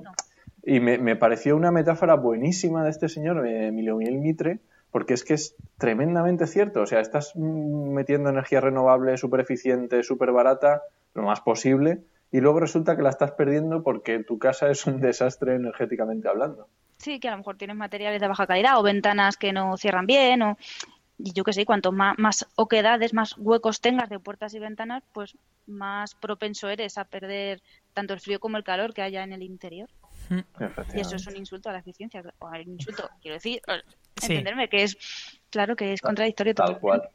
y 0.63 0.81
me, 0.81 1.17
pareció 1.17 1.57
una 1.57 1.71
metáfora 1.71 2.15
buenísima 2.15 2.85
de 2.85 2.91
este 2.91 3.09
señor, 3.09 3.47
eh, 3.47 3.69
Emilio 3.69 3.97
Miguel 3.97 4.19
Mitre, 4.19 4.61
porque 4.91 5.15
es 5.15 5.25
que 5.25 5.35
es 5.35 5.57
tremendamente 5.79 6.47
cierto. 6.47 6.83
O 6.83 6.87
sea, 6.87 7.01
estás 7.01 7.35
metiendo 7.37 8.31
energía 8.31 8.61
renovable 8.61 9.17
súper 9.17 9.41
eficiente, 9.41 10.03
súper 10.03 10.33
barata, 10.33 10.83
lo 11.15 11.23
más 11.23 11.41
posible, 11.41 12.03
y 12.31 12.41
luego 12.41 12.61
resulta 12.61 12.97
que 12.97 13.03
la 13.03 13.11
estás 13.11 13.33
perdiendo 13.33 13.83
porque 13.83 14.23
tu 14.23 14.39
casa 14.39 14.71
es 14.71 14.87
un 14.87 15.01
desastre 15.01 15.55
energéticamente 15.55 16.29
hablando. 16.29 16.69
Sí, 16.99 17.19
que 17.19 17.27
a 17.27 17.33
lo 17.33 17.39
mejor 17.39 17.57
tienes 17.57 17.77
materiales 17.77 18.21
de 18.21 18.29
baja 18.29 18.47
calidad 18.47 18.79
o 18.79 18.83
ventanas 18.85 19.37
que 19.37 19.53
no 19.53 19.77
cierran 19.77 20.07
bien 20.07 20.41
o 20.43 20.57
y 21.25 21.33
yo 21.33 21.45
qué 21.45 21.53
sé, 21.53 21.65
cuanto 21.65 21.93
más, 21.93 22.19
más 22.19 22.47
oquedades, 22.57 23.15
más 23.15 23.37
huecos 23.39 23.81
tengas 23.81 24.09
de 24.09 24.19
puertas 24.19 24.55
y 24.55 24.59
ventanas, 24.59 25.03
pues 25.13 25.37
más 25.67 26.15
propenso 26.15 26.69
eres 26.69 26.99
a 26.99 27.05
perder 27.05 27.63
tanto 27.95 28.15
el 28.15 28.21
frío 28.21 28.41
como 28.41 28.57
el 28.57 28.65
calor 28.65 28.93
que 28.93 29.03
haya 29.03 29.23
en 29.23 29.33
el 29.33 29.43
interior. 29.43 29.89
Y 30.95 31.01
eso 31.01 31.17
es 31.17 31.27
un 31.27 31.37
insulto 31.37 31.69
a 31.69 31.73
la 31.73 31.79
eficiencia. 31.79 32.23
O 32.39 32.49
un 32.49 32.73
insulto, 32.73 33.09
quiero 33.21 33.35
decir, 33.35 33.61
entenderme 34.21 34.69
que 34.69 34.83
es, 34.83 34.97
claro 35.51 35.77
que 35.77 35.93
es 35.93 36.01
contradictorio. 36.01 36.55
Tal 36.55 36.79
cual. 36.81 37.09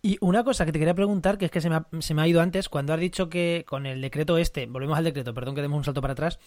Y 0.00 0.16
una 0.20 0.44
cosa 0.44 0.64
que 0.64 0.72
te 0.72 0.78
quería 0.78 0.94
preguntar, 0.94 1.38
que 1.38 1.46
es 1.46 1.50
que 1.50 1.60
se 1.60 1.68
me, 1.68 1.76
ha, 1.76 1.86
se 1.98 2.14
me 2.14 2.22
ha 2.22 2.28
ido 2.28 2.40
antes, 2.40 2.68
cuando 2.68 2.92
has 2.92 3.00
dicho 3.00 3.28
que 3.28 3.64
con 3.66 3.84
el 3.84 4.00
decreto 4.00 4.38
este, 4.38 4.66
volvemos 4.66 4.96
al 4.96 5.04
decreto, 5.04 5.34
perdón 5.34 5.56
que 5.56 5.62
demos 5.62 5.78
un 5.78 5.84
salto 5.84 6.00
para 6.00 6.12
atrás, 6.12 6.38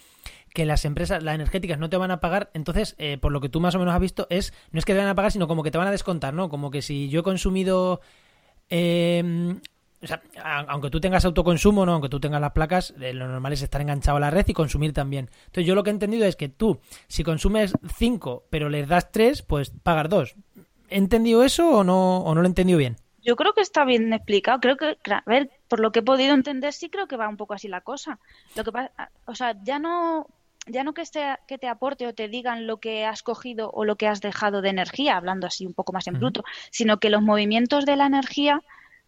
que 0.54 0.66
las 0.66 0.86
empresas, 0.86 1.22
las 1.22 1.36
energéticas 1.36 1.78
no 1.78 1.90
te 1.90 1.98
van 1.98 2.12
a 2.12 2.22
pagar, 2.22 2.50
entonces, 2.54 2.96
eh, 2.98 3.18
por 3.18 3.34
lo 3.34 3.42
que 3.42 3.50
tú 3.50 3.60
más 3.60 3.76
o 3.76 3.80
menos 3.80 3.94
has 3.94 4.00
visto, 4.00 4.26
es, 4.30 4.54
no 4.72 4.80
es 4.80 4.86
que 4.86 4.94
te 4.94 5.00
van 5.00 5.10
a 5.10 5.16
pagar, 5.16 5.32
sino 5.34 5.48
como 5.48 5.64
que 5.64 5.72
te 5.72 5.78
van 5.78 5.88
a 5.88 5.92
descontar, 5.92 6.34
¿no? 6.34 6.48
Como 6.48 6.72
que 6.72 6.82
si 6.82 7.10
yo 7.10 7.20
he 7.20 7.24
consumido 7.24 8.00
eh, 8.70 9.60
o 10.04 10.08
sea, 10.08 10.22
aunque 10.68 10.90
tú 10.90 11.00
tengas 11.00 11.26
autoconsumo, 11.26 11.86
no, 11.86 11.94
aunque 11.94 12.10
tú 12.10 12.20
tengas 12.20 12.42
las 12.42 12.54
placas, 12.54 12.94
eh, 13.00 13.14
lo 13.14 13.28
normal 13.28 13.54
es 13.54 13.62
estar 13.62 13.82
enganchado 13.82 14.18
a 14.18 14.20
la 14.20 14.32
red 14.32 14.48
y 14.48 14.54
consumir 14.54 14.94
también. 14.94 15.30
Entonces, 15.46 15.68
yo 15.68 15.76
lo 15.76 15.84
que 15.84 15.92
he 15.92 15.94
entendido 15.94 16.26
es 16.26 16.36
que 16.36 16.50
tú, 16.50 16.80
si 17.08 17.24
consumes 17.24 17.74
5, 17.98 18.46
pero 18.50 18.70
les 18.70 18.88
das 18.88 19.12
3, 19.12 19.44
pues 19.44 19.72
pagar 19.84 20.10
2. 20.10 20.36
¿He 20.90 20.98
entendido 20.98 21.44
eso 21.44 21.70
o 21.70 21.84
no, 21.84 22.18
o 22.18 22.34
no 22.34 22.42
lo 22.42 22.48
he 22.48 22.50
entendido 22.50 22.80
bien? 22.80 22.98
Yo 23.24 23.36
creo 23.36 23.54
que 23.54 23.62
está 23.62 23.86
bien 23.86 24.12
explicado. 24.14 24.60
Creo 24.60 24.78
que, 24.78 24.98
a 25.12 25.24
ver, 25.26 25.50
por 25.68 25.80
lo 25.80 25.92
que 25.92 26.00
he 26.00 26.04
podido 26.04 26.34
entender, 26.34 26.74
sí 26.74 26.90
creo 26.90 27.08
que 27.08 27.18
va 27.18 27.30
un 27.30 27.38
poco 27.38 27.54
así 27.54 27.68
la 27.68 27.82
cosa. 27.82 28.20
Lo 28.56 28.64
que 28.64 28.72
pasa, 28.72 28.92
o 29.26 29.36
sea, 29.36 29.56
ya 29.64 29.80
no, 29.80 30.28
ya 30.68 30.84
no 30.84 30.94
que, 30.94 31.02
esté, 31.02 31.36
que 31.48 31.58
te 31.58 31.68
aporte 31.68 32.08
o 32.08 32.14
te 32.14 32.28
digan 32.28 32.68
lo 32.68 32.78
que 32.78 33.06
has 33.06 33.24
cogido 33.24 33.70
o 33.72 33.86
lo 33.86 33.96
que 33.96 34.08
has 34.08 34.22
dejado 34.22 34.62
de 34.62 34.70
energía, 34.70 35.18
hablando 35.18 35.48
así 35.48 35.66
un 35.66 35.74
poco 35.74 35.94
más 35.94 36.08
en 36.08 36.16
bruto, 36.16 36.44
sino 36.72 37.00
que 37.00 37.10
los 37.10 37.22
movimientos 37.22 37.86
de 37.86 37.96
la 37.96 38.06
energía 38.06 38.62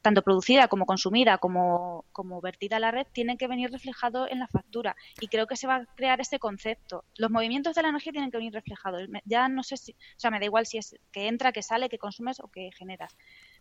tanto 0.04 0.22
producida 0.22 0.68
como 0.68 0.86
consumida 0.86 1.38
como, 1.38 2.04
como 2.12 2.42
vertida 2.42 2.76
a 2.76 2.80
la 2.80 2.92
red, 2.92 3.08
tiene 3.14 3.38
que 3.38 3.48
venir 3.48 3.72
reflejado 3.72 4.30
en 4.30 4.38
la 4.38 4.48
factura. 4.48 4.96
Y 5.22 5.30
creo 5.30 5.48
que 5.48 5.56
se 5.56 5.66
va 5.66 5.76
a 5.78 5.86
crear 5.96 6.20
este 6.20 6.40
concepto. 6.40 7.06
Los 7.18 7.32
movimientos 7.32 7.74
de 7.74 7.84
la 7.84 7.90
energía 7.90 8.12
tienen 8.12 8.30
que 8.30 8.38
venir 8.38 8.54
reflejados. 8.54 9.02
Ya 9.24 9.48
no 9.48 9.64
sé 9.64 9.78
si, 9.78 9.94
o 9.94 10.20
sea, 10.20 10.30
me 10.30 10.40
da 10.40 10.46
igual 10.46 10.66
si 10.66 10.78
es 10.78 10.98
que 11.12 11.28
entra, 11.30 11.54
que 11.54 11.64
sale, 11.64 11.88
que 11.88 11.98
consumes 11.98 12.42
o 12.42 12.50
que 12.50 12.70
generas. 12.78 13.16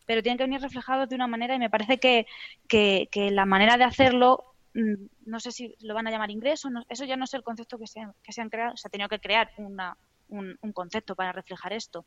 Pero 0.06 0.22
tienen 0.22 0.38
que 0.38 0.44
venir 0.44 0.60
reflejados 0.60 1.08
de 1.08 1.14
una 1.14 1.26
manera 1.26 1.54
y 1.54 1.58
me 1.58 1.70
parece 1.70 1.98
que, 1.98 2.26
que, 2.68 3.08
que 3.10 3.30
la 3.30 3.46
manera 3.46 3.76
de 3.76 3.84
hacerlo 3.84 4.44
mm, 4.74 5.06
no 5.26 5.40
sé 5.40 5.52
si 5.52 5.74
lo 5.80 5.94
van 5.94 6.06
a 6.06 6.10
llamar 6.10 6.30
ingreso, 6.30 6.70
no, 6.70 6.82
eso 6.88 7.04
ya 7.04 7.16
no 7.16 7.24
es 7.24 7.34
el 7.34 7.42
concepto 7.42 7.78
que 7.78 7.86
se, 7.86 8.00
que 8.22 8.32
se 8.32 8.40
han 8.40 8.50
creado, 8.50 8.76
se 8.76 8.88
ha 8.88 8.90
tenido 8.90 9.08
que 9.08 9.20
crear 9.20 9.50
una, 9.56 9.96
un, 10.28 10.56
un 10.60 10.72
concepto 10.72 11.14
para 11.14 11.32
reflejar 11.32 11.72
esto. 11.72 12.04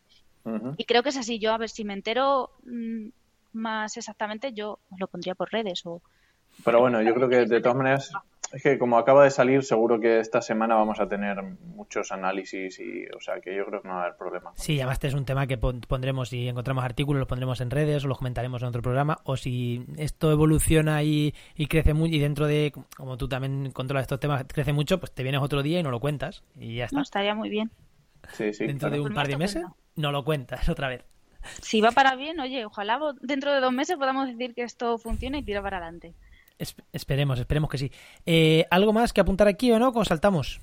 Y 0.77 0.85
creo 0.85 1.01
que 1.01 1.09
es 1.09 1.17
así. 1.17 1.39
Yo, 1.39 1.53
a 1.53 1.57
ver, 1.57 1.69
si 1.69 1.83
me 1.83 1.93
entero 1.93 2.51
mm, 2.65 3.07
más 3.53 3.97
exactamente, 3.97 4.53
yo 4.53 4.79
lo 4.97 5.07
pondría 5.07 5.33
por 5.33 5.51
redes 5.51 5.81
o... 5.85 6.01
Pero 6.63 6.79
bueno, 6.79 7.01
yo 7.01 7.13
creo 7.13 7.27
que 7.27 7.45
de 7.45 7.61
todas 7.61 7.75
maneras, 7.75 8.11
es 8.55 8.63
que 8.63 8.77
como 8.79 8.97
acaba 8.97 9.23
de 9.23 9.31
salir, 9.31 9.63
seguro 9.63 9.99
que 9.99 10.19
esta 10.19 10.41
semana 10.41 10.75
vamos 10.75 10.99
a 10.99 11.07
tener 11.09 11.41
muchos 11.43 12.11
análisis 12.11 12.79
y, 12.79 13.05
o 13.15 13.19
sea, 13.19 13.41
que 13.41 13.55
yo 13.55 13.65
creo 13.65 13.81
que 13.81 13.87
no 13.87 13.95
va 13.95 13.99
a 14.01 14.03
haber 14.05 14.17
problema. 14.17 14.51
Sí, 14.55 14.77
además 14.79 14.93
este 14.95 15.07
es 15.07 15.13
un 15.13 15.25
tema 15.25 15.45
que 15.45 15.57
pon- 15.57 15.81
pondremos, 15.81 16.29
si 16.29 16.47
encontramos 16.47 16.83
artículos, 16.83 17.19
los 17.19 17.27
pondremos 17.27 17.59
en 17.61 17.69
redes 17.69 18.05
o 18.05 18.07
los 18.07 18.17
comentaremos 18.17 18.61
en 18.61 18.69
otro 18.69 18.81
programa. 18.81 19.17
O 19.25 19.35
si 19.37 19.85
esto 19.97 20.31
evoluciona 20.31 21.03
y, 21.03 21.33
y 21.55 21.67
crece 21.67 21.93
mucho, 21.93 22.13
y 22.15 22.19
dentro 22.19 22.47
de, 22.47 22.71
como 22.95 23.17
tú 23.17 23.27
también 23.27 23.71
controlas 23.71 24.03
estos 24.03 24.19
temas, 24.19 24.45
crece 24.47 24.73
mucho, 24.73 24.99
pues 24.99 25.11
te 25.11 25.23
vienes 25.23 25.41
otro 25.41 25.61
día 25.61 25.79
y 25.79 25.83
no 25.83 25.91
lo 25.91 25.99
cuentas. 25.99 26.43
Y 26.59 26.77
ya 26.77 26.85
está. 26.85 26.95
No, 26.95 27.01
estaría 27.03 27.35
muy 27.35 27.49
bien. 27.49 27.71
Sí, 28.33 28.53
sí. 28.53 28.65
dentro 28.65 28.89
claro. 28.89 29.03
de 29.03 29.09
un 29.09 29.13
par 29.13 29.27
de 29.27 29.37
meses, 29.37 29.63
no 29.95 30.11
lo 30.11 30.23
cuentas 30.23 30.67
otra 30.69 30.87
vez. 30.87 31.03
Si 31.61 31.79
va 31.79 31.91
para 31.91 32.15
bien, 32.15 32.39
oye, 32.39 32.65
ojalá 32.65 32.99
dentro 33.21 33.53
de 33.53 33.59
dos 33.59 33.71
meses 33.71 33.97
podamos 33.97 34.27
decir 34.27 34.55
que 34.55 34.63
esto 34.63 34.97
funciona 34.97 35.37
y 35.37 35.43
tira 35.43 35.61
para 35.61 35.77
adelante. 35.77 36.13
Es- 36.59 36.75
esperemos, 36.93 37.39
esperemos 37.39 37.69
que 37.69 37.77
sí. 37.77 37.91
Eh, 38.25 38.65
¿Algo 38.71 38.93
más 38.93 39.13
que 39.13 39.21
apuntar 39.21 39.47
aquí 39.47 39.71
o 39.71 39.79
no? 39.79 39.89
¿O 39.89 40.05
saltamos? 40.05 40.59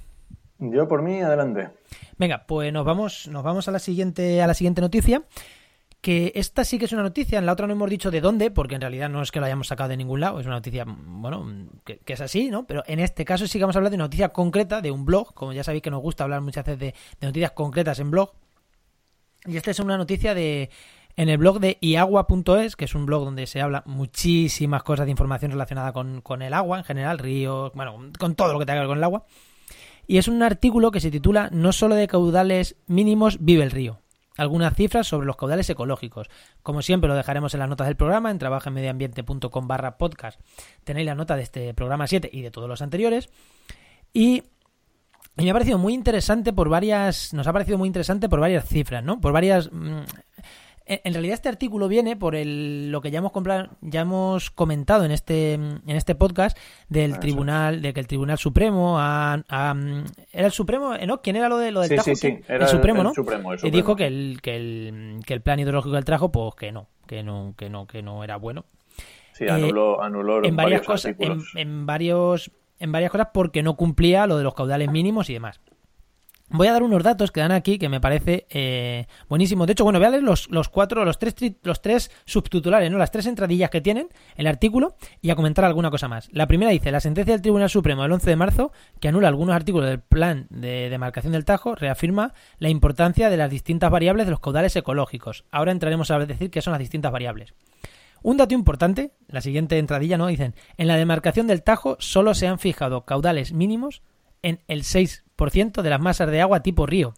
Yo 0.59 0.87
por 0.89 1.03
mí, 1.03 1.21
adelante. 1.21 1.71
Venga, 2.19 2.45
pues 2.47 2.73
nos 2.73 2.85
vamos, 2.85 3.27
nos 3.29 3.43
vamos 3.43 3.67
a 3.69 3.73
la 3.73 3.79
siguiente, 3.79 4.41
a 4.43 4.47
la 4.47 4.55
siguiente 4.55 4.81
noticia. 4.81 5.23
Que 6.01 6.33
esta 6.35 6.65
sí 6.65 6.81
que 6.81 6.87
es 6.87 6.93
una 6.93 7.03
noticia, 7.03 7.39
en 7.39 7.47
la 7.47 7.53
otra 7.53 7.69
no 7.69 7.75
hemos 7.75 7.89
dicho 7.89 8.11
de 8.11 8.21
dónde, 8.21 8.51
porque 8.51 8.75
en 8.75 8.81
realidad 8.81 9.09
no 9.09 9.23
es 9.23 9.31
que 9.31 9.39
la 9.39 9.47
hayamos 9.47 9.69
sacado 9.69 9.89
de 9.89 9.97
ningún 9.97 10.19
lado, 10.19 10.41
es 10.41 10.47
una 10.47 10.57
noticia, 10.57 10.85
bueno, 10.85 11.47
que, 11.85 11.99
que 11.99 12.15
es 12.15 12.21
así, 12.21 12.51
¿no? 12.51 12.67
Pero 12.67 12.83
en 12.89 12.99
este 12.99 13.25
caso 13.25 13.47
sí 13.47 13.57
que 13.59 13.63
vamos 13.65 13.77
a 13.77 13.79
hablar 13.79 13.91
de 13.91 13.97
una 13.97 14.05
noticia 14.07 14.31
concreta, 14.31 14.81
de 14.81 14.91
un 14.91 15.05
blog, 15.05 15.33
como 15.33 15.53
ya 15.53 15.63
sabéis 15.63 15.81
que 15.85 15.93
nos 15.93 16.03
gusta 16.03 16.25
hablar 16.25 16.41
muchas 16.41 16.65
veces 16.65 16.81
de, 16.81 16.87
de 17.21 17.27
noticias 17.29 17.53
concretas 17.53 18.01
en 18.01 18.11
blog. 18.11 18.33
Y 19.47 19.57
esta 19.57 19.71
es 19.71 19.79
una 19.79 19.97
noticia 19.97 20.35
de 20.35 20.71
en 21.17 21.29
el 21.29 21.39
blog 21.39 21.61
de 21.61 21.79
iagua.es, 21.81 22.77
que 22.77 22.85
es 22.87 22.95
un 22.95 23.07
blog 23.07 23.25
donde 23.25 23.47
se 23.47 23.61
habla 23.61 23.83
muchísimas 23.87 24.83
cosas 24.83 25.07
de 25.07 25.11
información 25.11 25.51
relacionada 25.51 25.93
con, 25.93 26.21
con 26.21 26.43
el 26.43 26.55
agua 26.55 26.79
en 26.79 26.85
general, 26.85 27.19
ríos, 27.19 27.73
bueno, 27.75 28.11
con 28.19 28.35
todo 28.35 28.53
lo 28.53 28.59
que 28.59 28.67
tenga 28.67 28.79
que 28.79 28.81
ver 28.81 28.89
con 28.89 28.99
el 28.99 29.05
agua. 29.05 29.27
Y 30.07 30.19
es 30.19 30.29
un 30.29 30.43
artículo 30.43 30.91
que 30.91 31.01
se 31.01 31.11
titula 31.11 31.49
No 31.53 31.73
solo 31.73 31.95
de 31.95 32.09
caudales 32.09 32.77
mínimos 32.87 33.39
vive 33.41 33.63
el 33.63 33.71
río. 33.71 34.01
Algunas 34.37 34.75
cifras 34.75 35.07
sobre 35.07 35.27
los 35.27 35.37
caudales 35.37 35.69
ecológicos. 35.69 36.29
Como 36.63 36.81
siempre 36.81 37.09
lo 37.09 37.15
dejaremos 37.15 37.53
en 37.55 37.61
las 37.61 37.69
notas 37.69 37.87
del 37.87 37.97
programa 37.97 38.31
en 38.31 38.39
trabajenmedioambiente.com 38.39 39.69
barra 39.69 39.99
podcast. 39.99 40.41
Tenéis 40.85 41.07
la 41.07 41.15
nota 41.15 41.37
de 41.37 41.43
este 41.43 41.75
programa 41.75 42.07
7 42.07 42.31
y 42.33 42.41
de 42.41 42.51
todos 42.51 42.69
los 42.69 42.81
anteriores. 42.81 43.29
Y 44.15 44.45
y 45.37 45.45
me 45.45 45.51
ha 45.51 45.55
parecido 45.55 45.79
muy 45.79 45.95
interesante 45.95 46.53
por 46.53 46.69
varias. 46.69 47.33
Nos 47.33 47.47
ha 47.47 47.53
parecido 47.53 47.79
muy 47.79 47.87
interesante 47.87 48.29
por 48.29 48.41
varias 48.41 48.69
cifras, 48.69 49.03
¿no? 49.03 49.21
Por 49.21 49.33
varias. 49.33 49.73
mm, 49.73 50.01
En 50.87 51.13
realidad, 51.13 51.35
este 51.35 51.49
artículo 51.49 51.87
viene 51.89 52.17
por 52.17 52.35
el, 52.35 52.91
lo 52.91 53.01
que 53.01 53.11
ya 53.11 53.19
hemos, 53.19 53.33
ya 53.81 54.01
hemos 54.01 54.51
comentado 54.51 55.05
en 55.05 55.13
este, 55.13 55.55
en 55.55 55.83
este 55.87 56.15
podcast 56.15 56.59
del 56.89 57.13
Ah, 57.13 57.15
sí. 57.15 57.21
tribunal, 57.21 57.83
de 57.83 57.93
que 57.95 58.01
el 58.01 58.07
Tribunal 58.07 58.39
Supremo 58.39 58.97
ha- 58.99 59.43
¿Era 60.33 60.47
el 60.47 60.53
Supremo? 60.53 60.95
¿Eh, 60.95 61.07
¿No? 61.07 61.23
¿Quién 61.23 61.37
era 61.37 61.49
lo, 61.49 61.59
de, 61.59 61.71
lo 61.71 61.81
del 61.81 61.91
Sí, 61.91 61.97
Tajo? 61.97 62.15
sí, 62.17 62.39
el 62.49 62.67
Supremo, 62.69 62.99
el 63.01 63.05
¿no? 63.05 63.15
Supremo, 63.15 63.53
el 63.53 63.61
Y 63.65 63.71
dijo 63.71 63.95
que 63.97 64.07
el, 64.07 64.41
que, 64.43 64.57
el, 64.57 65.21
que 65.25 65.35
el 65.35 65.41
plan 65.41 65.61
hidrológico 65.61 65.95
del 65.95 66.05
Trajo, 66.05 66.33
pues 66.33 66.55
que 66.57 66.73
no, 66.73 66.89
que 67.07 67.23
no, 67.23 67.55
que 67.57 67.71
no, 67.71 67.87
que 67.87 68.03
no 68.03 68.25
era 68.25 68.37
bueno 68.37 68.65
Sí, 69.33 69.49
anuló, 69.49 70.03
anuló 70.03 70.45
en 70.45 70.57
varias 70.57 70.85
varios 70.85 70.87
cosas 70.87 71.15
en 71.55 71.87
varios 71.87 72.51
en 72.79 72.93
varias 72.93 73.11
cosas 73.11 73.29
porque 73.33 73.63
no 73.63 73.77
cumplía 73.77 74.27
lo 74.27 74.37
de 74.37 74.45
los 74.45 74.55
caudales 74.55 74.91
mínimos 74.91 75.31
y 75.31 75.35
demás 75.35 75.61
voy 76.53 76.69
a 76.69 76.73
dar 76.73 76.83
unos 76.83 77.03
datos 77.03 77.33
que 77.33 77.41
dan 77.41 77.53
aquí 77.53 77.79
que 77.79 77.89
me 77.89 78.01
parece 78.01 78.47
eh, 78.51 79.07
buenísimo. 79.29 79.67
De 79.67 79.73
hecho 79.73 79.85
bueno 79.85 79.99
voy 79.99 80.07
a 80.07 80.11
leer 80.11 80.23
los, 80.23 80.49
cuatro 80.71 81.05
los 81.05 81.19
tres 81.19 81.35
los 81.63 81.83
tres 81.83 82.11
subtitulares 82.25 82.91
no 82.91 82.99
las 82.99 83.11
tres 83.11 83.27
entradillas 83.27 83.71
que 83.71 83.81
tienen 83.81 84.09
el 84.37 84.47
artículo 84.47 84.97
y 85.21 85.31
a 85.31 85.37
comentar 85.37 85.65
alguna 85.65 85.91
cosa 85.91 86.09
más. 86.09 86.29
La 86.33 86.47
primera 86.47 86.71
dice 86.71 86.91
la 86.91 87.01
sentencia 87.01 87.35
del 87.35 87.43
Tribunal 87.43 87.71
Supremo 87.71 88.03
del 88.03 88.13
11 88.13 88.31
de 88.31 88.37
marzo 88.37 88.73
que 89.01 89.09
anula 89.09 89.29
algunos 89.29 89.55
artículos 89.55 89.89
del 89.89 90.01
plan 90.01 90.47
de 90.51 90.91
demarcación 90.91 91.33
del 91.33 91.45
Tajo 91.45 91.75
reafirma 91.75 92.33
la 92.59 92.69
importancia 92.69 93.31
de 93.31 93.37
las 93.37 93.51
distintas 93.51 93.91
variables 93.91 94.27
de 94.27 94.31
los 94.31 94.41
caudales 94.41 94.77
ecológicos 94.77 95.45
ahora 95.51 95.73
entraremos 95.73 96.11
a 96.11 96.19
decir 96.19 96.51
qué 96.51 96.63
son 96.63 96.73
las 96.73 96.81
distintas 96.81 97.13
variables. 97.13 97.55
Un 98.23 98.37
dato 98.37 98.55
importante, 98.55 99.13
la 99.27 99.41
siguiente 99.41 99.79
entradilla, 99.79 100.17
¿no? 100.17 100.29
Dicen, 100.29 100.55
en 100.77 100.87
la 100.87 100.97
demarcación 100.97 101.49
del 101.49 101.65
Tajo 101.65 101.97
solo 101.99 102.35
se 102.35 102.47
han 102.47 102.61
fijado 102.61 103.05
caudales 103.05 103.53
mínimos 103.53 104.03
en 104.43 104.61
el 104.69 104.83
6% 104.83 105.32
de 105.51 105.91
las 105.91 106.01
masas 106.01 106.31
de 106.31 106.41
agua 106.41 106.63
tipo 106.63 106.87
río, 106.87 107.15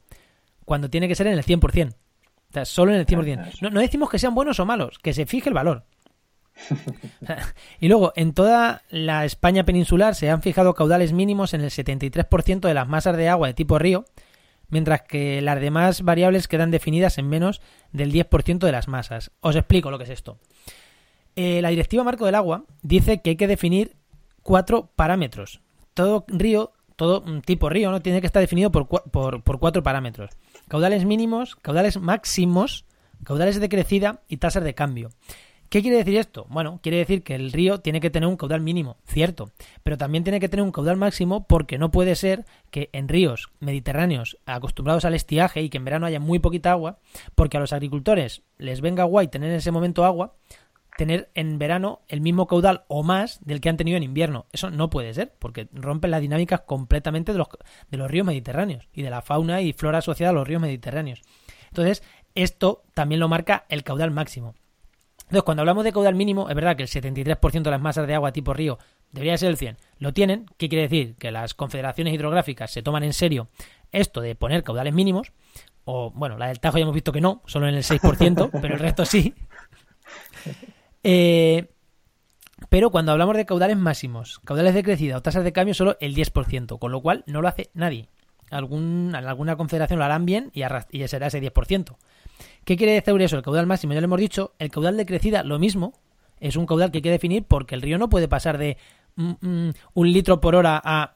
cuando 0.64 0.90
tiene 0.90 1.08
que 1.08 1.14
ser 1.14 1.26
en 1.26 1.34
el 1.34 1.44
100%. 1.44 1.92
O 1.92 2.52
sea, 2.52 2.64
solo 2.64 2.92
en 2.92 3.00
el 3.00 3.06
100%. 3.06 3.60
No, 3.60 3.70
no 3.70 3.80
decimos 3.80 4.10
que 4.10 4.18
sean 4.18 4.34
buenos 4.34 4.60
o 4.60 4.66
malos, 4.66 4.98
que 4.98 5.12
se 5.12 5.26
fije 5.26 5.48
el 5.48 5.54
valor. 5.54 5.84
Y 7.80 7.88
luego, 7.88 8.12
en 8.16 8.32
toda 8.32 8.82
la 8.90 9.24
España 9.24 9.64
peninsular 9.64 10.14
se 10.14 10.30
han 10.30 10.42
fijado 10.42 10.74
caudales 10.74 11.12
mínimos 11.12 11.54
en 11.54 11.60
el 11.60 11.70
73% 11.70 12.60
de 12.60 12.74
las 12.74 12.88
masas 12.88 13.16
de 13.16 13.28
agua 13.28 13.48
de 13.48 13.54
tipo 13.54 13.78
río, 13.78 14.04
mientras 14.68 15.02
que 15.02 15.42
las 15.42 15.60
demás 15.60 16.02
variables 16.02 16.48
quedan 16.48 16.70
definidas 16.70 17.18
en 17.18 17.28
menos 17.28 17.60
del 17.92 18.12
10% 18.12 18.58
de 18.58 18.72
las 18.72 18.88
masas. 18.88 19.30
Os 19.40 19.56
explico 19.56 19.90
lo 19.90 19.98
que 19.98 20.04
es 20.04 20.10
esto. 20.10 20.38
Eh, 21.36 21.60
la 21.62 21.70
Directiva 21.70 22.04
Marco 22.04 22.26
del 22.26 22.36
Agua 22.36 22.64
dice 22.82 23.20
que 23.20 23.30
hay 23.30 23.36
que 23.36 23.48
definir 23.48 23.96
cuatro 24.42 24.90
parámetros. 24.94 25.60
Todo 25.94 26.24
río, 26.28 26.72
todo 26.96 27.24
tipo 27.42 27.68
río, 27.68 27.90
¿no? 27.90 28.00
Tiene 28.02 28.20
que 28.20 28.26
estar 28.26 28.40
definido 28.40 28.70
por, 28.70 28.86
por, 28.86 29.42
por 29.42 29.58
cuatro 29.58 29.82
parámetros. 29.82 30.30
Caudales 30.68 31.04
mínimos, 31.04 31.56
caudales 31.56 32.00
máximos, 32.00 32.84
caudales 33.24 33.60
de 33.60 33.68
crecida 33.68 34.22
y 34.28 34.38
tasas 34.38 34.64
de 34.64 34.74
cambio. 34.74 35.10
¿Qué 35.74 35.82
quiere 35.82 35.96
decir 35.96 36.16
esto? 36.16 36.46
Bueno, 36.50 36.78
quiere 36.82 36.98
decir 36.98 37.24
que 37.24 37.34
el 37.34 37.50
río 37.50 37.80
tiene 37.80 38.00
que 38.00 38.10
tener 38.10 38.28
un 38.28 38.36
caudal 38.36 38.60
mínimo, 38.60 38.96
cierto, 39.08 39.50
pero 39.82 39.98
también 39.98 40.22
tiene 40.22 40.38
que 40.38 40.48
tener 40.48 40.62
un 40.62 40.70
caudal 40.70 40.96
máximo 40.96 41.48
porque 41.48 41.78
no 41.78 41.90
puede 41.90 42.14
ser 42.14 42.44
que 42.70 42.90
en 42.92 43.08
ríos 43.08 43.50
mediterráneos 43.58 44.38
acostumbrados 44.46 45.04
al 45.04 45.14
estiaje 45.14 45.62
y 45.62 45.70
que 45.70 45.78
en 45.78 45.84
verano 45.84 46.06
haya 46.06 46.20
muy 46.20 46.38
poquita 46.38 46.70
agua, 46.70 47.00
porque 47.34 47.56
a 47.56 47.60
los 47.60 47.72
agricultores 47.72 48.42
les 48.56 48.82
venga 48.82 49.02
guay 49.02 49.26
tener 49.26 49.50
en 49.50 49.56
ese 49.56 49.72
momento 49.72 50.04
agua, 50.04 50.36
tener 50.96 51.30
en 51.34 51.58
verano 51.58 52.02
el 52.08 52.20
mismo 52.20 52.46
caudal 52.46 52.84
o 52.88 53.02
más 53.02 53.44
del 53.44 53.60
que 53.60 53.68
han 53.68 53.76
tenido 53.76 53.96
en 53.96 54.02
invierno. 54.02 54.46
Eso 54.52 54.70
no 54.70 54.90
puede 54.90 55.12
ser, 55.14 55.34
porque 55.38 55.68
rompen 55.72 56.10
las 56.10 56.20
dinámicas 56.20 56.60
completamente 56.60 57.32
de 57.32 57.38
los, 57.38 57.48
de 57.90 57.96
los 57.96 58.10
ríos 58.10 58.26
mediterráneos 58.26 58.88
y 58.92 59.02
de 59.02 59.10
la 59.10 59.22
fauna 59.22 59.60
y 59.60 59.72
flora 59.72 59.98
asociada 59.98 60.30
a 60.30 60.34
los 60.34 60.46
ríos 60.46 60.62
mediterráneos. 60.62 61.22
Entonces, 61.68 62.02
esto 62.34 62.84
también 62.94 63.20
lo 63.20 63.28
marca 63.28 63.64
el 63.68 63.82
caudal 63.82 64.10
máximo. 64.10 64.54
Entonces, 65.22 65.42
cuando 65.42 65.62
hablamos 65.62 65.84
de 65.84 65.92
caudal 65.92 66.14
mínimo, 66.14 66.48
es 66.48 66.54
verdad 66.54 66.76
que 66.76 66.82
el 66.82 66.88
73% 66.88 67.62
de 67.62 67.70
las 67.70 67.80
masas 67.80 68.06
de 68.06 68.14
agua 68.14 68.32
tipo 68.32 68.52
río 68.52 68.78
debería 69.10 69.38
ser 69.38 69.50
el 69.50 69.56
100. 69.56 69.78
Lo 69.98 70.12
tienen, 70.12 70.46
¿qué 70.58 70.68
quiere 70.68 70.82
decir? 70.82 71.16
Que 71.16 71.32
las 71.32 71.54
confederaciones 71.54 72.12
hidrográficas 72.12 72.70
se 72.70 72.82
toman 72.82 73.04
en 73.04 73.12
serio 73.12 73.48
esto 73.90 74.20
de 74.20 74.34
poner 74.34 74.62
caudales 74.62 74.92
mínimos, 74.92 75.32
o 75.84 76.10
bueno, 76.10 76.36
la 76.36 76.48
del 76.48 76.60
Tajo 76.60 76.78
ya 76.78 76.82
hemos 76.82 76.94
visto 76.94 77.12
que 77.12 77.20
no, 77.20 77.42
solo 77.46 77.68
en 77.68 77.74
el 77.74 77.82
6%, 77.82 78.50
pero 78.60 78.74
el 78.74 78.80
resto 78.80 79.04
sí. 79.04 79.34
Eh, 81.04 81.68
pero 82.68 82.90
cuando 82.90 83.12
hablamos 83.12 83.36
de 83.36 83.46
caudales 83.46 83.76
máximos, 83.76 84.40
caudales 84.44 84.74
de 84.74 84.82
crecida 84.82 85.16
o 85.16 85.22
tasas 85.22 85.44
de 85.44 85.52
cambio, 85.52 85.74
solo 85.74 85.96
el 86.00 86.14
10%, 86.14 86.78
con 86.78 86.92
lo 86.92 87.00
cual 87.00 87.22
no 87.26 87.42
lo 87.42 87.48
hace 87.48 87.70
nadie. 87.74 88.08
Alguna 88.50 89.56
confederación 89.56 89.98
lo 89.98 90.04
harán 90.04 90.26
bien 90.26 90.50
y 90.52 90.62
será 91.08 91.26
ese 91.26 91.42
10%. 91.42 91.96
¿Qué 92.64 92.76
quiere 92.76 92.92
decir 92.92 93.20
eso? 93.20 93.36
El 93.36 93.42
caudal 93.42 93.66
máximo, 93.66 93.92
ya 93.92 94.00
lo 94.00 94.06
hemos 94.06 94.20
dicho, 94.20 94.54
el 94.58 94.70
caudal 94.70 94.96
de 94.96 95.06
crecida, 95.06 95.42
lo 95.42 95.58
mismo, 95.58 95.94
es 96.40 96.56
un 96.56 96.66
caudal 96.66 96.90
que 96.90 96.98
hay 96.98 97.02
que 97.02 97.10
definir 97.10 97.44
porque 97.44 97.74
el 97.74 97.82
río 97.82 97.98
no 97.98 98.08
puede 98.08 98.28
pasar 98.28 98.58
de 98.58 98.76
mm, 99.16 99.32
mm, 99.40 99.72
un 99.94 100.12
litro 100.12 100.40
por 100.40 100.54
hora 100.54 100.80
a 100.82 101.14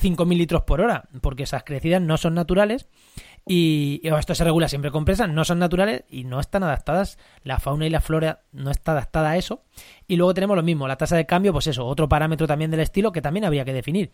5.000 0.00 0.36
litros 0.36 0.62
por 0.62 0.80
hora, 0.80 1.08
porque 1.20 1.42
esas 1.42 1.64
crecidas 1.64 2.00
no 2.00 2.16
son 2.16 2.34
naturales 2.34 2.88
y, 3.46 4.00
esto 4.02 4.34
se 4.34 4.44
regula 4.44 4.68
siempre 4.68 4.90
con 4.90 5.04
presas, 5.04 5.28
no 5.28 5.44
son 5.44 5.58
naturales 5.58 6.04
y 6.08 6.24
no 6.24 6.40
están 6.40 6.62
adaptadas, 6.62 7.18
la 7.42 7.58
fauna 7.58 7.86
y 7.86 7.90
la 7.90 8.00
flora 8.00 8.40
no 8.52 8.70
está 8.70 8.92
adaptada 8.92 9.30
a 9.30 9.36
eso. 9.36 9.62
Y 10.08 10.16
luego 10.16 10.32
tenemos 10.32 10.56
lo 10.56 10.62
mismo, 10.62 10.88
la 10.88 10.96
tasa 10.96 11.16
de 11.16 11.26
cambio, 11.26 11.52
pues 11.52 11.66
eso, 11.66 11.86
otro 11.86 12.08
parámetro 12.08 12.46
también 12.46 12.70
del 12.70 12.80
estilo 12.80 13.12
que 13.12 13.20
también 13.20 13.44
habría 13.44 13.64
que 13.64 13.74
definir. 13.74 14.12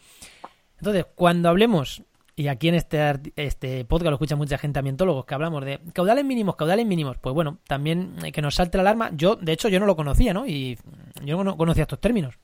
Entonces, 0.78 1.06
cuando 1.14 1.48
hablemos 1.48 2.02
y 2.34 2.48
aquí 2.48 2.68
en 2.68 2.74
este, 2.74 3.20
este 3.36 3.84
podcast 3.84 4.08
lo 4.08 4.14
escucha 4.14 4.34
mucha 4.34 4.56
gente 4.56 4.78
ambientólogos, 4.78 5.26
que 5.26 5.34
hablamos 5.34 5.64
de 5.64 5.78
caudales 5.92 6.24
mínimos, 6.24 6.56
caudales 6.56 6.86
mínimos, 6.86 7.18
pues 7.18 7.34
bueno, 7.34 7.58
también 7.66 8.16
que 8.32 8.40
nos 8.40 8.54
salte 8.54 8.78
la 8.78 8.82
alarma. 8.82 9.10
Yo, 9.14 9.36
de 9.36 9.52
hecho, 9.52 9.68
yo 9.68 9.78
no 9.78 9.86
lo 9.86 9.94
conocía, 9.94 10.32
¿no? 10.32 10.46
Y 10.46 10.78
yo 11.22 11.44
no 11.44 11.56
conocía 11.56 11.82
estos 11.82 12.00
términos. 12.00 12.38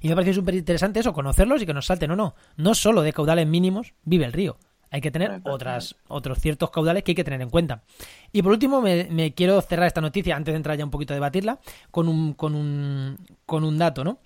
Y 0.00 0.08
me 0.08 0.14
parece 0.14 0.34
súper 0.34 0.56
interesante 0.56 1.00
eso, 1.00 1.12
conocerlos 1.12 1.62
y 1.62 1.66
que 1.66 1.72
nos 1.72 1.86
salte. 1.86 2.08
No, 2.08 2.16
no, 2.16 2.34
no 2.56 2.74
solo 2.74 3.02
de 3.02 3.12
caudales 3.12 3.46
mínimos 3.46 3.94
vive 4.02 4.24
el 4.24 4.32
río. 4.32 4.58
Hay 4.90 5.00
que 5.00 5.10
tener 5.10 5.40
otras, 5.44 5.94
otros 6.08 6.38
ciertos 6.40 6.70
caudales 6.70 7.04
que 7.04 7.12
hay 7.12 7.14
que 7.14 7.24
tener 7.24 7.40
en 7.40 7.50
cuenta. 7.50 7.82
Y 8.32 8.42
por 8.42 8.52
último, 8.52 8.80
me, 8.80 9.34
quiero 9.34 9.60
cerrar 9.60 9.86
esta 9.86 10.00
noticia, 10.00 10.36
antes 10.36 10.52
de 10.52 10.56
entrar 10.56 10.76
ya 10.76 10.84
un 10.84 10.90
poquito 10.90 11.12
a 11.12 11.16
debatirla, 11.16 11.60
con 11.90 12.08
un, 12.08 12.34
con 12.34 12.54
un, 12.54 13.16
con 13.46 13.64
un 13.64 13.78
dato, 13.78 14.02
¿no? 14.02 14.18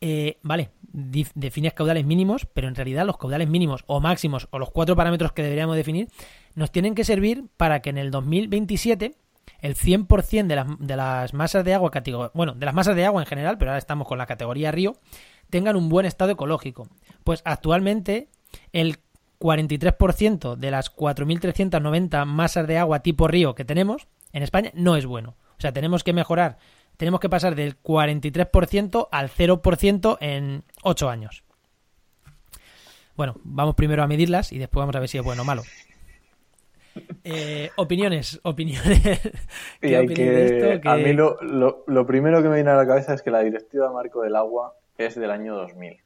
Eh, 0.00 0.38
vale, 0.42 0.70
defines 0.92 1.72
caudales 1.72 2.04
mínimos, 2.04 2.46
pero 2.52 2.68
en 2.68 2.74
realidad 2.74 3.06
los 3.06 3.16
caudales 3.16 3.48
mínimos 3.48 3.84
o 3.86 4.00
máximos 4.00 4.48
o 4.50 4.58
los 4.58 4.70
cuatro 4.70 4.94
parámetros 4.96 5.32
que 5.32 5.42
deberíamos 5.42 5.76
definir 5.76 6.08
nos 6.54 6.70
tienen 6.70 6.94
que 6.94 7.04
servir 7.04 7.44
para 7.56 7.80
que 7.80 7.90
en 7.90 7.98
el 7.98 8.10
2027 8.10 9.14
el 9.60 9.74
100% 9.74 10.46
de 10.46 10.56
las, 10.56 10.66
de 10.78 10.96
las 10.96 11.32
masas 11.32 11.64
de 11.64 11.74
agua, 11.74 11.90
bueno, 12.34 12.52
de 12.52 12.66
las 12.66 12.74
masas 12.74 12.96
de 12.96 13.06
agua 13.06 13.22
en 13.22 13.26
general, 13.26 13.56
pero 13.56 13.70
ahora 13.70 13.78
estamos 13.78 14.06
con 14.06 14.18
la 14.18 14.26
categoría 14.26 14.70
río, 14.70 14.94
tengan 15.48 15.74
un 15.76 15.88
buen 15.88 16.04
estado 16.04 16.32
ecológico. 16.32 16.86
Pues 17.24 17.40
actualmente 17.46 18.28
el 18.72 18.98
43% 19.38 20.56
de 20.56 20.70
las 20.70 20.94
4.390 20.94 22.24
masas 22.24 22.66
de 22.66 22.78
agua 22.78 23.00
tipo 23.00 23.28
río 23.28 23.54
que 23.54 23.64
tenemos 23.64 24.06
en 24.32 24.42
España 24.42 24.70
no 24.74 24.96
es 24.96 25.06
bueno. 25.06 25.36
O 25.56 25.60
sea, 25.60 25.72
tenemos 25.72 26.02
que 26.04 26.12
mejorar 26.12 26.58
tenemos 26.96 27.20
que 27.20 27.28
pasar 27.28 27.54
del 27.54 27.80
43% 27.80 29.08
al 29.10 29.28
0% 29.28 30.18
en 30.20 30.62
8 30.82 31.08
años. 31.08 31.44
Bueno, 33.16 33.36
vamos 33.44 33.74
primero 33.74 34.02
a 34.02 34.06
medirlas 34.06 34.52
y 34.52 34.58
después 34.58 34.82
vamos 34.82 34.96
a 34.96 35.00
ver 35.00 35.08
si 35.08 35.18
es 35.18 35.24
bueno 35.24 35.42
o 35.42 35.44
malo. 35.44 35.62
Eh, 37.24 37.70
opiniones, 37.76 38.40
opiniones. 38.44 39.00
¿Qué 39.80 40.80
A 40.84 40.96
mí 40.96 41.12
lo, 41.12 42.06
primero 42.06 42.42
que 42.42 42.48
me 42.48 42.56
viene 42.56 42.70
a 42.70 42.76
la 42.76 42.86
cabeza 42.86 43.14
es 43.14 43.22
que 43.22 43.30
la 43.30 43.40
Directiva 43.40 43.92
Marco 43.92 44.22
del 44.22 44.36
Agua 44.36 44.74
es 44.96 45.16
del 45.16 45.30
año 45.32 45.56
2000, 45.56 46.00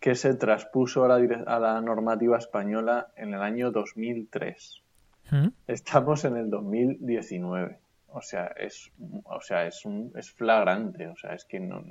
que 0.00 0.14
se 0.14 0.34
traspuso 0.34 1.04
a 1.04 1.08
la, 1.08 1.44
a 1.46 1.58
la 1.58 1.80
normativa 1.80 2.38
española 2.38 3.08
en 3.16 3.34
el 3.34 3.42
año 3.42 3.70
2003. 3.70 4.82
¿Mm? 5.30 5.48
Estamos 5.66 6.24
en 6.24 6.36
el 6.36 6.50
2019. 6.50 7.78
O 8.08 8.22
sea, 8.22 8.46
es, 8.56 8.90
o 9.24 9.40
sea, 9.40 9.66
es, 9.66 9.84
un, 9.84 10.12
es 10.16 10.30
flagrante. 10.30 11.08
O 11.08 11.16
sea, 11.16 11.34
es 11.34 11.44
que 11.44 11.60
no, 11.60 11.84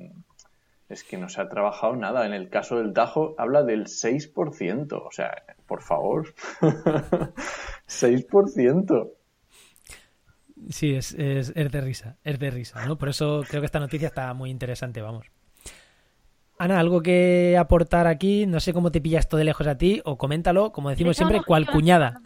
es 0.89 1.03
que 1.03 1.17
no 1.17 1.29
se 1.29 1.41
ha 1.41 1.49
trabajado 1.49 1.95
nada. 1.95 2.25
En 2.25 2.33
el 2.33 2.49
caso 2.49 2.77
del 2.77 2.93
Tajo 2.93 3.35
habla 3.37 3.63
del 3.63 3.85
6%. 3.85 4.93
O 4.93 5.11
sea, 5.11 5.43
por 5.67 5.81
favor. 5.81 6.33
6%. 7.87 9.11
Sí, 10.69 10.95
es, 10.95 11.13
es, 11.13 11.53
es, 11.55 11.71
de 11.71 11.81
risa, 11.81 12.17
es 12.23 12.39
de 12.39 12.49
risa, 12.49 12.83
¿no? 12.85 12.97
Por 12.97 13.09
eso 13.09 13.43
creo 13.47 13.61
que 13.61 13.67
esta 13.67 13.79
noticia 13.79 14.07
está 14.07 14.33
muy 14.33 14.49
interesante, 14.49 15.01
vamos. 15.01 15.27
Ana, 16.59 16.79
¿algo 16.79 17.01
que 17.01 17.55
aportar 17.59 18.07
aquí? 18.07 18.47
No 18.47 18.59
sé 18.59 18.73
cómo 18.73 18.91
te 18.91 18.99
pilla 18.99 19.19
esto 19.19 19.37
de 19.37 19.43
lejos 19.43 19.67
a 19.67 19.77
ti, 19.77 20.01
o 20.05 20.17
coméntalo, 20.17 20.71
como 20.71 20.89
decimos 20.89 21.15
siempre, 21.15 21.41
cual 21.43 21.67
cuñada. 21.67 22.21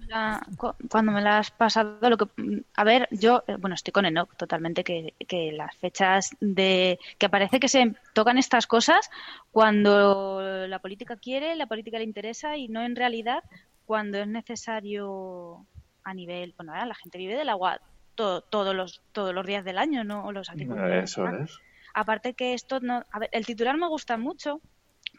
Cuando 0.89 1.11
me 1.11 1.21
la 1.21 1.39
has 1.39 1.51
pasado, 1.51 2.09
lo 2.09 2.17
que, 2.17 2.27
a 2.75 2.83
ver, 2.83 3.09
yo, 3.11 3.43
eh, 3.47 3.57
bueno, 3.59 3.75
estoy 3.75 3.91
con 3.91 4.05
Enoch 4.05 4.33
totalmente, 4.37 4.85
que, 4.85 5.15
que 5.27 5.51
las 5.51 5.75
fechas 5.77 6.31
de, 6.39 6.97
que 7.17 7.29
parece 7.29 7.59
que 7.59 7.67
se 7.67 7.93
tocan 8.13 8.37
estas 8.37 8.67
cosas 8.67 9.09
cuando 9.51 10.41
la 10.67 10.79
política 10.79 11.17
quiere, 11.17 11.55
la 11.55 11.67
política 11.67 11.97
le 11.97 12.05
interesa 12.05 12.55
y 12.55 12.69
no 12.69 12.81
en 12.83 12.95
realidad 12.95 13.43
cuando 13.85 14.17
es 14.17 14.27
necesario 14.27 15.65
a 16.03 16.13
nivel, 16.13 16.53
bueno, 16.55 16.71
ahora 16.71 16.85
la 16.85 16.95
gente 16.95 17.17
vive 17.17 17.35
del 17.35 17.49
agua 17.49 17.81
todos 18.15 18.75
los 18.75 19.01
todos 19.11 19.33
los 19.33 19.45
días 19.45 19.65
del 19.65 19.77
año, 19.77 20.03
¿no? 20.03 20.31
los 20.31 20.49
agricultores. 20.49 21.11
Eso 21.11 21.27
es. 21.27 21.59
Aparte 21.93 22.33
que 22.33 22.53
esto 22.53 22.79
no... 22.79 23.05
A 23.11 23.19
ver, 23.19 23.29
el 23.31 23.45
titular 23.45 23.77
me 23.77 23.87
gusta 23.87 24.17
mucho 24.17 24.61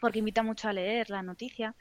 porque 0.01 0.19
invita 0.19 0.43
mucho 0.43 0.67
a 0.67 0.73
leer 0.73 1.09
la 1.09 1.21
noticia, 1.21 1.75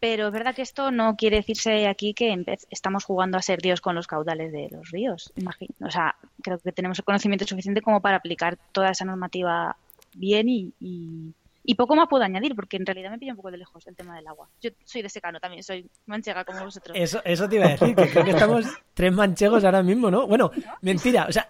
pero 0.00 0.26
es 0.26 0.32
verdad 0.32 0.54
que 0.54 0.62
esto 0.62 0.90
no 0.90 1.16
quiere 1.16 1.36
decirse 1.36 1.86
aquí 1.86 2.14
que 2.14 2.44
estamos 2.70 3.04
jugando 3.04 3.38
a 3.38 3.42
ser 3.42 3.60
Dios 3.60 3.80
con 3.80 3.94
los 3.94 4.06
caudales 4.06 4.52
de 4.52 4.68
los 4.70 4.90
ríos. 4.90 5.32
Imagino. 5.36 5.74
O 5.80 5.90
sea, 5.90 6.14
creo 6.42 6.58
que 6.58 6.72
tenemos 6.72 6.98
el 6.98 7.04
conocimiento 7.04 7.46
suficiente 7.46 7.80
como 7.80 8.00
para 8.00 8.16
aplicar 8.16 8.58
toda 8.72 8.90
esa 8.90 9.04
normativa 9.04 9.76
bien 10.14 10.48
y, 10.48 10.72
y, 10.78 11.74
poco 11.74 11.96
más 11.96 12.08
puedo 12.08 12.22
añadir, 12.22 12.54
porque 12.54 12.76
en 12.76 12.86
realidad 12.86 13.10
me 13.10 13.18
pilla 13.18 13.32
un 13.32 13.36
poco 13.36 13.50
de 13.50 13.56
lejos 13.56 13.86
el 13.86 13.96
tema 13.96 14.14
del 14.14 14.26
agua. 14.26 14.48
Yo 14.60 14.70
soy 14.84 15.02
de 15.02 15.08
secano 15.08 15.40
también, 15.40 15.62
soy 15.62 15.88
manchega 16.06 16.44
como 16.44 16.64
vosotros. 16.64 16.96
Eso, 17.00 17.22
eso 17.24 17.48
te 17.48 17.56
iba 17.56 17.66
a 17.66 17.70
decir, 17.70 17.96
que 17.96 18.10
creo 18.10 18.24
que 18.24 18.30
estamos 18.30 18.66
tres 18.92 19.12
manchegos 19.12 19.64
ahora 19.64 19.82
mismo, 19.82 20.10
¿no? 20.10 20.26
Bueno, 20.26 20.50
mentira, 20.82 21.26
o 21.28 21.32
sea, 21.32 21.48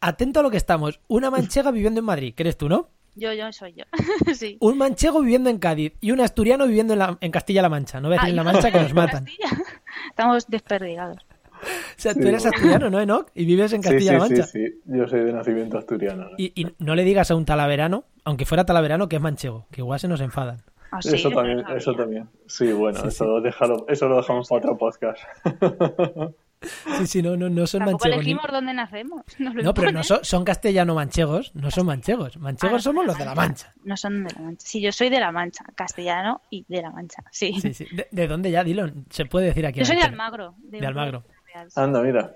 atento 0.00 0.40
a 0.40 0.42
lo 0.42 0.50
que 0.50 0.56
estamos. 0.56 1.00
Una 1.08 1.30
manchega 1.30 1.70
viviendo 1.70 2.00
en 2.00 2.06
Madrid, 2.06 2.34
eres 2.36 2.56
tú, 2.56 2.68
¿no? 2.68 2.88
Yo, 3.16 3.32
yo 3.32 3.52
soy 3.52 3.74
yo. 3.74 3.84
sí. 4.34 4.56
Un 4.60 4.78
manchego 4.78 5.20
viviendo 5.20 5.50
en 5.50 5.58
Cádiz 5.58 5.92
y 6.00 6.12
un 6.12 6.20
asturiano 6.20 6.66
viviendo 6.66 6.94
en, 6.94 7.18
en 7.20 7.30
Castilla-La 7.30 7.68
Mancha. 7.68 8.00
No 8.00 8.08
voy 8.08 8.16
a 8.16 8.20
decir 8.20 8.30
en 8.30 8.36
La 8.36 8.44
Mancha 8.44 8.70
que 8.70 8.80
nos 8.80 8.94
matan. 8.94 9.26
Estamos 10.08 10.46
desperdigados. 10.48 11.18
O 11.62 11.66
sea, 11.96 12.14
tú 12.14 12.26
eres 12.26 12.46
asturiano, 12.46 12.88
¿no, 12.88 13.00
Enoch? 13.00 13.30
Y 13.34 13.44
vives 13.44 13.72
en 13.74 13.82
Castilla-La 13.82 14.20
Mancha. 14.20 14.44
Sí, 14.44 14.66
sí, 14.66 14.74
yo 14.86 15.06
soy 15.06 15.24
de 15.24 15.32
nacimiento 15.32 15.76
asturiano. 15.76 16.28
Y, 16.38 16.66
no 16.78 16.94
le 16.94 17.04
digas 17.04 17.30
a 17.30 17.34
un 17.34 17.44
talaverano, 17.44 18.04
aunque 18.24 18.46
fuera 18.46 18.64
talaverano, 18.64 19.08
que 19.08 19.16
es 19.16 19.22
manchego, 19.22 19.66
que 19.70 19.82
igual 19.82 20.00
se 20.00 20.08
nos 20.08 20.20
enfadan. 20.20 20.62
Ah, 20.92 21.00
eso 21.04 21.30
también, 21.30 21.62
eso 21.76 21.94
también. 21.94 22.28
Sí, 22.46 22.72
bueno, 22.72 23.04
eso, 23.04 23.24
Lo 23.24 23.86
eso 23.88 24.08
lo 24.08 24.16
dejamos 24.16 24.48
para 24.48 24.58
otro 24.58 24.78
podcast. 24.78 25.22
Sí, 26.98 27.06
sí, 27.06 27.22
no, 27.22 27.36
no, 27.36 27.48
no 27.48 27.66
son 27.66 27.80
Tampoco 27.80 28.04
manchegos. 28.04 28.16
elegimos 28.16 28.44
dónde 28.52 28.74
nacemos. 28.74 29.22
no, 29.38 29.72
pero 29.72 29.92
no 29.92 30.02
son, 30.02 30.22
son 30.22 30.44
castellano-manchegos, 30.44 31.54
no 31.54 31.70
son 31.70 31.86
manchegos. 31.86 32.36
Manchegos 32.36 32.80
ah, 32.80 32.82
somos 32.82 33.06
los 33.06 33.16
de 33.16 33.24
la 33.24 33.34
Mancha. 33.34 33.72
No 33.84 33.96
son 33.96 34.24
de 34.24 34.34
la 34.34 34.40
Mancha. 34.40 34.66
Sí, 34.66 34.80
yo 34.80 34.92
soy 34.92 35.08
de 35.08 35.20
la 35.20 35.32
Mancha, 35.32 35.64
castellano 35.74 36.42
y 36.50 36.66
de 36.68 36.82
la 36.82 36.90
Mancha, 36.90 37.24
sí. 37.30 37.58
sí, 37.60 37.72
sí. 37.72 37.86
¿De, 38.10 38.28
dónde 38.28 38.50
ya, 38.50 38.62
Dilo? 38.62 38.90
Se 39.08 39.24
puede 39.24 39.46
decir 39.46 39.64
aquí. 39.64 39.80
Yo 39.80 39.86
soy 39.86 39.96
de 39.96 40.02
Almagro. 40.02 40.54
De, 40.58 40.86
Almagro. 40.86 41.24
Anda, 41.74 42.02
mira. 42.02 42.34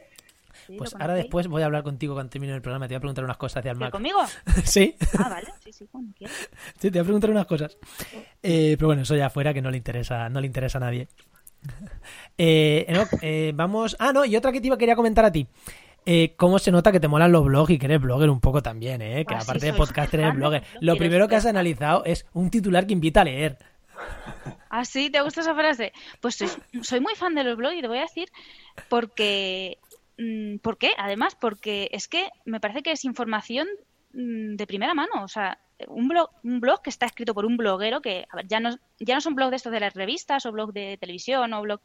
pues 0.78 0.94
ahora 0.98 1.14
después 1.14 1.46
voy 1.46 1.62
a 1.62 1.66
hablar 1.66 1.82
contigo 1.82 2.14
cuando 2.14 2.30
termine 2.30 2.54
el 2.54 2.62
programa. 2.62 2.88
Te 2.88 2.94
voy 2.94 2.96
a 2.96 3.00
preguntar 3.00 3.24
unas 3.24 3.36
cosas 3.36 3.62
de 3.62 3.70
Almagro. 3.70 3.92
¿Conmigo? 3.92 4.20
sí. 4.64 4.96
Ah, 5.18 5.28
vale. 5.28 5.48
Sí, 5.62 5.70
sí, 5.70 5.86
cuando 5.90 6.14
quieras. 6.14 6.48
Sí, 6.78 6.90
te 6.90 6.98
voy 6.98 7.00
a 7.00 7.04
preguntar 7.04 7.30
unas 7.30 7.46
cosas. 7.46 7.76
Eh, 8.42 8.74
pero 8.78 8.88
bueno, 8.88 9.02
eso 9.02 9.14
ya 9.14 9.28
fuera 9.28 9.52
que 9.52 9.60
no 9.60 9.70
le 9.70 9.76
interesa, 9.76 10.30
no 10.30 10.40
le 10.40 10.46
interesa 10.46 10.78
a 10.78 10.80
nadie. 10.80 11.08
Eh, 12.36 12.84
eh, 13.22 13.52
vamos. 13.54 13.94
Ah, 14.00 14.12
no, 14.12 14.24
y 14.24 14.34
otra 14.34 14.50
que 14.50 14.60
te 14.60 14.66
iba 14.66 14.76
quería 14.76 14.96
comentar 14.96 15.24
a 15.24 15.30
ti. 15.30 15.46
Eh, 16.06 16.34
¿Cómo 16.36 16.58
se 16.58 16.70
nota 16.70 16.92
que 16.92 17.00
te 17.00 17.08
molan 17.08 17.32
los 17.32 17.44
blogs 17.44 17.70
y 17.70 17.78
que 17.78 17.86
eres 17.86 18.00
blogger 18.00 18.28
un 18.28 18.40
poco 18.40 18.62
también, 18.62 19.00
eh? 19.00 19.24
Que 19.24 19.34
ah, 19.34 19.40
aparte 19.40 19.66
de 19.66 19.72
podcaster 19.72 20.20
eres 20.20 20.34
blogger. 20.34 20.64
Lo 20.80 20.96
primero 20.96 21.28
que 21.28 21.36
has 21.36 21.46
analizado 21.46 22.04
es 22.04 22.26
un 22.32 22.50
titular 22.50 22.86
que 22.86 22.92
invita 22.92 23.22
a 23.22 23.24
leer. 23.24 23.58
¿Ah, 24.68 24.84
sí? 24.84 25.08
¿Te 25.10 25.20
gusta 25.20 25.40
esa 25.40 25.54
frase? 25.54 25.92
Pues 26.20 26.36
soy, 26.82 27.00
muy 27.00 27.14
fan 27.14 27.34
de 27.34 27.44
los 27.44 27.56
blogs 27.56 27.76
y 27.76 27.80
te 27.80 27.88
voy 27.88 27.98
a 27.98 28.02
decir 28.02 28.28
porque... 28.88 29.78
Mm, 30.18 30.58
¿Por 30.58 30.78
qué? 30.78 30.90
Además, 30.98 31.36
porque 31.40 31.88
es 31.92 32.08
que 32.08 32.28
me 32.44 32.60
parece 32.60 32.82
que 32.82 32.92
es 32.92 33.04
información 33.04 33.68
mm, 34.12 34.56
de 34.56 34.66
primera 34.66 34.94
mano. 34.94 35.22
O 35.22 35.28
sea, 35.28 35.58
un 35.88 36.08
blog, 36.08 36.30
un 36.44 36.60
blog 36.60 36.82
que 36.82 36.90
está 36.90 37.06
escrito 37.06 37.34
por 37.34 37.44
un 37.44 37.56
bloguero 37.56 38.00
que 38.00 38.26
ya 38.46 38.60
no 38.60 38.70
ya 39.00 39.14
no 39.14 39.20
son 39.20 39.34
blogs 39.34 39.50
de 39.50 39.56
estos 39.56 39.72
de 39.72 39.80
las 39.80 39.94
revistas 39.94 40.46
o 40.46 40.52
blog 40.52 40.72
de 40.72 40.96
televisión 40.98 41.52
o 41.52 41.62
blog 41.62 41.80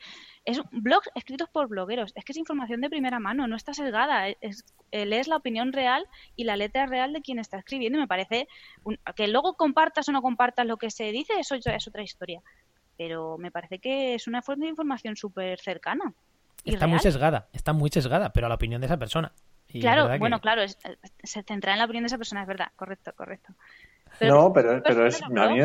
es 0.46 0.62
blogs 0.72 1.10
escritos 1.16 1.50
por 1.50 1.68
blogueros. 1.68 2.12
Es 2.16 2.24
que 2.24 2.32
es 2.32 2.38
información 2.38 2.82
de 2.82 2.90
primera 2.90 3.20
mano 3.20 3.48
no 3.48 3.56
está 3.56 3.74
sesgada 3.74 4.30
es, 4.30 4.64
lees 4.92 5.28
la 5.28 5.38
opinión 5.38 5.74
real 5.74 6.06
y 6.36 6.44
la 6.44 6.56
letra 6.56 6.86
real 6.86 7.14
de 7.14 7.22
quien 7.22 7.40
está 7.40 7.58
escribiendo 7.58 7.98
y 7.98 8.02
me 8.02 8.08
parece 8.08 8.48
que 9.16 9.28
luego 9.28 9.56
compartas 9.56 10.08
o 10.08 10.12
no 10.12 10.22
compartas 10.22 10.68
lo 10.68 10.78
que 10.78 10.92
se 10.92 11.12
dice 11.12 11.34
eso 11.40 11.56
ya 11.56 11.74
es 11.74 11.88
otra 11.88 12.04
historia. 12.04 12.42
Pero 12.98 13.38
me 13.38 13.50
parece 13.50 13.80
que 13.80 14.14
es 14.14 14.28
una 14.28 14.42
fuente 14.42 14.66
de 14.66 14.72
información 14.72 15.16
súper 15.16 15.60
cercana 15.60 16.14
está 16.64 16.88
muy 16.88 17.00
sesgada 17.00 17.48
está 17.54 17.74
muy 17.74 17.90
sesgada 17.90 18.34
pero 18.34 18.46
a 18.46 18.50
la 18.50 18.56
opinión 18.56 18.82
de 18.82 18.88
esa 18.88 18.98
persona 18.98 19.32
claro, 19.72 20.18
bueno, 20.18 20.40
claro, 20.40 20.62
se 21.24 21.44
centra 21.44 21.74
en 21.74 21.80
la 21.80 21.86
opinión 21.86 22.04
de 22.04 22.08
esa 22.08 22.18
persona, 22.18 22.42
es 22.42 22.48
verdad, 22.48 22.68
correcto, 22.76 23.14
correcto. 23.16 23.54
no, 24.22 24.52
pero, 24.54 24.82
pero 24.84 25.06
es, 25.06 25.22
a 25.22 25.30
mí, 25.30 25.62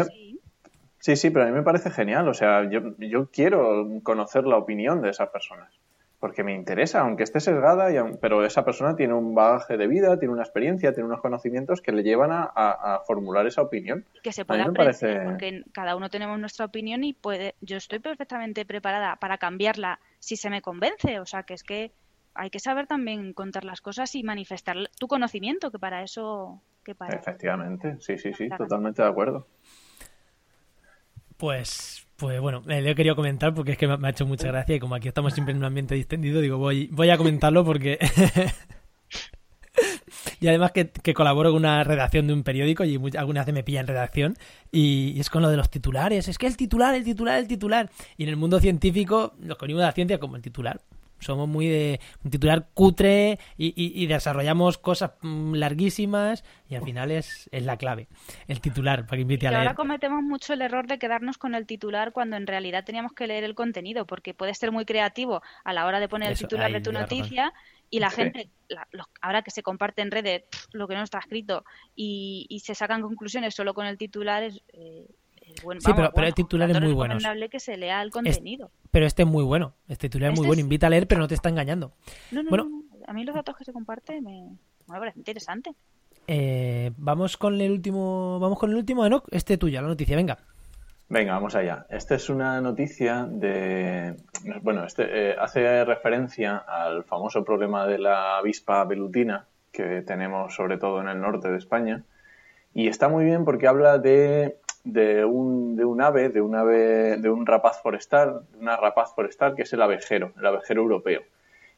sí. 0.98 1.16
sí, 1.16 1.30
pero 1.30 1.44
a 1.44 1.48
mí 1.48 1.54
me 1.54 1.62
parece 1.62 1.90
genial, 1.90 2.28
o 2.28 2.34
sea, 2.34 2.68
yo, 2.68 2.96
yo 2.98 3.30
quiero 3.30 3.86
conocer 4.02 4.44
la 4.44 4.56
opinión 4.56 5.00
de 5.00 5.10
esas 5.10 5.30
personas, 5.30 5.72
porque 6.20 6.44
me 6.44 6.54
interesa, 6.54 7.00
aunque 7.00 7.22
esté 7.22 7.40
sesgada, 7.40 7.92
y, 7.92 8.16
pero 8.20 8.44
esa 8.44 8.64
persona 8.64 8.96
tiene 8.96 9.14
un 9.14 9.34
bagaje 9.34 9.76
de 9.76 9.86
vida, 9.86 10.18
tiene 10.18 10.34
una 10.34 10.42
experiencia, 10.42 10.92
tiene 10.92 11.06
unos 11.06 11.20
conocimientos 11.20 11.80
que 11.80 11.92
le 11.92 12.02
llevan 12.02 12.30
a, 12.32 13.02
formular 13.06 13.46
esa 13.46 13.62
opinión. 13.62 14.04
Que 14.22 14.32
se 14.32 14.44
pueda 14.44 14.64
aprender, 14.64 15.24
porque 15.24 15.64
cada 15.72 15.96
uno 15.96 16.10
tenemos 16.10 16.38
nuestra 16.38 16.66
opinión 16.66 17.04
y 17.04 17.12
puede, 17.12 17.54
yo 17.60 17.76
estoy 17.76 17.98
perfectamente 17.98 18.64
preparada 18.64 19.16
para 19.16 19.38
cambiarla 19.38 20.00
si 20.18 20.36
se 20.36 20.48
me 20.48 20.62
convence, 20.62 21.20
o 21.20 21.26
sea, 21.26 21.42
que 21.42 21.54
es 21.54 21.62
que 21.62 21.92
hay 22.34 22.50
que 22.50 22.60
saber 22.60 22.86
también 22.86 23.32
contar 23.32 23.64
las 23.64 23.80
cosas 23.80 24.14
y 24.14 24.22
manifestar 24.22 24.76
tu 24.98 25.06
conocimiento, 25.06 25.70
que 25.70 25.78
para 25.78 26.02
eso... 26.02 26.60
Efectivamente, 27.08 27.96
sí, 28.00 28.18
sí, 28.18 28.34
sí, 28.34 28.48
totalmente 28.58 29.00
de 29.00 29.08
acuerdo. 29.08 29.46
Pues 31.38 32.04
Pues 32.16 32.40
bueno, 32.40 32.62
eh, 32.68 32.80
le 32.80 32.90
he 32.90 32.94
querido 32.94 33.16
comentar 33.16 33.54
porque 33.54 33.72
es 33.72 33.78
que 33.78 33.88
me 33.88 34.06
ha 34.06 34.10
hecho 34.10 34.26
mucha 34.26 34.48
gracia 34.48 34.76
y 34.76 34.80
como 34.80 34.94
aquí 34.94 35.08
estamos 35.08 35.32
siempre 35.32 35.52
en 35.52 35.58
un 35.58 35.64
ambiente 35.64 35.94
distendido, 35.94 36.40
digo, 36.40 36.58
voy, 36.58 36.88
voy 36.92 37.10
a 37.10 37.16
comentarlo 37.16 37.64
porque... 37.64 37.98
y 40.40 40.48
además 40.48 40.72
que, 40.72 41.14
colaboro 41.14 41.50
con 41.50 41.58
una 41.58 41.84
redacción 41.84 42.26
de 42.26 42.34
un 42.34 42.44
periódico 42.44 42.84
y 42.84 42.94
algunas 43.16 43.46
veces 43.46 43.54
me 43.54 43.64
pilla 43.64 43.80
en 43.80 43.86
redacción 43.86 44.36
y, 44.70 45.18
es 45.18 45.28
con 45.28 45.42
lo 45.42 45.50
de 45.50 45.56
los 45.56 45.70
titulares, 45.70 46.28
es 46.28 46.38
que 46.38 46.46
el 46.46 46.56
titular, 46.56 46.94
el 46.94 47.04
titular, 47.04 47.38
el 47.38 47.48
titular. 47.48 47.90
Y 48.16 48.24
en 48.24 48.28
el 48.28 48.36
mundo 48.36 48.60
científico, 48.60 49.34
los 49.40 49.58
que 49.58 49.64
venimos 49.64 49.80
de 49.80 49.86
la 49.86 49.92
ciencia, 49.92 50.18
como 50.18 50.36
el 50.36 50.42
titular, 50.42 50.80
somos 51.24 51.48
muy 51.48 51.68
de 51.68 52.00
un 52.24 52.30
titular 52.30 52.68
cutre 52.74 53.38
y, 53.56 54.06
desarrollamos 54.06 54.78
cosas 54.78 55.12
mm, 55.22 55.54
larguísimas 55.54 56.44
y 56.68 56.74
al 56.74 56.82
final 56.82 57.10
es, 57.10 57.48
es 57.52 57.64
la 57.64 57.76
clave, 57.76 58.08
el 58.48 58.60
titular, 58.60 59.06
para 59.06 59.16
que 59.16 59.22
invite 59.22 59.46
a 59.46 59.50
leer. 59.50 59.62
ahora 59.62 59.74
cometemos 59.74 60.22
mucho 60.22 60.52
el 60.52 60.62
error 60.62 60.86
de 60.86 60.98
quedarnos 60.98 61.38
con 61.38 61.54
el 61.54 61.66
titular 61.66 62.12
cuando 62.12 62.36
en 62.36 62.46
realidad 62.46 62.84
teníamos 62.84 63.12
que 63.12 63.26
leer 63.26 63.44
el 63.44 63.54
contenido, 63.54 64.06
porque 64.06 64.34
puedes 64.34 64.58
ser 64.58 64.72
muy 64.72 64.84
creativo 64.84 65.42
a 65.64 65.72
la 65.72 65.86
hora 65.86 66.00
de 66.00 66.08
poner 66.08 66.30
el 66.30 66.38
titular 66.38 66.70
de 66.70 66.80
tu 66.80 66.92
noticia 66.92 67.52
y 67.90 68.00
la 68.00 68.10
gente, 68.10 68.50
ahora 69.20 69.42
que 69.42 69.50
se 69.50 69.62
comparte 69.62 70.02
en 70.02 70.10
redes 70.10 70.44
lo 70.72 70.88
que 70.88 70.94
no 70.94 71.02
está 71.02 71.18
escrito 71.18 71.64
y, 71.94 72.60
se 72.64 72.74
sacan 72.74 73.02
conclusiones 73.02 73.54
solo 73.54 73.74
con 73.74 73.86
el 73.86 73.98
titular, 73.98 74.42
es, 74.42 74.62
eh, 74.72 75.06
sí, 75.56 75.92
pero, 75.94 76.10
el 76.26 76.34
titular 76.34 76.70
es 76.70 76.80
muy 76.80 76.92
bueno. 76.92 77.16
Es 77.16 77.50
que 77.50 77.60
se 77.60 77.76
lea 77.76 78.02
el 78.02 78.10
contenido. 78.10 78.70
pero 78.90 79.06
este 79.06 79.22
es 79.22 79.28
muy 79.28 79.44
bueno. 79.44 79.74
Este 79.88 80.08
titular 80.08 80.30
es 80.30 80.38
muy 80.38 80.44
este 80.44 80.48
bueno. 80.48 80.60
Invita 80.60 80.86
a 80.86 80.90
leer, 80.90 81.06
pero 81.06 81.20
no 81.20 81.28
te 81.28 81.34
está 81.34 81.48
engañando. 81.48 81.92
No, 82.30 82.42
no, 82.42 82.50
bueno, 82.50 82.68
A 83.06 83.12
mí 83.12 83.24
los 83.24 83.34
datos 83.34 83.56
que 83.56 83.64
se 83.64 83.72
comparten 83.72 84.22
me, 84.24 84.56
me 84.88 84.98
parece 84.98 85.18
interesante. 85.18 85.74
Eh, 86.26 86.92
vamos 86.96 87.36
con 87.36 87.60
el 87.60 87.70
último. 87.70 88.38
Vamos 88.40 88.58
con 88.58 88.70
el 88.70 88.76
último, 88.76 89.08
¿no? 89.08 89.22
Este 89.30 89.58
tuyo, 89.58 89.80
la 89.80 89.88
noticia, 89.88 90.16
venga. 90.16 90.38
Venga, 91.08 91.34
vamos 91.34 91.54
allá. 91.54 91.86
Esta 91.90 92.14
es 92.14 92.28
una 92.30 92.60
noticia 92.60 93.26
de. 93.30 94.16
Bueno, 94.62 94.84
este 94.84 95.30
eh, 95.30 95.36
hace 95.38 95.84
referencia 95.84 96.56
al 96.56 97.04
famoso 97.04 97.44
problema 97.44 97.86
de 97.86 97.98
la 97.98 98.38
avispa 98.38 98.84
velutina 98.84 99.46
que 99.70 100.02
tenemos 100.02 100.54
sobre 100.54 100.78
todo 100.78 101.00
en 101.00 101.08
el 101.08 101.20
norte 101.20 101.48
de 101.50 101.58
España. 101.58 102.04
Y 102.72 102.88
está 102.88 103.08
muy 103.08 103.24
bien 103.24 103.44
porque 103.44 103.68
habla 103.68 103.98
de 103.98 104.58
de 104.84 105.24
un, 105.24 105.76
de 105.76 105.84
un 105.84 106.02
ave, 106.02 106.28
de 106.28 106.40
un 106.40 106.54
ave, 106.54 107.16
de 107.16 107.30
un 107.30 107.46
rapaz 107.46 107.80
forestal, 107.82 108.42
una 108.60 108.76
rapaz 108.76 109.14
forestal 109.14 109.56
que 109.56 109.62
es 109.62 109.72
el 109.72 109.82
abejero, 109.82 110.32
el 110.38 110.46
abejero 110.46 110.82
europeo. 110.82 111.22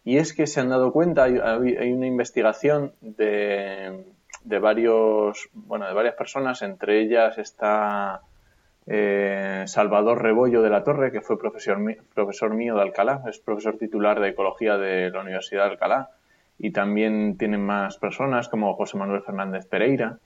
Y 0.05 0.19
es 0.19 0.33
que 0.35 0.47
se 0.47 0.61
han 0.61 0.69
dado 0.69 0.93
cuenta, 0.93 1.25
hay, 1.25 1.93
una 1.93 2.07
investigación 2.07 2.93
de, 3.01 4.05
de, 4.45 4.59
varios, 4.59 5.49
bueno, 5.53 5.87
de 5.87 5.95
varias 5.95 6.15
personas, 6.15 6.63
entre 6.63 7.01
ellas 7.01 7.39
está 7.39 8.21
eh, 8.87 9.65
Salvador 9.67 10.23
Rebollo 10.23 10.63
de 10.63 10.71
la 10.71 10.85
Torre, 10.85 11.11
que 11.11 11.21
fue 11.21 11.39
profesor, 11.39 11.79
profesor 12.15 12.55
mío 12.55 12.77
de 12.77 12.83
Alcalá, 12.83 13.23
es 13.29 13.41
profesor 13.41 13.79
titular 13.79 14.21
de 14.21 14.29
Ecología 14.29 14.79
de 14.79 15.11
la 15.11 15.23
Universidad 15.23 15.65
de 15.65 15.71
Alcalá, 15.71 16.11
y 16.59 16.71
también 16.71 17.37
tienen 17.37 17.61
más 17.61 17.99
personas 17.99 18.49
como 18.49 18.75
José 18.75 18.97
Manuel 18.97 19.23
Fernández 19.23 19.67
Pereira. 19.67 20.19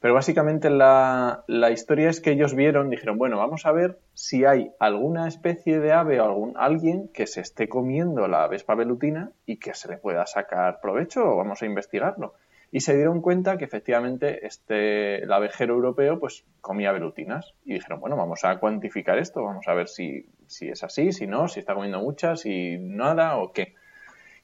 Pero 0.00 0.14
básicamente 0.14 0.70
la, 0.70 1.44
historia 1.72 2.08
es 2.08 2.20
que 2.20 2.30
ellos 2.30 2.54
vieron, 2.54 2.88
dijeron, 2.88 3.18
bueno, 3.18 3.36
vamos 3.36 3.66
a 3.66 3.72
ver 3.72 3.98
si 4.14 4.44
hay 4.44 4.70
alguna 4.78 5.26
especie 5.26 5.80
de 5.80 5.92
ave 5.92 6.20
o 6.20 6.24
algún, 6.24 6.54
alguien 6.56 7.08
que 7.08 7.26
se 7.26 7.40
esté 7.40 7.68
comiendo 7.68 8.28
la 8.28 8.46
vespa 8.46 8.76
velutina 8.76 9.32
y 9.44 9.56
que 9.56 9.74
se 9.74 9.88
le 9.88 9.96
pueda 9.96 10.24
sacar 10.26 10.80
provecho 10.80 11.24
o 11.24 11.36
vamos 11.36 11.62
a 11.62 11.66
investigarlo. 11.66 12.34
Y 12.70 12.80
se 12.80 12.94
dieron 12.94 13.22
cuenta 13.22 13.56
que 13.56 13.64
efectivamente 13.64 14.46
este, 14.46 15.24
el 15.24 15.32
abejero 15.32 15.74
europeo 15.74 16.20
pues 16.20 16.44
comía 16.60 16.92
velutinas. 16.92 17.54
Y 17.64 17.74
dijeron, 17.74 17.98
bueno, 17.98 18.16
vamos 18.16 18.44
a 18.44 18.58
cuantificar 18.58 19.18
esto, 19.18 19.42
vamos 19.42 19.66
a 19.66 19.74
ver 19.74 19.88
si, 19.88 20.26
si 20.46 20.68
es 20.68 20.84
así, 20.84 21.12
si 21.12 21.26
no, 21.26 21.48
si 21.48 21.60
está 21.60 21.74
comiendo 21.74 22.00
muchas, 22.00 22.40
si 22.40 22.76
nada 22.78 23.38
o 23.38 23.52
qué. 23.52 23.74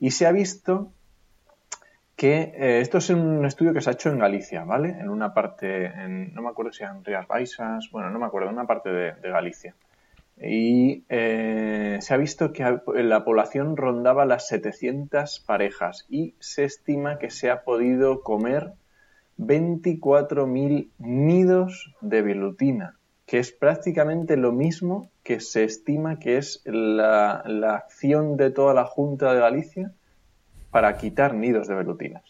Y 0.00 0.11
se 0.11 0.26
ha 0.26 0.32
visto 0.32 0.90
que 2.16 2.54
eh, 2.56 2.80
esto 2.80 2.98
es 2.98 3.10
un 3.10 3.44
estudio 3.44 3.72
que 3.72 3.80
se 3.80 3.90
ha 3.90 3.94
hecho 3.94 4.08
en 4.08 4.18
Galicia, 4.18 4.64
¿vale? 4.64 4.90
En 4.90 5.08
una 5.08 5.34
parte, 5.34 5.86
en, 5.86 6.32
no 6.32 6.42
me 6.42 6.48
acuerdo 6.48 6.72
si 6.72 6.84
en 6.84 7.04
Rías 7.04 7.26
Baixas, 7.26 7.90
bueno, 7.90 8.10
no 8.10 8.18
me 8.18 8.26
acuerdo, 8.26 8.48
en 8.48 8.54
una 8.54 8.66
parte 8.66 8.90
de, 8.90 9.14
Galicia. 9.22 9.74
Y 10.40 11.04
eh, 11.08 11.98
se 12.00 12.14
ha 12.14 12.16
visto 12.16 12.52
que 12.52 12.78
la 12.86 13.24
población 13.24 13.76
rondaba 13.76 14.24
las 14.24 14.48
700 14.48 15.40
parejas 15.40 16.06
y 16.08 16.34
se 16.40 16.64
estima 16.64 17.18
que 17.18 17.30
se 17.30 17.50
ha 17.50 17.62
podido 17.62 18.20
comer 18.20 18.72
24.000 19.38 20.90
nidos 20.98 21.94
de 22.00 22.22
velutina, 22.22 22.96
que 23.26 23.38
es 23.38 23.52
prácticamente 23.52 24.36
lo 24.36 24.52
mismo 24.52 25.10
que 25.22 25.40
se 25.40 25.64
estima 25.64 26.18
que 26.18 26.36
es 26.36 26.62
la, 26.64 27.42
la 27.46 27.76
acción 27.76 28.36
de 28.36 28.50
toda 28.50 28.74
la 28.74 28.84
Junta 28.84 29.32
de 29.32 29.40
Galicia 29.40 29.92
para 30.74 30.96
quitar 30.96 31.34
nidos 31.34 31.68
de 31.68 31.76
velutinas. 31.76 32.24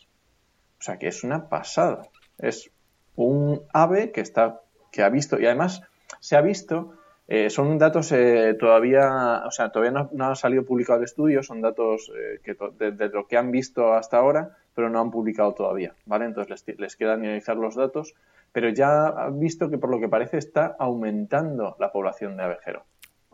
O 0.78 0.82
sea 0.82 0.99
que 0.99 1.09
es 1.09 1.24
una 1.24 1.49
pasada. 1.49 2.11
Es 2.36 2.70
un 3.16 3.62
ave 3.72 4.12
que 4.12 4.20
está 4.20 4.61
que 4.92 5.03
ha 5.03 5.09
visto 5.09 5.40
y 5.40 5.47
además 5.47 5.80
se 6.20 6.36
ha 6.36 6.42
visto 6.42 6.92
eh, 7.26 7.49
son 7.49 7.78
datos 7.78 8.12
eh, 8.12 8.55
todavía 8.61 9.45
o 9.47 9.51
sea 9.51 9.70
todavía 9.70 10.09
no, 10.12 10.26
ha 10.26 10.34
salido 10.34 10.62
publicado 10.66 10.99
el 10.99 11.07
estudio 11.07 11.42
son 11.42 11.62
datos 11.62 12.12
eh, 12.14 12.40
que 12.45 12.55
de, 12.92 13.09
lo 13.09 13.26
que 13.26 13.38
han 13.38 13.51
visto 13.51 13.95
hasta 13.95 14.18
ahora 14.18 14.59
pero 14.74 14.90
no 14.90 15.01
han 15.01 15.11
publicado 15.11 15.55
todavía 15.55 15.95
vale 16.05 16.26
entonces 16.26 16.66
les, 16.66 16.78
les 16.78 16.97
queda 16.97 17.14
analizar 17.14 17.57
los 17.57 17.76
datos 17.76 18.14
pero 18.53 18.68
ya 18.68 19.07
han 19.07 19.40
visto 19.40 19.70
que 19.70 19.78
por 19.78 19.88
lo 19.88 20.01
que 20.01 20.09
parece 20.09 20.36
está 20.36 20.76
aumentando 20.78 21.76
la 21.80 21.90
población 21.90 22.36
de 22.36 22.42
abejero 22.42 22.84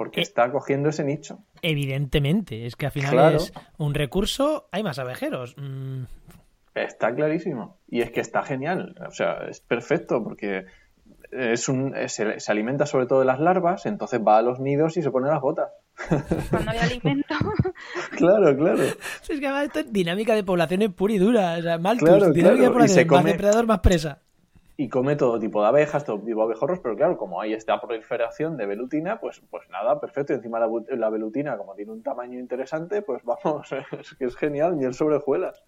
porque 0.01 0.21
eh, 0.21 0.23
está 0.23 0.51
cogiendo 0.51 0.89
ese 0.89 1.05
nicho. 1.05 1.41
Evidentemente, 1.61 2.65
es 2.65 2.75
que 2.75 2.87
al 2.87 2.93
final 2.93 3.35
es 3.35 3.53
un 3.77 3.93
recurso, 3.93 4.67
hay 4.73 4.83
más 4.83 4.99
abejeros. 4.99 5.55
Mm. 5.59 6.05
Está 6.75 7.15
clarísimo. 7.15 7.77
Y 7.87 8.01
es 8.01 8.11
que 8.11 8.23
está 8.23 8.43
genial. 8.43 8.95
O 9.07 9.11
sea, 9.11 9.45
es 9.51 9.61
perfecto 9.61 10.25
porque 10.25 10.65
es 11.31 11.69
un, 11.69 11.95
se, 12.07 12.39
alimenta 12.49 12.87
sobre 12.87 13.05
todo 13.05 13.19
de 13.19 13.27
las 13.27 13.41
larvas, 13.41 13.85
entonces 13.85 14.23
va 14.27 14.39
a 14.39 14.43
los 14.43 14.59
nidos 14.59 14.97
y 14.97 15.03
se 15.03 15.11
pone 15.11 15.29
las 15.29 15.43
botas. 15.43 15.69
Cuando 16.51 16.71
hay 16.71 16.79
alimento. 16.79 17.35
claro, 18.17 18.57
claro. 18.57 18.83
Es 18.83 19.29
que 19.29 19.65
esto 19.65 19.81
es 19.81 19.93
dinámica 19.93 20.35
de 20.35 20.45
poblaciones 20.45 20.95
pura 20.95 21.13
y 21.13 21.19
dura. 21.19 21.57
O 21.59 21.63
sea, 21.63 21.77
Malthus, 21.77 22.33
dinámica 22.33 22.65
de 22.65 22.71
poblaciones, 22.71 23.07
más 23.07 23.25
depredador, 23.27 23.67
más 23.67 23.81
presa 23.81 24.23
y 24.81 24.89
come 24.89 25.15
todo 25.15 25.39
tipo 25.39 25.61
de 25.61 25.69
abejas, 25.69 26.07
todo 26.07 26.19
tipo 26.21 26.41
de 26.41 26.45
abejorros, 26.45 26.81
pero 26.81 26.97
claro, 26.97 27.19
como 27.19 27.39
hay 27.39 27.53
esta 27.53 27.79
proliferación 27.79 28.57
de 28.57 28.65
velutina, 28.65 29.21
pues, 29.21 29.43
pues 29.51 29.69
nada, 29.69 30.01
perfecto. 30.01 30.33
Y 30.33 30.37
encima 30.37 30.59
la, 30.59 30.71
la 30.97 31.11
velutina, 31.11 31.59
como 31.59 31.75
tiene 31.75 31.93
un 31.93 32.03
tamaño 32.03 32.39
interesante, 32.39 33.03
pues 33.03 33.23
vamos, 33.23 33.69
es 34.01 34.15
que 34.15 34.25
es 34.25 34.37
genial, 34.37 34.77
miel 34.77 34.95
sobre 34.95 35.17
hojuelas. 35.17 35.63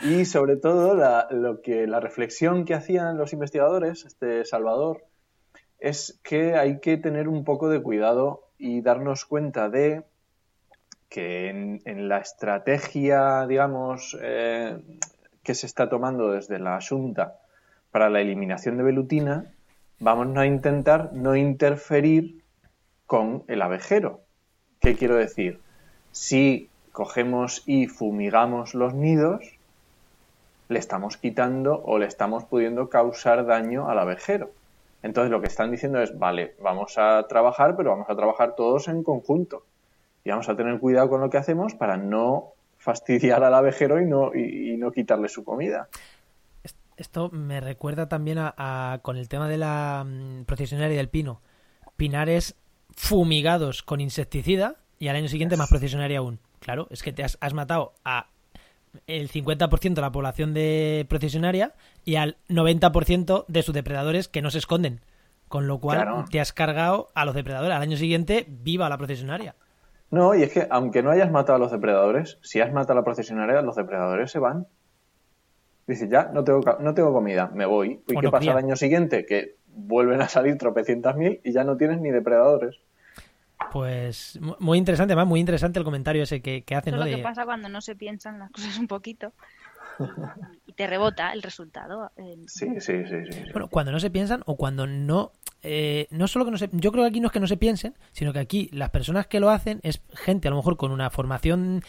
Y 0.00 0.24
sobre 0.24 0.56
todo, 0.56 0.94
la, 0.94 1.26
lo 1.30 1.60
que, 1.60 1.86
la 1.86 2.00
reflexión 2.00 2.64
que 2.64 2.72
hacían 2.72 3.18
los 3.18 3.34
investigadores, 3.34 4.06
este 4.06 4.46
Salvador, 4.46 5.04
es 5.78 6.18
que 6.24 6.56
hay 6.56 6.80
que 6.80 6.96
tener 6.96 7.28
un 7.28 7.44
poco 7.44 7.68
de 7.68 7.82
cuidado 7.82 8.48
y 8.56 8.80
darnos 8.80 9.26
cuenta 9.26 9.68
de 9.68 10.04
que 11.10 11.50
en, 11.84 12.08
la 12.08 12.16
estrategia, 12.16 13.46
digamos, 13.46 14.16
eh, 14.22 14.78
que 15.42 15.54
se 15.54 15.66
está 15.66 15.90
tomando 15.90 16.32
desde 16.32 16.58
la 16.58 16.78
Junta 16.80 17.41
para 17.92 18.10
la 18.10 18.20
eliminación 18.20 18.78
de 18.78 18.82
velutina, 18.82 19.44
vamos 20.00 20.36
a 20.36 20.46
intentar 20.46 21.12
no 21.12 21.36
interferir 21.36 22.42
con 23.06 23.44
el 23.46 23.62
abejero. 23.62 24.22
¿Qué 24.80 24.96
quiero 24.96 25.14
decir? 25.14 25.60
Si 26.10 26.68
cogemos 26.90 27.62
y 27.66 27.86
fumigamos 27.86 28.74
los 28.74 28.94
nidos, 28.94 29.44
le 30.68 30.78
estamos 30.78 31.18
quitando 31.18 31.82
o 31.84 31.98
le 31.98 32.06
estamos 32.06 32.44
pudiendo 32.44 32.88
causar 32.88 33.44
daño 33.46 33.88
al 33.88 33.98
abejero. 33.98 34.50
Entonces 35.02 35.30
lo 35.30 35.40
que 35.40 35.48
están 35.48 35.70
diciendo 35.70 36.00
es, 36.00 36.18
vale, 36.18 36.54
vamos 36.60 36.96
a 36.96 37.26
trabajar, 37.28 37.76
pero 37.76 37.90
vamos 37.90 38.08
a 38.08 38.16
trabajar 38.16 38.54
todos 38.54 38.88
en 38.88 39.02
conjunto. 39.02 39.64
Y 40.24 40.30
vamos 40.30 40.48
a 40.48 40.56
tener 40.56 40.78
cuidado 40.78 41.10
con 41.10 41.20
lo 41.20 41.28
que 41.28 41.36
hacemos 41.36 41.74
para 41.74 41.96
no 41.96 42.52
fastidiar 42.78 43.44
al 43.44 43.54
abejero 43.54 44.00
y 44.00 44.06
no, 44.06 44.34
y 44.34 44.76
no 44.78 44.92
quitarle 44.92 45.28
su 45.28 45.44
comida. 45.44 45.88
Esto 47.02 47.30
me 47.32 47.60
recuerda 47.60 48.08
también 48.08 48.38
a, 48.38 49.00
con 49.02 49.16
el 49.16 49.28
tema 49.28 49.48
de 49.48 49.58
la 49.58 50.06
mm, 50.06 50.44
procesionaria 50.44 50.96
del 50.96 51.08
pino. 51.08 51.42
Pinares 51.96 52.54
fumigados 52.96 53.82
con 53.82 54.00
insecticida 54.00 54.76
y 55.00 55.08
al 55.08 55.16
año 55.16 55.26
siguiente 55.26 55.56
más 55.56 55.68
procesionaria 55.68 56.20
aún. 56.20 56.38
Claro, 56.60 56.86
es 56.90 57.02
que 57.02 57.12
te 57.12 57.24
has, 57.24 57.54
matado 57.54 57.94
a 58.04 58.28
el 59.08 59.28
50% 59.32 59.94
de 59.94 60.00
la 60.00 60.12
población 60.12 60.54
de 60.54 61.04
procesionaria 61.08 61.74
y 62.04 62.14
al 62.14 62.36
90% 62.48 63.46
de 63.48 63.62
sus 63.64 63.74
depredadores 63.74 64.28
que 64.28 64.40
no 64.40 64.52
se 64.52 64.58
esconden. 64.58 65.00
Con 65.48 65.66
lo 65.66 65.80
cual 65.80 66.26
te 66.30 66.40
has 66.40 66.52
cargado 66.52 67.08
a 67.16 67.24
los 67.24 67.34
depredadores. 67.34 67.74
Al 67.74 67.82
año 67.82 67.96
siguiente, 67.96 68.46
viva 68.48 68.88
la 68.88 68.96
procesionaria. 68.96 69.56
No, 70.12 70.36
y 70.36 70.44
es 70.44 70.52
que 70.52 70.68
aunque 70.70 71.02
no 71.02 71.10
hayas 71.10 71.32
matado 71.32 71.56
a 71.56 71.58
los 71.58 71.72
depredadores, 71.72 72.38
si 72.42 72.60
has 72.60 72.72
matado 72.72 72.92
a 72.92 73.00
la 73.00 73.04
procesionaria, 73.04 73.60
los 73.60 73.74
depredadores 73.74 74.30
se 74.30 74.38
van. 74.38 74.68
Dice, 75.92 76.08
ya, 76.08 76.30
no 76.32 76.42
tengo, 76.44 76.60
no 76.80 76.94
tengo 76.94 77.12
comida, 77.12 77.50
me 77.54 77.66
voy. 77.66 78.00
¿Y 78.08 78.16
qué 78.18 78.30
pasa 78.30 78.50
el 78.52 78.56
año 78.58 78.76
siguiente? 78.76 79.24
Que 79.26 79.56
vuelven 79.66 80.20
a 80.22 80.28
salir 80.28 80.58
tropecientas 80.58 81.16
mil 81.16 81.40
y 81.44 81.52
ya 81.52 81.64
no 81.64 81.76
tienes 81.76 82.00
ni 82.00 82.10
depredadores. 82.10 82.76
Pues 83.72 84.38
muy 84.58 84.76
interesante, 84.76 85.14
más 85.14 85.26
muy 85.26 85.38
interesante 85.38 85.78
el 85.78 85.84
comentario 85.84 86.24
ese 86.24 86.42
que, 86.42 86.62
que 86.62 86.74
hacen. 86.74 86.94
Eso 86.94 87.00
¿no? 87.00 87.06
es 87.06 87.12
lo 87.12 87.16
que 87.18 87.22
pasa 87.22 87.44
cuando 87.44 87.68
no 87.68 87.80
se 87.80 87.94
piensan 87.94 88.38
las 88.38 88.50
cosas 88.50 88.78
un 88.78 88.86
poquito. 88.88 89.32
Y 90.66 90.72
te 90.74 90.86
rebota 90.86 91.32
el 91.32 91.42
resultado. 91.42 92.10
eh, 92.16 92.36
Sí, 92.46 92.80
sí, 92.80 93.04
sí, 93.04 93.24
sí. 93.26 93.32
sí. 93.32 93.42
Bueno, 93.52 93.68
cuando 93.68 93.92
no 93.92 94.00
se 94.00 94.10
piensan 94.10 94.42
o 94.46 94.56
cuando 94.56 94.86
no... 94.86 95.32
eh, 95.62 96.06
no 96.10 96.26
solo 96.28 96.44
que 96.46 96.50
no 96.50 96.56
se... 96.56 96.70
Yo 96.72 96.92
creo 96.92 97.04
que 97.04 97.08
aquí 97.10 97.20
no 97.20 97.26
es 97.26 97.32
que 97.32 97.40
no 97.40 97.46
se 97.46 97.58
piensen, 97.58 97.94
sino 98.12 98.32
que 98.32 98.38
aquí 98.38 98.70
las 98.72 98.88
personas 98.90 99.26
que 99.26 99.38
lo 99.38 99.50
hacen 99.50 99.80
es 99.82 100.00
gente 100.14 100.48
a 100.48 100.50
lo 100.50 100.56
mejor 100.56 100.76
con 100.78 100.90
una 100.90 101.10
formación 101.10 101.82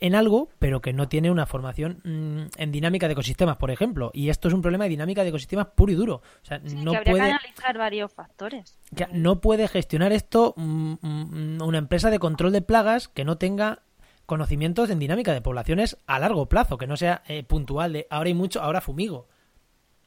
en 0.00 0.14
algo, 0.14 0.48
pero 0.58 0.80
que 0.80 0.92
no 0.92 1.08
tiene 1.08 1.30
una 1.30 1.46
formación 1.46 2.00
mm, 2.04 2.60
en 2.60 2.72
dinámica 2.72 3.06
de 3.06 3.12
ecosistemas, 3.12 3.58
por 3.58 3.70
ejemplo. 3.70 4.10
Y 4.14 4.30
esto 4.30 4.48
es 4.48 4.54
un 4.54 4.62
problema 4.62 4.84
de 4.84 4.90
dinámica 4.90 5.22
de 5.22 5.28
ecosistemas 5.28 5.68
puro 5.68 5.92
y 5.92 5.94
duro. 5.94 6.22
O 6.42 6.44
sea, 6.44 6.60
sí, 6.64 6.76
no 6.76 6.92
que 6.92 6.98
habría 6.98 7.12
puede... 7.12 7.24
que 7.24 7.30
analizar 7.30 7.78
varios 7.78 8.12
factores. 8.12 8.78
Ya, 8.90 9.08
no 9.12 9.40
puede 9.40 9.68
gestionar 9.68 10.12
esto 10.12 10.54
mm, 10.56 10.94
mm, 11.02 11.62
una 11.62 11.78
empresa 11.78 12.10
de 12.10 12.18
control 12.18 12.52
de 12.52 12.62
plagas 12.62 13.08
que 13.08 13.24
no 13.24 13.36
tenga 13.36 13.82
conocimientos 14.24 14.88
en 14.90 14.98
dinámica 14.98 15.34
de 15.34 15.42
poblaciones 15.42 15.98
a 16.06 16.18
largo 16.18 16.46
plazo, 16.46 16.78
que 16.78 16.86
no 16.86 16.96
sea 16.96 17.22
eh, 17.26 17.42
puntual 17.42 17.92
de 17.92 18.06
ahora 18.10 18.28
hay 18.28 18.34
mucho, 18.34 18.62
ahora 18.62 18.80
fumigo. 18.80 19.28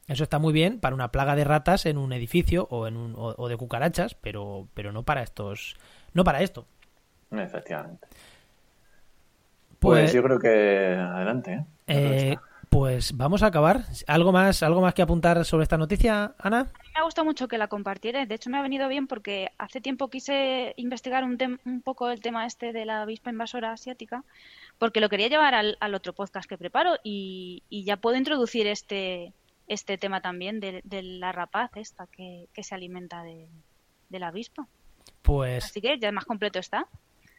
Eso 0.07 0.23
está 0.23 0.39
muy 0.39 0.53
bien 0.53 0.79
para 0.79 0.95
una 0.95 1.11
plaga 1.11 1.35
de 1.35 1.43
ratas 1.43 1.85
en 1.85 1.97
un 1.97 2.11
edificio 2.13 2.67
o 2.71 2.87
en 2.87 2.97
un, 2.97 3.15
o, 3.15 3.35
o 3.37 3.47
de 3.47 3.57
cucarachas, 3.57 4.15
pero, 4.15 4.67
pero 4.73 4.91
no 4.91 5.03
para 5.03 5.23
estos, 5.23 5.77
no 6.13 6.23
para 6.23 6.41
esto. 6.41 6.65
Efectivamente. 7.31 8.07
Pues, 9.83 10.01
Pues, 10.01 10.13
yo 10.13 10.23
creo 10.23 10.39
que 10.39 10.95
adelante, 10.97 11.53
¿eh? 11.53 11.65
eh, 11.87 12.37
pues 12.69 13.15
vamos 13.15 13.43
a 13.43 13.47
acabar. 13.47 13.81
¿Algo 14.07 14.31
más, 14.31 14.63
algo 14.63 14.81
más 14.81 14.95
que 14.95 15.03
apuntar 15.03 15.45
sobre 15.45 15.63
esta 15.63 15.77
noticia, 15.77 16.33
Ana? 16.39 16.61
A 16.61 16.63
mí 16.63 16.89
me 16.95 17.01
ha 17.01 17.03
gustado 17.03 17.25
mucho 17.25 17.47
que 17.47 17.59
la 17.59 17.67
compartieras. 17.67 18.27
De 18.27 18.33
hecho, 18.33 18.49
me 18.49 18.57
ha 18.57 18.61
venido 18.63 18.87
bien 18.87 19.05
porque 19.05 19.51
hace 19.59 19.79
tiempo 19.81 20.09
quise 20.09 20.73
investigar 20.77 21.23
un, 21.23 21.37
tem- 21.37 21.59
un 21.65 21.81
poco 21.83 22.09
el 22.09 22.19
tema 22.21 22.47
este 22.47 22.73
de 22.73 22.85
la 22.85 23.03
avispa 23.03 23.29
invasora 23.29 23.73
asiática, 23.73 24.23
porque 24.79 25.01
lo 25.01 25.09
quería 25.09 25.27
llevar 25.27 25.53
al, 25.53 25.77
al 25.81 25.93
otro 25.93 26.13
podcast 26.13 26.49
que 26.49 26.57
preparo 26.57 26.95
y, 27.03 27.61
y 27.69 27.83
ya 27.83 27.97
puedo 27.97 28.15
introducir 28.17 28.65
este, 28.65 29.33
este 29.67 29.99
tema 29.99 30.21
también 30.21 30.59
de, 30.59 30.81
de 30.83 31.03
la 31.03 31.31
rapaz 31.31 31.69
esta 31.75 32.07
que, 32.07 32.47
que 32.53 32.63
se 32.63 32.73
alimenta 32.73 33.21
de, 33.21 33.47
de 34.09 34.19
la 34.19 34.29
avispa. 34.29 34.65
Pues 35.21 35.65
Así 35.65 35.79
que 35.79 35.99
ya 35.99 36.11
más 36.11 36.25
completo 36.25 36.57
está. 36.57 36.87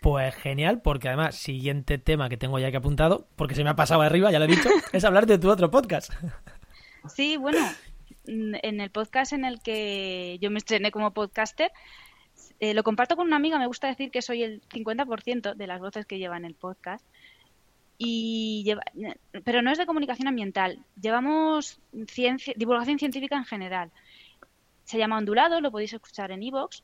Pues 0.05 0.35
genial, 0.35 0.83
porque 0.83 1.09
además, 1.09 1.35
siguiente 1.35 1.97
tema 1.97 2.29
que 2.29 2.37
tengo 2.37 2.59
ya 2.59 2.71
que 2.71 2.77
apuntado, 2.77 3.27
porque 3.37 3.55
se 3.55 3.65
me 3.65 3.71
ha 3.71 3.75
pasado 3.75 4.03
arriba, 4.03 4.31
ya 4.31 4.39
lo 4.39 4.45
he 4.45 4.49
dicho, 4.49 4.69
es 4.93 5.03
hablar 5.03 5.25
de 5.25 5.39
tu 5.39 5.51
otro 5.51 5.71
podcast. 5.71 6.13
Sí, 7.09 7.39
bueno, 7.39 7.61
mm, 8.27 8.57
en 8.63 8.83
el 8.83 8.91
podcast 8.91 9.33
en 9.33 9.47
el 9.47 9.63
que 9.63 10.37
yo 10.43 10.51
me 10.51 10.59
estrené 10.59 10.91
como 10.91 11.13
podcaster, 11.13 11.73
eh, 12.61 12.75
lo 12.75 12.83
comparto 12.83 13.17
con 13.17 13.29
una 13.29 13.37
amiga, 13.37 13.59
me 13.59 13.67
gusta 13.67 13.87
decir 13.87 14.11
que 14.11 14.21
soy 14.21 14.43
el 14.43 14.61
50% 14.69 15.55
de 15.55 15.67
las 15.67 15.81
voces 15.81 16.05
que 16.05 16.19
llevan 16.19 16.45
el 16.45 16.55
podcast. 16.55 17.07
Y 17.97 18.63
lleva, 18.67 18.83
pero 19.43 19.63
no 19.63 19.71
es 19.71 19.79
de 19.79 19.87
comunicación 19.87 20.29
ambiental, 20.29 20.85
llevamos 21.01 21.81
ciencia, 22.09 22.53
divulgación 22.59 22.99
científica 22.99 23.39
en 23.39 23.47
general. 23.47 23.91
Se 24.85 24.99
llama 24.99 25.17
Ondulado, 25.17 25.63
lo 25.63 25.71
podéis 25.71 25.95
escuchar 25.95 26.31
en 26.31 26.43
iVoox. 26.43 26.83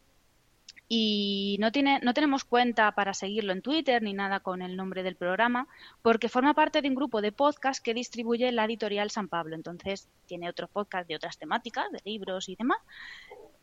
Y 0.93 1.57
no, 1.61 1.71
tiene, 1.71 2.01
no 2.03 2.15
tenemos 2.15 2.43
cuenta 2.43 2.91
para 2.91 3.15
seguirlo 3.15 3.53
en 3.53 3.63
Twitter 3.63 4.03
ni 4.03 4.13
nada 4.13 4.41
con 4.41 4.61
el 4.61 4.77
nombre 4.77 5.05
del 5.05 5.15
programa, 5.15 5.69
porque 6.03 6.29
forma 6.29 6.53
parte 6.53 6.83
de 6.83 6.89
un 6.89 6.97
grupo 6.97 7.23
de 7.23 7.31
podcast 7.31 7.81
que 7.81 7.95
distribuye 7.95 8.51
la 8.51 8.65
editorial 8.65 9.09
San 9.09 9.29
Pablo. 9.29 9.55
Entonces, 9.55 10.09
tiene 10.27 10.49
otros 10.49 10.69
podcasts 10.69 11.07
de 11.07 11.15
otras 11.15 11.39
temáticas, 11.39 11.93
de 11.93 12.01
libros 12.05 12.49
y 12.49 12.57
demás. 12.57 12.79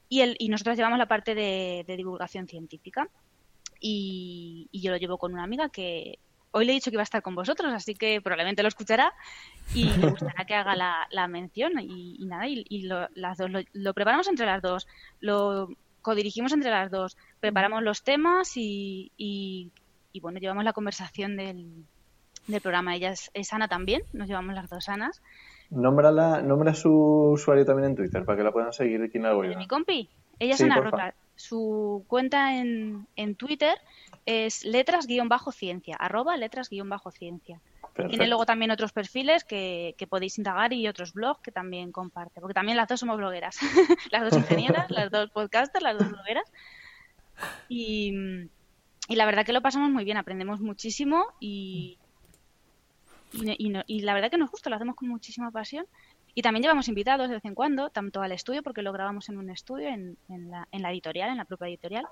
Y, 0.07 0.21
el, 0.21 0.37
y 0.39 0.47
nosotros 0.47 0.77
llevamos 0.77 0.97
la 0.97 1.09
parte 1.09 1.35
de, 1.35 1.83
divulgación 1.97 2.47
científica. 2.47 3.09
Y, 3.81 4.69
y 4.71 4.79
yo 4.79 4.91
lo 4.91 4.97
llevo 4.97 5.17
con 5.17 5.33
una 5.33 5.43
amiga 5.43 5.67
que 5.67 6.19
hoy 6.51 6.63
le 6.63 6.71
he 6.71 6.75
dicho 6.75 6.91
que 6.91 6.95
iba 6.95 7.01
a 7.01 7.03
estar 7.03 7.21
con 7.21 7.35
vosotros, 7.35 7.73
así 7.73 7.93
que 7.93 8.21
probablemente 8.21 8.61
lo 8.61 8.69
escuchará 8.69 9.13
y 9.75 9.83
me 9.99 10.11
gustará 10.11 10.45
que 10.45 10.55
haga 10.55 10.77
la, 10.77 11.05
la 11.11 11.27
mención. 11.27 11.73
Y, 11.81 12.15
y 12.19 12.25
nada, 12.25 12.47
y, 12.47 12.83
lo, 12.83 13.09
las 13.15 13.37
dos, 13.37 13.51
lo, 13.51 13.59
lo 13.73 13.93
preparamos 13.93 14.29
entre 14.29 14.45
las 14.45 14.61
dos. 14.61 14.87
Lo 15.19 15.67
codirigimos 16.07 16.53
entre 16.53 16.71
las 16.71 16.89
dos, 16.89 17.17
preparamos 17.41 17.83
los 17.83 18.01
temas 18.01 18.55
y, 18.55 19.11
y, 19.17 19.71
y 20.13 20.21
bueno, 20.21 20.39
llevamos 20.39 20.63
la 20.63 20.71
conversación 20.71 21.35
del, 21.35 21.83
del 22.47 22.61
programa. 22.61 22.95
Ella 22.95 23.11
es, 23.11 23.29
es, 23.33 23.51
Ana 23.51 23.67
también, 23.67 24.03
nos 24.13 24.29
llevamos 24.29 24.55
las 24.55 24.69
dos 24.69 24.87
Anas. 24.87 25.21
Nómbrala, 25.69 26.41
nombra 26.41 26.73
su 26.75 26.93
usuario 27.33 27.65
también 27.65 27.89
en 27.89 27.95
Twitter 27.97 28.23
para 28.23 28.37
que 28.37 28.43
la 28.45 28.53
puedan 28.53 28.71
seguir 28.71 29.01
la 29.01 29.29
¿De 29.29 29.35
oiga. 29.35 29.57
mi 29.57 29.67
compi? 29.67 30.07
Ella 30.39 30.53
es 30.53 30.59
Sí, 30.59 30.63
Ana. 30.63 31.13
Su 31.35 32.05
cuenta 32.07 32.55
en, 32.55 33.05
en 33.17 33.35
Twitter 33.35 33.77
es 34.25 34.63
letras-ciencia, 34.63 35.97
arroba 35.97 36.37
letras-ciencia. 36.37 37.59
Tiene 38.09 38.27
luego 38.27 38.45
también 38.45 38.71
otros 38.71 38.91
perfiles 38.93 39.43
que, 39.43 39.95
que 39.97 40.07
podéis 40.07 40.37
indagar 40.37 40.73
y 40.73 40.87
otros 40.87 41.13
blogs 41.13 41.41
que 41.41 41.51
también 41.51 41.91
comparte, 41.91 42.39
porque 42.41 42.53
también 42.53 42.77
las 42.77 42.87
dos 42.87 42.99
somos 42.99 43.17
blogueras, 43.17 43.57
las 44.11 44.23
dos 44.23 44.33
ingenieras, 44.39 44.89
las 44.91 45.09
dos 45.11 45.29
podcasters, 45.31 45.83
las 45.83 45.97
dos 45.97 46.09
blogueras. 46.09 46.51
Y, 47.69 48.13
y 49.07 49.15
la 49.15 49.25
verdad 49.25 49.45
que 49.45 49.53
lo 49.53 49.61
pasamos 49.61 49.89
muy 49.91 50.03
bien, 50.05 50.17
aprendemos 50.17 50.59
muchísimo 50.59 51.27
y, 51.39 51.97
y, 53.33 53.55
y 53.65 53.69
no- 53.69 53.83
y 53.87 54.01
la 54.01 54.13
verdad 54.13 54.31
que 54.31 54.37
nos 54.37 54.51
gusta, 54.51 54.69
lo 54.69 54.75
hacemos 54.75 54.95
con 54.95 55.09
muchísima 55.09 55.51
pasión. 55.51 55.85
Y 56.33 56.43
también 56.43 56.61
llevamos 56.61 56.87
invitados 56.87 57.29
de 57.29 57.35
vez 57.35 57.45
en 57.45 57.55
cuando, 57.55 57.89
tanto 57.89 58.21
al 58.21 58.31
estudio, 58.31 58.61
porque 58.61 58.83
lo 58.83 58.93
grabamos 58.93 59.27
en 59.29 59.39
un 59.39 59.49
estudio, 59.49 59.87
en, 59.87 60.17
en 60.29 60.51
la, 60.51 60.67
en 60.71 60.83
la 60.83 60.91
editorial, 60.91 61.31
en 61.31 61.37
la 61.37 61.45
propia 61.45 61.67
editorial. 61.67 62.05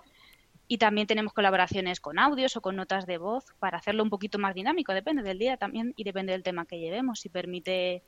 Y 0.68 0.78
también 0.80 1.06
tenemos 1.08 1.32
colaboraciones 1.34 2.00
con 2.00 2.18
audios 2.18 2.56
o 2.58 2.62
con 2.62 2.76
notas 2.76 3.06
de 3.06 3.18
voz 3.20 3.46
para 3.60 3.78
hacerlo 3.78 4.02
un 4.04 4.10
poquito 4.10 4.40
más 4.40 4.56
dinámico. 4.56 4.94
Depende 4.94 5.22
del 5.24 5.38
día 5.38 5.58
también 5.58 5.94
y 5.96 6.04
depende 6.04 6.32
del 6.34 6.42
tema 6.44 6.66
que 6.66 6.80
llevemos. 6.80 7.20
Si 7.20 7.30
permite 7.30 8.02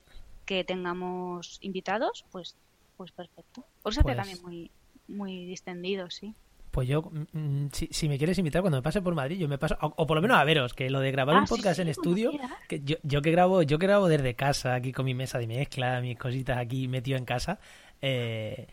que 0.46 0.64
tengamos 0.64 1.60
invitados, 1.62 2.26
pues, 2.32 2.56
pues 2.96 3.12
perfecto. 3.12 3.64
Por 3.84 3.92
eso 3.92 4.02
Pues- 4.02 4.16
también 4.16 4.42
muy, 4.42 4.72
muy 5.08 5.46
distendido, 5.46 6.10
sí. 6.10 6.34
Pues 6.72 6.88
yo, 6.88 7.02
mm, 7.32 7.68
si, 7.72 7.88
si 7.92 8.08
me 8.10 8.18
quieres 8.18 8.38
invitar 8.38 8.62
cuando 8.62 8.78
me 8.78 8.82
pase 8.84 9.02
por 9.02 9.16
Madrid, 9.16 9.38
yo 9.40 9.48
me 9.48 9.58
paso, 9.58 9.76
o, 9.82 9.94
o 9.98 10.06
por 10.06 10.16
lo 10.18 10.22
menos 10.22 10.38
a 10.38 10.44
veros, 10.44 10.74
que 10.74 10.90
lo 10.92 11.00
de 11.00 11.12
grabar 11.12 11.36
Ah, 11.36 11.40
un 11.40 11.46
podcast 11.46 11.78
sí, 11.78 11.82
en 11.82 11.88
estudio, 11.88 12.32
que 12.68 12.82
yo, 12.84 12.98
yo 13.04 13.22
que 13.24 13.32
grabo, 13.32 13.64
yo 13.64 13.80
que 13.80 13.88
grabo 13.88 14.08
desde 14.08 14.36
casa, 14.36 14.76
aquí 14.76 14.92
con 14.92 15.06
mi 15.06 15.14
mesa 15.16 15.40
de 15.40 15.48
mezcla, 15.48 16.00
mis 16.02 16.18
cositas 16.20 16.58
aquí 16.58 16.88
metido 16.88 17.18
en 17.18 17.26
casa, 17.26 17.60
eh, 18.02 18.68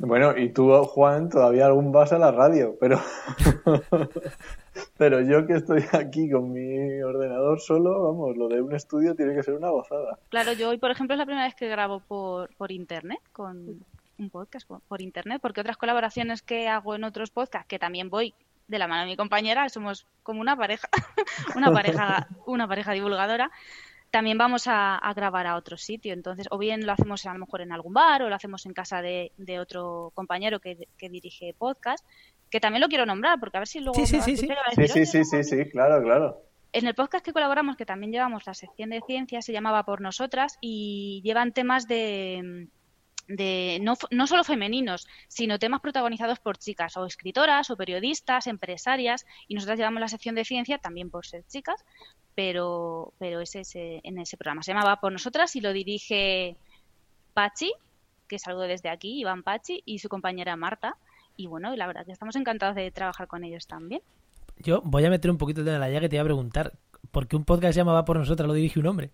Bueno, 0.00 0.36
y 0.36 0.48
tú, 0.48 0.72
Juan, 0.84 1.28
todavía 1.28 1.66
algún 1.66 1.92
vas 1.92 2.12
a 2.12 2.18
la 2.18 2.32
radio, 2.32 2.76
pero 2.80 3.00
pero 4.96 5.20
yo 5.20 5.46
que 5.46 5.54
estoy 5.54 5.84
aquí 5.92 6.30
con 6.30 6.52
mi 6.52 7.02
ordenador 7.02 7.60
solo, 7.60 8.02
vamos, 8.02 8.36
lo 8.36 8.48
de 8.48 8.62
un 8.62 8.74
estudio 8.74 9.14
tiene 9.14 9.34
que 9.34 9.42
ser 9.42 9.54
una 9.54 9.70
gozada. 9.70 10.18
Claro, 10.30 10.52
yo 10.52 10.70
hoy, 10.70 10.78
por 10.78 10.90
ejemplo, 10.90 11.14
es 11.14 11.18
la 11.18 11.26
primera 11.26 11.46
vez 11.46 11.54
que 11.54 11.68
grabo 11.68 12.00
por, 12.00 12.54
por 12.56 12.72
internet, 12.72 13.20
con 13.32 13.84
un 14.18 14.30
podcast 14.30 14.66
por, 14.66 14.80
por 14.82 15.02
internet, 15.02 15.40
porque 15.42 15.60
otras 15.60 15.76
colaboraciones 15.76 16.42
que 16.42 16.68
hago 16.68 16.94
en 16.94 17.04
otros 17.04 17.30
podcasts, 17.30 17.68
que 17.68 17.78
también 17.78 18.10
voy 18.10 18.34
de 18.68 18.78
la 18.78 18.88
mano 18.88 19.02
de 19.02 19.08
mi 19.08 19.16
compañera, 19.16 19.68
somos 19.68 20.06
como 20.22 20.40
una 20.40 20.56
pareja, 20.56 20.88
una 21.56 21.72
pareja, 21.72 22.28
una 22.46 22.66
pareja 22.66 22.92
divulgadora, 22.92 23.50
también 24.12 24.38
vamos 24.38 24.68
a, 24.68 24.96
a 24.96 25.14
grabar 25.14 25.46
a 25.48 25.56
otro 25.56 25.76
sitio. 25.76 26.12
Entonces, 26.12 26.46
o 26.50 26.58
bien 26.58 26.86
lo 26.86 26.92
hacemos 26.92 27.26
a 27.26 27.32
lo 27.32 27.40
mejor 27.40 27.62
en 27.62 27.72
algún 27.72 27.94
bar, 27.94 28.22
o 28.22 28.28
lo 28.28 28.34
hacemos 28.36 28.64
en 28.66 28.74
casa 28.74 29.02
de, 29.02 29.32
de 29.38 29.58
otro 29.58 30.12
compañero 30.14 30.60
que, 30.60 30.86
que 30.98 31.08
dirige 31.08 31.54
podcast, 31.58 32.06
que 32.50 32.60
también 32.60 32.82
lo 32.82 32.88
quiero 32.88 33.06
nombrar, 33.06 33.40
porque 33.40 33.56
a 33.56 33.60
ver 33.60 33.68
si 33.68 33.80
luego 33.80 33.98
Sí, 33.98 34.06
sí, 34.06 34.20
sí, 34.20 34.36
sí. 34.36 34.46
Sí, 34.46 34.52
decir, 34.76 34.88
sí, 34.88 34.98
"Oye, 35.00 35.06
sí, 35.06 35.24
sí, 35.24 35.42
sí, 35.44 35.70
claro, 35.70 36.02
claro. 36.02 36.42
en 36.74 36.86
el 36.86 36.94
podcast 36.94 37.24
que 37.24 37.32
colaboramos, 37.32 37.76
que 37.76 37.86
también 37.86 38.12
llevamos 38.12 38.46
la 38.46 38.54
sección 38.54 38.90
de 38.90 39.00
ciencia, 39.06 39.40
se 39.42 39.52
llamaba 39.52 39.84
Por 39.84 40.00
Nosotras 40.02 40.58
y 40.60 41.20
llevan 41.24 41.52
temas 41.52 41.88
de, 41.88 42.68
de 43.28 43.78
no, 43.82 43.94
no 44.10 44.26
solo 44.26 44.44
femeninos, 44.44 45.06
sino 45.28 45.58
temas 45.58 45.80
protagonizados 45.80 46.38
por 46.40 46.58
chicas, 46.58 46.96
o 46.98 47.06
escritoras, 47.06 47.70
o 47.70 47.76
periodistas, 47.76 48.46
empresarias, 48.46 49.24
y 49.48 49.54
nosotras 49.54 49.78
llevamos 49.78 50.00
la 50.00 50.08
sección 50.08 50.34
de 50.34 50.44
ciencia 50.44 50.78
también 50.78 51.10
por 51.10 51.24
ser 51.26 51.44
chicas, 51.46 51.82
pero, 52.34 53.12
pero 53.18 53.40
es 53.40 53.54
ese, 53.54 54.00
en 54.04 54.18
ese 54.18 54.36
programa. 54.36 54.62
Se 54.62 54.72
llamaba 54.72 55.00
Por 55.00 55.12
Nosotras 55.12 55.54
y 55.56 55.60
lo 55.60 55.72
dirige 55.72 56.56
Pachi, 57.34 57.72
que 58.28 58.38
salgo 58.38 58.62
desde 58.62 58.88
aquí, 58.88 59.20
Iván 59.20 59.42
Pachi, 59.42 59.82
y 59.84 59.98
su 59.98 60.08
compañera 60.08 60.56
Marta. 60.56 60.96
Y 61.36 61.46
bueno, 61.46 61.74
la 61.76 61.86
verdad 61.86 62.04
que 62.04 62.12
estamos 62.12 62.36
encantados 62.36 62.76
de 62.76 62.90
trabajar 62.90 63.26
con 63.26 63.44
ellos 63.44 63.66
también. 63.66 64.02
yo 64.58 64.82
voy 64.84 65.04
a 65.04 65.10
meter 65.10 65.30
un 65.30 65.38
poquito 65.38 65.64
de 65.64 65.78
la 65.78 65.88
llaga 65.88 66.02
que 66.02 66.08
te 66.08 66.16
iba 66.16 66.22
a 66.22 66.26
preguntar, 66.26 66.72
¿por 67.10 67.26
qué 67.26 67.36
un 67.36 67.44
podcast 67.44 67.74
se 67.74 67.80
llama 67.80 67.92
Va 67.92 68.04
por 68.04 68.18
nosotras 68.18 68.46
lo 68.46 68.54
dirige 68.54 68.80
un 68.80 68.86
hombre? 68.86 69.10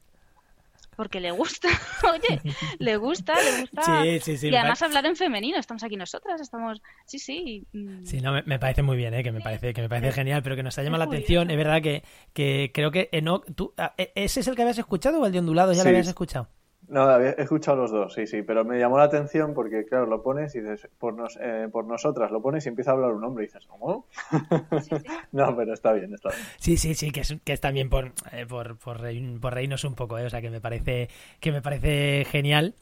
Porque 0.98 1.20
le 1.20 1.30
gusta, 1.30 1.68
oye, 2.12 2.40
le 2.80 2.96
gusta, 2.96 3.40
le 3.40 3.60
gusta. 3.60 4.02
Sí, 4.02 4.18
sí, 4.20 4.36
sí, 4.36 4.48
y 4.48 4.56
además 4.56 4.82
hablar 4.82 5.06
en 5.06 5.14
femenino, 5.14 5.56
estamos 5.56 5.84
aquí 5.84 5.94
nosotras, 5.96 6.40
estamos, 6.40 6.82
sí, 7.06 7.20
sí. 7.20 7.64
mm, 7.72 8.04
Sí, 8.04 8.20
no, 8.20 8.32
me, 8.32 8.42
me 8.42 8.58
parece 8.58 8.82
muy 8.82 8.96
bien, 8.96 9.14
¿eh? 9.14 9.22
que 9.22 9.30
me 9.30 9.40
parece, 9.40 9.72
que 9.72 9.80
me 9.80 9.88
parece 9.88 10.10
genial, 10.10 10.42
pero 10.42 10.56
que 10.56 10.64
nos 10.64 10.76
ha 10.76 10.82
llamado 10.82 10.98
la 10.98 11.06
curioso. 11.06 11.24
atención. 11.24 11.50
Es 11.52 11.56
verdad 11.56 11.80
que, 11.80 12.02
que 12.32 12.72
creo 12.74 12.90
que 12.90 13.08
Enoch, 13.12 13.46
tú, 13.54 13.72
ah, 13.76 13.94
¿e- 13.96 14.10
¿ese 14.16 14.40
es 14.40 14.48
el 14.48 14.56
que 14.56 14.62
habías 14.62 14.78
escuchado 14.78 15.20
o 15.20 15.26
el 15.26 15.30
de 15.32 15.38
ondulados 15.38 15.76
ya 15.76 15.82
Sí. 15.84 15.88
lo 15.88 15.90
habías 15.90 16.08
escuchado? 16.08 16.48
No, 16.88 17.20
he 17.20 17.34
escuchado 17.42 17.76
los 17.76 17.90
dos, 17.90 18.14
sí, 18.14 18.26
sí, 18.26 18.42
pero 18.42 18.64
me 18.64 18.78
llamó 18.78 18.96
la 18.96 19.04
atención 19.04 19.52
porque, 19.52 19.84
claro, 19.84 20.06
lo 20.06 20.22
pones 20.22 20.54
y 20.54 20.60
dices, 20.60 20.88
por, 20.98 21.14
nos, 21.14 21.38
eh, 21.40 21.68
por 21.70 21.84
nosotras, 21.84 22.30
lo 22.30 22.40
pones 22.40 22.64
y 22.64 22.70
empieza 22.70 22.92
a 22.92 22.94
hablar 22.94 23.12
un 23.12 23.22
hombre 23.24 23.44
y 23.44 23.46
dices, 23.46 23.66
¿cómo? 23.66 24.06
no, 25.32 25.54
pero 25.54 25.74
está 25.74 25.92
bien, 25.92 26.14
está 26.14 26.30
bien. 26.30 26.42
Sí, 26.58 26.78
sí, 26.78 26.94
sí, 26.94 27.10
que 27.10 27.20
es, 27.20 27.36
que 27.44 27.52
es 27.52 27.60
también 27.60 27.90
por, 27.90 28.12
eh, 28.32 28.46
por, 28.46 28.78
por, 28.78 29.00
reírnos 29.00 29.84
un 29.84 29.94
poco, 29.94 30.18
eh, 30.18 30.24
o 30.24 30.30
sea, 30.30 30.40
que 30.40 30.48
me 30.48 30.62
parece, 30.62 31.10
que 31.40 31.52
me 31.52 31.60
parece 31.60 32.24
genial. 32.24 32.74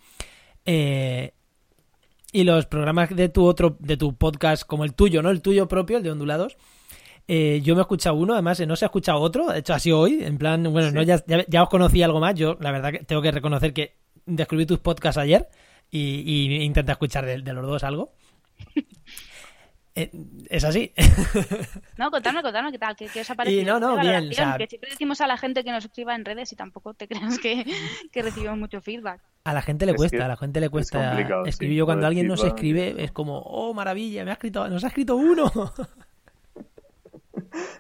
Eh, 0.65 1.33
y 2.33 2.45
los 2.45 2.67
programas 2.67 3.15
de 3.15 3.29
tu 3.29 3.45
otro, 3.45 3.77
de 3.81 3.97
tu 3.97 4.15
podcast, 4.15 4.65
como 4.65 4.85
el 4.85 4.95
tuyo, 4.95 5.23
¿no? 5.23 5.31
El 5.31 5.43
tuyo 5.43 5.67
propio, 5.67 5.97
el 5.97 6.03
de 6.05 6.13
ondulados. 6.13 6.57
Eh, 7.29 7.61
yo 7.63 7.75
me 7.75 7.81
he 7.81 7.83
escuchado 7.83 8.15
uno, 8.15 8.35
además 8.35 8.61
no 8.67 8.77
se 8.77 8.85
ha 8.85 8.87
escuchado 8.87 9.19
otro, 9.19 9.49
de 9.49 9.59
hecho 9.59 9.75
así 9.75 9.91
hoy, 9.91 10.23
en 10.23 10.39
plan, 10.39 10.63
bueno, 10.73 10.93
no, 10.93 11.03
ya, 11.03 11.21
ya, 11.27 11.63
os 11.63 11.69
conocí 11.69 12.01
algo 12.03 12.21
más, 12.21 12.37
yo 12.37 12.57
la 12.61 12.71
verdad 12.71 12.93
que 12.93 12.99
tengo 13.01 13.21
que 13.21 13.33
reconocer 13.33 13.73
que 13.73 13.97
descubrí 14.27 14.65
tus 14.65 14.79
podcasts 14.79 15.19
ayer 15.19 15.49
y, 15.91 16.23
y 16.25 16.63
intenté 16.63 16.93
escuchar 16.93 17.27
de, 17.27 17.39
los 17.39 17.67
dos 17.67 17.85
algo. 17.85 18.13
Eh, 19.99 20.11
es 20.51 20.63
así. 20.63 20.93
no, 21.97 22.11
contadme, 22.11 22.43
contadme 22.43 22.71
qué 22.71 22.79
tal, 22.79 22.95
qué, 22.95 23.07
os 23.19 23.31
ha 23.31 23.35
parecido. 23.35 23.63
Y 23.63 23.65
no, 23.65 23.81
no, 23.81 23.99
bien. 23.99 24.29
que 24.29 24.67
siempre 24.67 24.91
decimos 24.91 25.23
a 25.23 25.27
la 25.27 25.39
gente 25.39 25.65
que 25.65 25.73
nos 25.73 25.87
escriba 25.87 26.15
en 26.15 26.23
redes 26.23 26.53
y 26.53 26.55
tampoco 26.55 26.93
te 26.93 27.09
creas 27.09 27.39
que, 27.39 27.65
que 28.13 28.21
recibimos 28.21 28.59
mucho 28.59 28.83
feedback. 28.83 29.23
A 29.45 29.55
la 29.55 29.63
gente 29.63 29.87
le 29.87 29.95
cuesta, 29.95 30.27
a 30.27 30.29
la 30.29 30.37
gente 30.37 30.61
le 30.61 30.69
cuesta 30.69 31.19
escribir. 31.47 31.79
Yo 31.79 31.87
cuando 31.87 32.07
alguien 32.07 32.27
nos 32.27 32.45
escribe 32.45 32.95
es 33.03 33.11
como, 33.11 33.39
oh, 33.39 33.73
maravilla, 33.73 34.23
me 34.23 34.33
ha 34.33 34.35
escrito, 34.35 34.69
nos 34.69 34.85
ha 34.85 34.89
escrito 34.89 35.17
uno. 35.17 35.51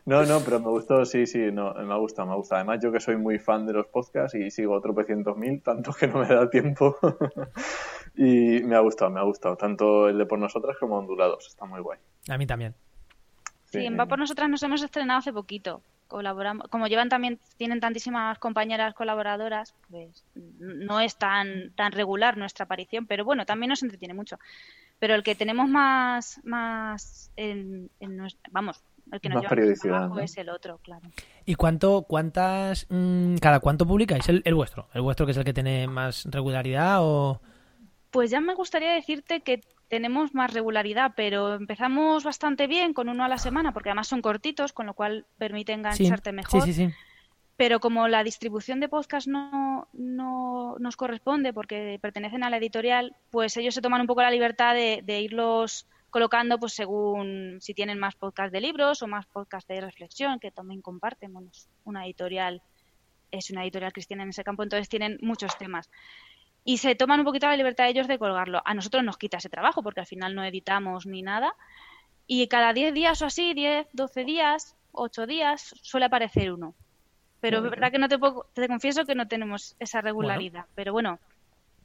No, 0.06 0.24
no, 0.24 0.38
pero 0.40 0.60
me 0.60 0.68
gustó, 0.68 1.04
sí, 1.04 1.26
sí, 1.26 1.50
no, 1.50 1.74
me 1.74 1.98
gusta, 1.98 2.24
me 2.24 2.36
gusta. 2.36 2.54
Además, 2.54 2.78
yo 2.80 2.92
que 2.92 3.00
soy 3.00 3.16
muy 3.16 3.40
fan 3.40 3.66
de 3.66 3.72
los 3.72 3.88
podcasts 3.88 4.36
y 4.36 4.52
sigo 4.52 4.80
tropecientos 4.80 5.36
mil, 5.36 5.60
tanto 5.62 5.92
que 5.92 6.06
no 6.06 6.20
me 6.20 6.28
da 6.28 6.48
tiempo. 6.48 6.96
y 8.16 8.62
me 8.62 8.76
ha 8.76 8.80
gustado, 8.80 9.10
me 9.10 9.18
ha 9.18 9.24
gustado. 9.24 9.56
Tanto 9.56 10.08
el 10.08 10.16
de 10.16 10.24
por 10.24 10.38
nosotras 10.38 10.76
como 10.78 10.96
ondulados, 10.96 11.48
está 11.48 11.64
muy 11.66 11.80
guay. 11.80 11.98
A 12.28 12.38
mí 12.38 12.46
también. 12.46 12.72
Sí, 13.64 13.84
en 13.84 13.98
Va 13.98 14.06
por 14.06 14.20
nosotras 14.20 14.48
nos 14.48 14.62
hemos 14.62 14.80
estrenado 14.80 15.18
hace 15.18 15.32
poquito. 15.32 15.82
Colaboramos, 16.06 16.68
como 16.68 16.86
llevan 16.86 17.08
también, 17.08 17.40
tienen 17.56 17.80
tantísimas 17.80 18.38
compañeras 18.38 18.94
colaboradoras, 18.94 19.74
pues 19.90 20.24
no 20.36 21.00
es 21.00 21.16
tan, 21.16 21.72
tan 21.74 21.90
regular 21.90 22.36
nuestra 22.36 22.66
aparición, 22.66 23.06
pero 23.06 23.24
bueno, 23.24 23.44
también 23.44 23.70
nos 23.70 23.82
entretiene 23.82 24.14
mucho. 24.14 24.38
Pero 25.00 25.16
el 25.16 25.24
que 25.24 25.34
tenemos 25.34 25.68
más, 25.68 26.40
más 26.44 27.32
en, 27.34 27.90
en 27.98 28.28
vamos, 28.52 28.84
el 29.12 29.20
que 29.20 29.28
nos 29.28 29.42
lleva 29.42 30.22
es 30.22 30.36
el 30.36 30.48
otro, 30.48 30.78
claro. 30.78 31.08
¿Y 31.44 31.54
cuánto, 31.54 32.02
cuántas, 32.02 32.86
mm, 32.88 33.36
cada 33.36 33.60
cuánto 33.60 33.86
publicáis 33.86 34.28
el, 34.28 34.54
vuestro? 34.54 34.88
¿El 34.94 35.02
vuestro 35.02 35.26
que 35.26 35.32
es 35.32 35.38
el 35.38 35.44
que 35.44 35.54
tiene 35.54 35.86
más 35.86 36.24
regularidad 36.26 36.98
o...? 37.00 37.40
Pues 38.10 38.30
ya 38.30 38.40
me 38.40 38.54
gustaría 38.54 38.92
decirte 38.92 39.40
que 39.40 39.60
tenemos 39.88 40.34
más 40.34 40.52
regularidad, 40.52 41.12
pero 41.16 41.54
empezamos 41.54 42.24
bastante 42.24 42.66
bien 42.66 42.94
con 42.94 43.08
uno 43.08 43.24
a 43.24 43.28
la 43.28 43.38
semana, 43.38 43.72
porque 43.72 43.90
además 43.90 44.08
son 44.08 44.22
cortitos, 44.22 44.72
con 44.72 44.86
lo 44.86 44.94
cual 44.94 45.26
permite 45.38 45.72
engancharte 45.72 46.32
mejor. 46.32 46.62
Sí, 46.62 46.72
sí, 46.72 46.86
sí. 46.86 46.94
Pero 47.56 47.80
como 47.80 48.08
la 48.08 48.22
distribución 48.24 48.80
de 48.80 48.88
podcast 48.88 49.26
no, 49.28 49.88
no 49.92 50.76
nos 50.78 50.96
corresponde 50.96 51.54
porque 51.54 51.98
pertenecen 52.02 52.44
a 52.44 52.50
la 52.50 52.58
editorial, 52.58 53.16
pues 53.30 53.56
ellos 53.56 53.74
se 53.74 53.80
toman 53.80 54.02
un 54.02 54.06
poco 54.06 54.22
la 54.22 54.30
libertad 54.30 54.74
de, 54.74 55.02
de 55.04 55.20
irlos 55.20 55.86
colocando 56.10 56.58
pues 56.58 56.72
según 56.74 57.58
si 57.60 57.74
tienen 57.74 57.98
más 57.98 58.14
podcast 58.14 58.52
de 58.52 58.60
libros 58.60 59.02
o 59.02 59.06
más 59.06 59.26
podcast 59.26 59.68
de 59.68 59.80
reflexión, 59.80 60.38
que 60.40 60.50
también 60.50 60.82
comparten. 60.82 61.32
una 61.84 62.04
editorial 62.04 62.62
es 63.30 63.50
una 63.50 63.62
editorial 63.62 63.92
cristiana 63.92 64.22
en 64.22 64.30
ese 64.30 64.44
campo, 64.44 64.62
entonces 64.62 64.88
tienen 64.88 65.18
muchos 65.20 65.56
temas. 65.58 65.90
Y 66.64 66.78
se 66.78 66.94
toman 66.94 67.20
un 67.20 67.26
poquito 67.26 67.46
la 67.46 67.56
libertad 67.56 67.84
de 67.84 67.90
ellos 67.90 68.08
de 68.08 68.18
colgarlo. 68.18 68.60
A 68.64 68.74
nosotros 68.74 69.04
nos 69.04 69.18
quita 69.18 69.36
ese 69.36 69.48
trabajo 69.48 69.82
porque 69.82 70.00
al 70.00 70.06
final 70.06 70.34
no 70.34 70.44
editamos 70.44 71.06
ni 71.06 71.22
nada. 71.22 71.54
Y 72.26 72.48
cada 72.48 72.72
10 72.72 72.92
días 72.92 73.22
o 73.22 73.26
así, 73.26 73.54
10, 73.54 73.86
12 73.92 74.24
días, 74.24 74.76
8 74.90 75.26
días, 75.26 75.74
suele 75.82 76.06
aparecer 76.06 76.52
uno. 76.52 76.74
Pero 77.40 77.58
es 77.58 77.70
verdad 77.70 77.92
que 77.92 77.98
no 77.98 78.08
te, 78.08 78.18
te 78.54 78.66
confieso 78.66 79.04
que 79.04 79.14
no 79.14 79.28
tenemos 79.28 79.76
esa 79.78 80.00
regularidad. 80.00 80.64
Pero 80.74 80.92
bueno, 80.92 81.20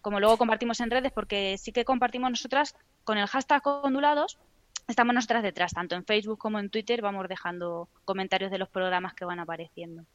como 0.02 0.20
luego 0.20 0.38
compartimos 0.38 0.80
en 0.80 0.92
redes, 0.92 1.12
porque 1.12 1.58
sí 1.58 1.72
que 1.72 1.86
compartimos 1.86 2.30
nosotras 2.30 2.76
con 3.04 3.18
el 3.18 3.28
hashtag 3.28 3.62
ondulados 3.66 4.38
estamos 4.88 5.16
nosotras 5.16 5.44
detrás, 5.44 5.74
tanto 5.74 5.96
en 5.96 6.06
Facebook 6.06 6.38
como 6.38 6.60
en 6.60 6.70
Twitter 6.70 7.02
vamos 7.02 7.28
dejando 7.28 7.90
comentarios 8.06 8.52
de 8.52 8.58
los 8.58 8.70
programas 8.70 9.14
que 9.14 9.26
van 9.26 9.40
apareciendo. 9.40 10.06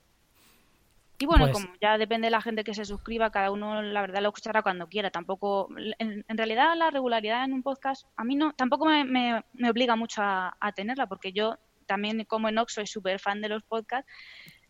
Y 1.19 1.25
bueno, 1.25 1.47
pues 1.47 1.65
como 1.65 1.75
ya 1.81 1.97
depende 1.97 2.27
de 2.27 2.31
la 2.31 2.43
gente 2.43 2.63
que 2.63 2.75
se 2.75 2.85
suscriba, 2.85 3.31
cada 3.31 3.51
uno 3.51 3.81
la 3.81 4.03
verdad 4.03 4.21
lo 4.21 4.29
escuchará 4.29 4.63
cuando 4.63 4.87
quiera. 4.87 5.11
Tampoco, 5.11 5.69
en, 5.99 6.25
realidad 6.29 6.77
la 6.77 6.91
regularidad 6.91 7.45
en 7.45 7.55
un 7.55 7.63
podcast 7.63 8.07
a 8.17 8.25
mí 8.25 8.37
no, 8.37 8.53
tampoco 8.53 8.85
me, 8.85 9.43
obliga 9.69 9.97
mucho 9.97 10.21
a, 10.23 10.73
tenerla, 10.75 11.07
porque 11.07 11.33
yo 11.33 11.57
también 11.87 12.25
como 12.25 12.51
en 12.51 12.59
Ox 12.59 12.75
soy 12.75 12.87
súper 12.87 13.19
fan 13.19 13.41
de 13.41 13.49
los 13.49 13.63
podcasts, 13.63 14.11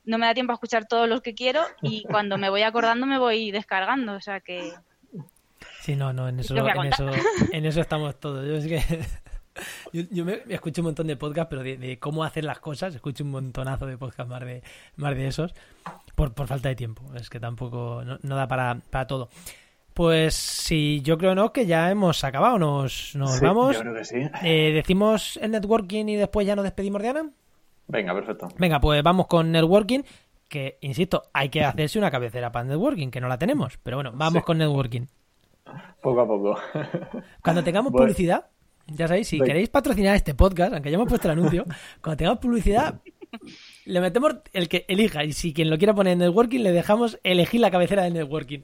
no 0.05 0.19
me 0.19 0.27
da 0.27 0.35
tiempo 0.35 0.53
a 0.53 0.55
escuchar 0.55 0.87
todos 0.87 1.09
los 1.09 1.21
que 1.21 1.35
quiero 1.35 1.63
y 1.83 2.05
cuando 2.05 2.39
me 2.39 2.49
voy 2.49 2.63
acordando 2.63 3.07
me 3.07 3.19
voy 3.19 3.51
descargando, 3.51 4.13
o 4.13 4.21
sea 4.21 4.39
que 4.39 4.73
Sí, 5.81 5.97
no, 5.97 6.13
no, 6.13 6.29
en 6.29 6.41
eso, 6.41 6.55
en 7.53 7.65
eso, 7.65 7.81
estamos 7.81 8.19
todos. 8.19 8.47
Yo 8.47 8.57
es 8.57 8.67
que 8.67 9.05
yo, 10.11 10.25
me, 10.25 10.41
escucho 10.49 10.83
un 10.83 10.87
montón 10.87 11.07
de 11.07 11.17
podcasts, 11.17 11.49
pero 11.51 11.63
de, 11.63 11.99
cómo 11.99 12.25
hacer 12.25 12.45
las 12.45 12.59
cosas, 12.59 12.95
escucho 12.95 13.25
un 13.25 13.31
montonazo 13.31 13.87
de 13.87 13.97
podcasts 13.97 14.29
más 14.31 14.41
de, 14.41 14.63
más 14.97 15.15
de 15.15 15.29
esos, 15.29 15.55
por, 16.15 16.35
por 16.35 16.47
falta 16.47 16.69
de 16.69 16.77
tiempo. 16.77 17.03
Es 17.15 17.31
que 17.31 17.41
tampoco, 17.41 18.03
no, 18.05 18.37
da 18.37 18.49
para, 18.49 18.81
para 18.91 19.07
todo. 19.07 19.29
Pues 19.95 20.35
sí, 20.35 21.01
yo 21.03 21.17
creo 21.17 21.35
no 21.35 21.55
que 21.55 21.65
ya 21.65 21.91
hemos 21.91 22.23
acabado, 22.23 22.59
nos, 22.59 23.15
nos 23.17 23.41
vamos. 23.41 23.77
Yo 23.77 23.81
creo 23.81 23.95
que 23.95 24.05
sí. 24.05 24.17
Eh, 24.43 24.73
decimos 24.75 25.39
el 25.41 25.53
networking 25.53 26.07
y 26.07 26.17
después 26.17 26.47
ya 26.47 26.55
nos 26.55 26.65
despedimos 26.65 27.01
de 27.01 27.09
Ana. 27.09 27.31
Venga, 27.89 28.13
perfecto. 28.13 28.49
Venga, 28.59 28.81
pues 28.81 29.03
vamos 29.03 29.27
con 29.27 29.51
networking, 29.53 30.01
que 30.49 30.77
insisto, 30.83 31.23
hay 31.33 31.49
que 31.49 31.65
hacerse 31.65 31.99
una 31.99 32.11
cabecera 32.11 32.53
para 32.53 32.67
networking, 32.67 33.11
que 33.11 33.21
no 33.21 33.29
la 33.29 33.39
tenemos, 33.39 33.79
pero 33.83 33.97
bueno, 33.97 34.13
vamos 34.15 34.45
con 34.45 34.59
networking. 34.59 35.07
Poco 36.01 36.21
a 36.21 36.27
poco. 36.27 36.59
Cuando 37.43 37.65
tengamos 37.65 37.93
publicidad, 37.93 38.47
ya 38.87 39.09
sabéis, 39.09 39.29
si 39.29 39.41
queréis 39.41 39.69
patrocinar 39.69 40.15
este 40.15 40.35
podcast, 40.35 40.73
aunque 40.73 40.89
hayamos 40.89 41.09
puesto 41.09 41.29
el 41.29 41.39
anuncio, 41.39 41.65
cuando 42.03 42.17
tengamos 42.17 42.39
publicidad, 42.39 43.01
le 43.85 44.01
metemos 44.01 44.37
el 44.53 44.69
que 44.69 44.85
elija. 44.89 45.25
Y 45.25 45.33
si 45.33 45.53
quien 45.53 45.71
lo 45.71 45.79
quiera 45.79 45.95
poner 45.95 46.13
en 46.13 46.21
networking, 46.21 46.61
le 46.61 46.73
dejamos 46.73 47.19
elegir 47.25 47.61
la 47.61 47.71
cabecera 47.71 48.05
de 48.05 48.11
networking. 48.11 48.61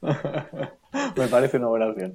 Me 0.00 1.26
parece 1.30 1.58
una 1.58 1.68
buena 1.68 1.88
opción. 1.88 2.14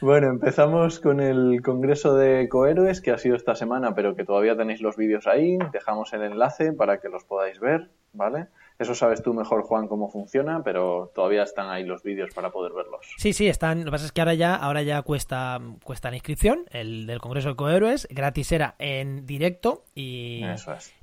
Bueno, 0.00 0.28
empezamos 0.28 0.98
con 0.98 1.20
el 1.20 1.62
Congreso 1.62 2.16
de 2.16 2.48
Cohéroes 2.48 3.00
que 3.00 3.12
ha 3.12 3.18
sido 3.18 3.36
esta 3.36 3.54
semana, 3.54 3.94
pero 3.94 4.16
que 4.16 4.24
todavía 4.24 4.56
tenéis 4.56 4.80
los 4.80 4.96
vídeos 4.96 5.26
ahí. 5.26 5.58
Dejamos 5.72 6.12
el 6.12 6.22
enlace 6.22 6.72
para 6.72 7.00
que 7.00 7.08
los 7.08 7.24
podáis 7.24 7.60
ver, 7.60 7.90
¿vale? 8.12 8.48
Eso 8.82 8.96
sabes 8.96 9.22
tú 9.22 9.32
mejor, 9.32 9.62
Juan, 9.62 9.86
cómo 9.86 10.10
funciona, 10.10 10.62
pero 10.64 11.12
todavía 11.14 11.44
están 11.44 11.70
ahí 11.70 11.84
los 11.84 12.02
vídeos 12.02 12.34
para 12.34 12.50
poder 12.50 12.72
verlos. 12.72 13.00
Sí, 13.16 13.32
sí, 13.32 13.46
están. 13.46 13.78
Lo 13.78 13.84
que 13.86 13.90
pasa 13.92 14.06
es 14.06 14.12
que 14.12 14.20
ahora 14.20 14.34
ya, 14.34 14.56
ahora 14.56 14.82
ya 14.82 15.02
cuesta, 15.02 15.60
cuesta 15.84 16.10
la 16.10 16.16
inscripción, 16.16 16.64
el 16.70 17.06
del 17.06 17.20
Congreso 17.20 17.50
de 17.50 17.56
Cohéroes. 17.56 18.08
Gratis 18.10 18.50
era 18.50 18.74
en 18.80 19.24
directo 19.24 19.84
y, 19.94 20.42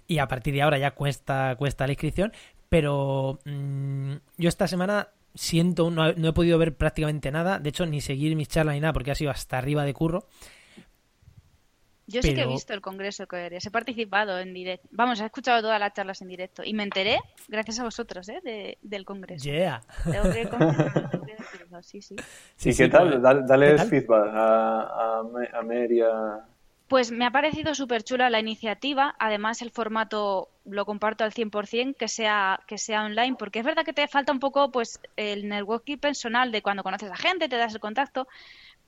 y 0.08 0.20
a 0.20 0.28
partir 0.28 0.54
de 0.54 0.62
ahora 0.62 0.78
ya 0.78 0.92
cuesta, 0.92 1.56
cuesta 1.58 1.86
la 1.88 1.94
inscripción. 1.94 2.34
Pero 2.68 3.40
mm, 3.46 4.14
yo 4.38 4.50
esta 4.50 4.68
semana 4.68 5.08
siento, 5.34 5.90
no, 5.90 6.12
no 6.12 6.30
he 6.30 6.34
podido 6.34 6.58
ver 6.58 6.76
prácticamente 6.76 7.32
nada. 7.32 7.60
De 7.60 7.70
hecho, 7.70 7.86
ni 7.86 8.02
seguir 8.02 8.36
mis 8.36 8.50
charlas 8.50 8.76
ni 8.76 8.82
nada, 8.82 8.92
porque 8.92 9.12
ha 9.12 9.16
sido 9.16 9.32
hasta 9.32 9.58
arriba 9.58 9.86
de 9.86 9.94
curro. 9.94 10.26
Yo 12.10 12.22
sí 12.22 12.34
que 12.34 12.42
he 12.42 12.48
visto 12.48 12.74
el 12.74 12.82
congreso 12.82 13.28
que 13.28 13.38
eres, 13.38 13.66
he 13.66 13.72
participado 13.72 14.40
en 14.40 14.54
directo. 14.54 14.88
Vamos, 14.92 15.22
he 15.22 15.26
escuchado 15.26 15.62
todas 15.62 15.80
las 15.80 15.94
charlas 15.94 16.22
en 16.22 16.28
directo 16.28 16.64
y 16.64 16.74
me 16.74 16.84
enteré 16.84 17.20
gracias 17.48 17.80
a 17.80 17.84
vosotros 17.84 18.28
¿eh? 18.30 18.78
del 18.82 19.06
congreso. 19.06 19.46
Yeah. 19.46 19.82
sí, 21.82 22.02
sí. 22.02 22.16
¿Y 22.64 22.76
qué 22.76 22.90
tal? 22.90 23.22
Pues, 23.22 23.48
dale, 23.48 23.78
feedback 23.86 24.32
a, 24.34 24.82
a, 24.82 25.20
a 25.22 26.48
Pues 26.88 27.12
me 27.12 27.26
ha 27.26 27.32
parecido 27.32 27.76
súper 27.76 28.04
chula 28.04 28.30
la 28.30 28.40
iniciativa. 28.40 29.16
Además, 29.20 29.62
el 29.62 29.70
formato 29.70 30.50
lo 30.66 30.86
comparto 30.86 31.24
al 31.24 31.32
100%, 31.32 31.96
que 31.96 32.08
sea, 32.08 32.60
que 32.68 32.78
sea 32.78 33.04
online, 33.04 33.36
porque 33.38 33.60
es 33.60 33.66
verdad 33.66 33.84
que 33.84 33.94
te 33.94 34.08
falta 34.08 34.32
un 34.32 34.40
poco 34.40 34.72
pues 34.72 35.00
el 35.16 35.48
networking 35.48 35.98
personal 35.98 36.52
de 36.52 36.62
cuando 36.62 36.84
conoces 36.84 37.12
a 37.12 37.16
gente, 37.16 37.50
te 37.50 37.58
das 37.58 37.74
el 37.74 37.80
contacto, 37.80 38.28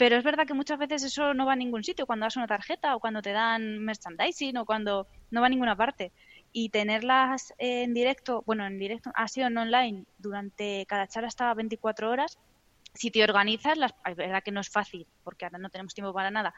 pero 0.01 0.17
es 0.17 0.23
verdad 0.23 0.47
que 0.47 0.55
muchas 0.55 0.79
veces 0.79 1.03
eso 1.03 1.35
no 1.35 1.45
va 1.45 1.53
a 1.53 1.55
ningún 1.55 1.83
sitio, 1.83 2.07
cuando 2.07 2.25
das 2.25 2.35
una 2.35 2.47
tarjeta 2.47 2.95
o 2.95 2.99
cuando 2.99 3.21
te 3.21 3.33
dan 3.33 3.77
merchandising 3.77 4.57
o 4.57 4.65
cuando 4.65 5.05
no 5.29 5.41
va 5.41 5.45
a 5.45 5.49
ninguna 5.51 5.75
parte. 5.75 6.11
Y 6.51 6.69
tenerlas 6.69 7.53
en 7.59 7.93
directo, 7.93 8.41
bueno, 8.47 8.65
en 8.65 8.79
directo, 8.79 9.11
ha 9.13 9.27
sido 9.27 9.45
en 9.45 9.59
online 9.59 10.05
durante 10.17 10.87
cada 10.87 11.05
charla 11.05 11.27
estaba 11.27 11.53
24 11.53 12.09
horas. 12.09 12.39
Si 12.95 13.11
te 13.11 13.23
organizas, 13.23 13.77
las, 13.77 13.93
es 14.09 14.15
verdad 14.15 14.41
que 14.41 14.51
no 14.51 14.61
es 14.61 14.69
fácil, 14.69 15.05
porque 15.23 15.45
ahora 15.45 15.59
no 15.59 15.69
tenemos 15.69 15.93
tiempo 15.93 16.11
para 16.13 16.31
nada, 16.31 16.51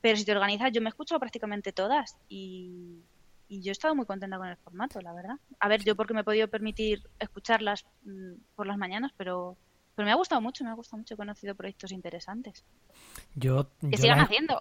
pero 0.00 0.16
si 0.16 0.24
te 0.24 0.32
organizas, 0.32 0.72
yo 0.72 0.80
me 0.80 0.88
escucho 0.88 1.18
prácticamente 1.18 1.74
todas 1.74 2.16
y, 2.30 3.02
y 3.46 3.60
yo 3.60 3.72
he 3.72 3.72
estado 3.72 3.94
muy 3.94 4.06
contenta 4.06 4.38
con 4.38 4.48
el 4.48 4.56
formato, 4.56 5.02
la 5.02 5.12
verdad. 5.12 5.36
A 5.60 5.68
ver, 5.68 5.84
yo 5.84 5.96
porque 5.96 6.14
me 6.14 6.22
he 6.22 6.24
podido 6.24 6.48
permitir 6.48 7.02
escucharlas 7.18 7.84
mm, 8.06 8.36
por 8.54 8.66
las 8.66 8.78
mañanas, 8.78 9.12
pero 9.18 9.58
Pero 9.96 10.06
me 10.06 10.12
ha 10.12 10.16
gustado 10.16 10.40
mucho, 10.40 10.62
me 10.62 10.70
ha 10.70 10.74
gustado 10.74 10.98
mucho. 10.98 11.14
He 11.14 11.16
conocido 11.16 11.54
proyectos 11.56 11.90
interesantes. 11.90 12.64
Yo, 13.34 13.70
Que 13.80 13.90
yo 13.92 13.98
sigan 13.98 14.18
las- 14.18 14.26
haciendo. 14.26 14.58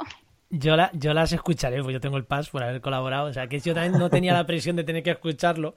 Yo, 0.49 0.75
la- 0.77 0.91
yo 0.93 1.13
las 1.13 1.33
escucharé, 1.33 1.81
pues 1.83 1.91
yo 1.93 1.99
tengo 1.99 2.17
el 2.17 2.23
pass 2.23 2.49
por 2.49 2.63
haber 2.63 2.79
colaborado. 2.79 3.27
O 3.29 3.33
sea, 3.33 3.47
que 3.47 3.59
yo 3.59 3.73
también 3.73 3.99
no 3.99 4.09
tenía 4.09 4.31
la 4.33 4.45
presión 4.45 4.75
de 4.75 4.83
tener 4.83 5.03
que 5.03 5.11
escucharlo. 5.11 5.73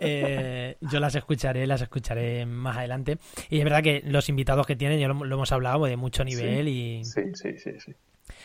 Eh, 0.00 0.76
yo 0.80 1.00
las 1.00 1.14
escucharé, 1.14 1.66
las 1.66 1.80
escucharé 1.82 2.46
más 2.46 2.76
adelante. 2.76 3.18
Y 3.48 3.58
es 3.58 3.64
verdad 3.64 3.82
que 3.82 4.02
los 4.04 4.28
invitados 4.28 4.66
que 4.66 4.76
tienen, 4.76 5.00
ya 5.00 5.08
lo, 5.08 5.14
lo 5.24 5.34
hemos 5.34 5.50
hablado, 5.52 5.84
de 5.86 5.96
mucho 5.96 6.22
nivel 6.24 6.68
y 6.68 7.04
Sí, 7.04 7.22
sí, 7.34 7.58
sí, 7.58 7.72
sí. 7.80 7.94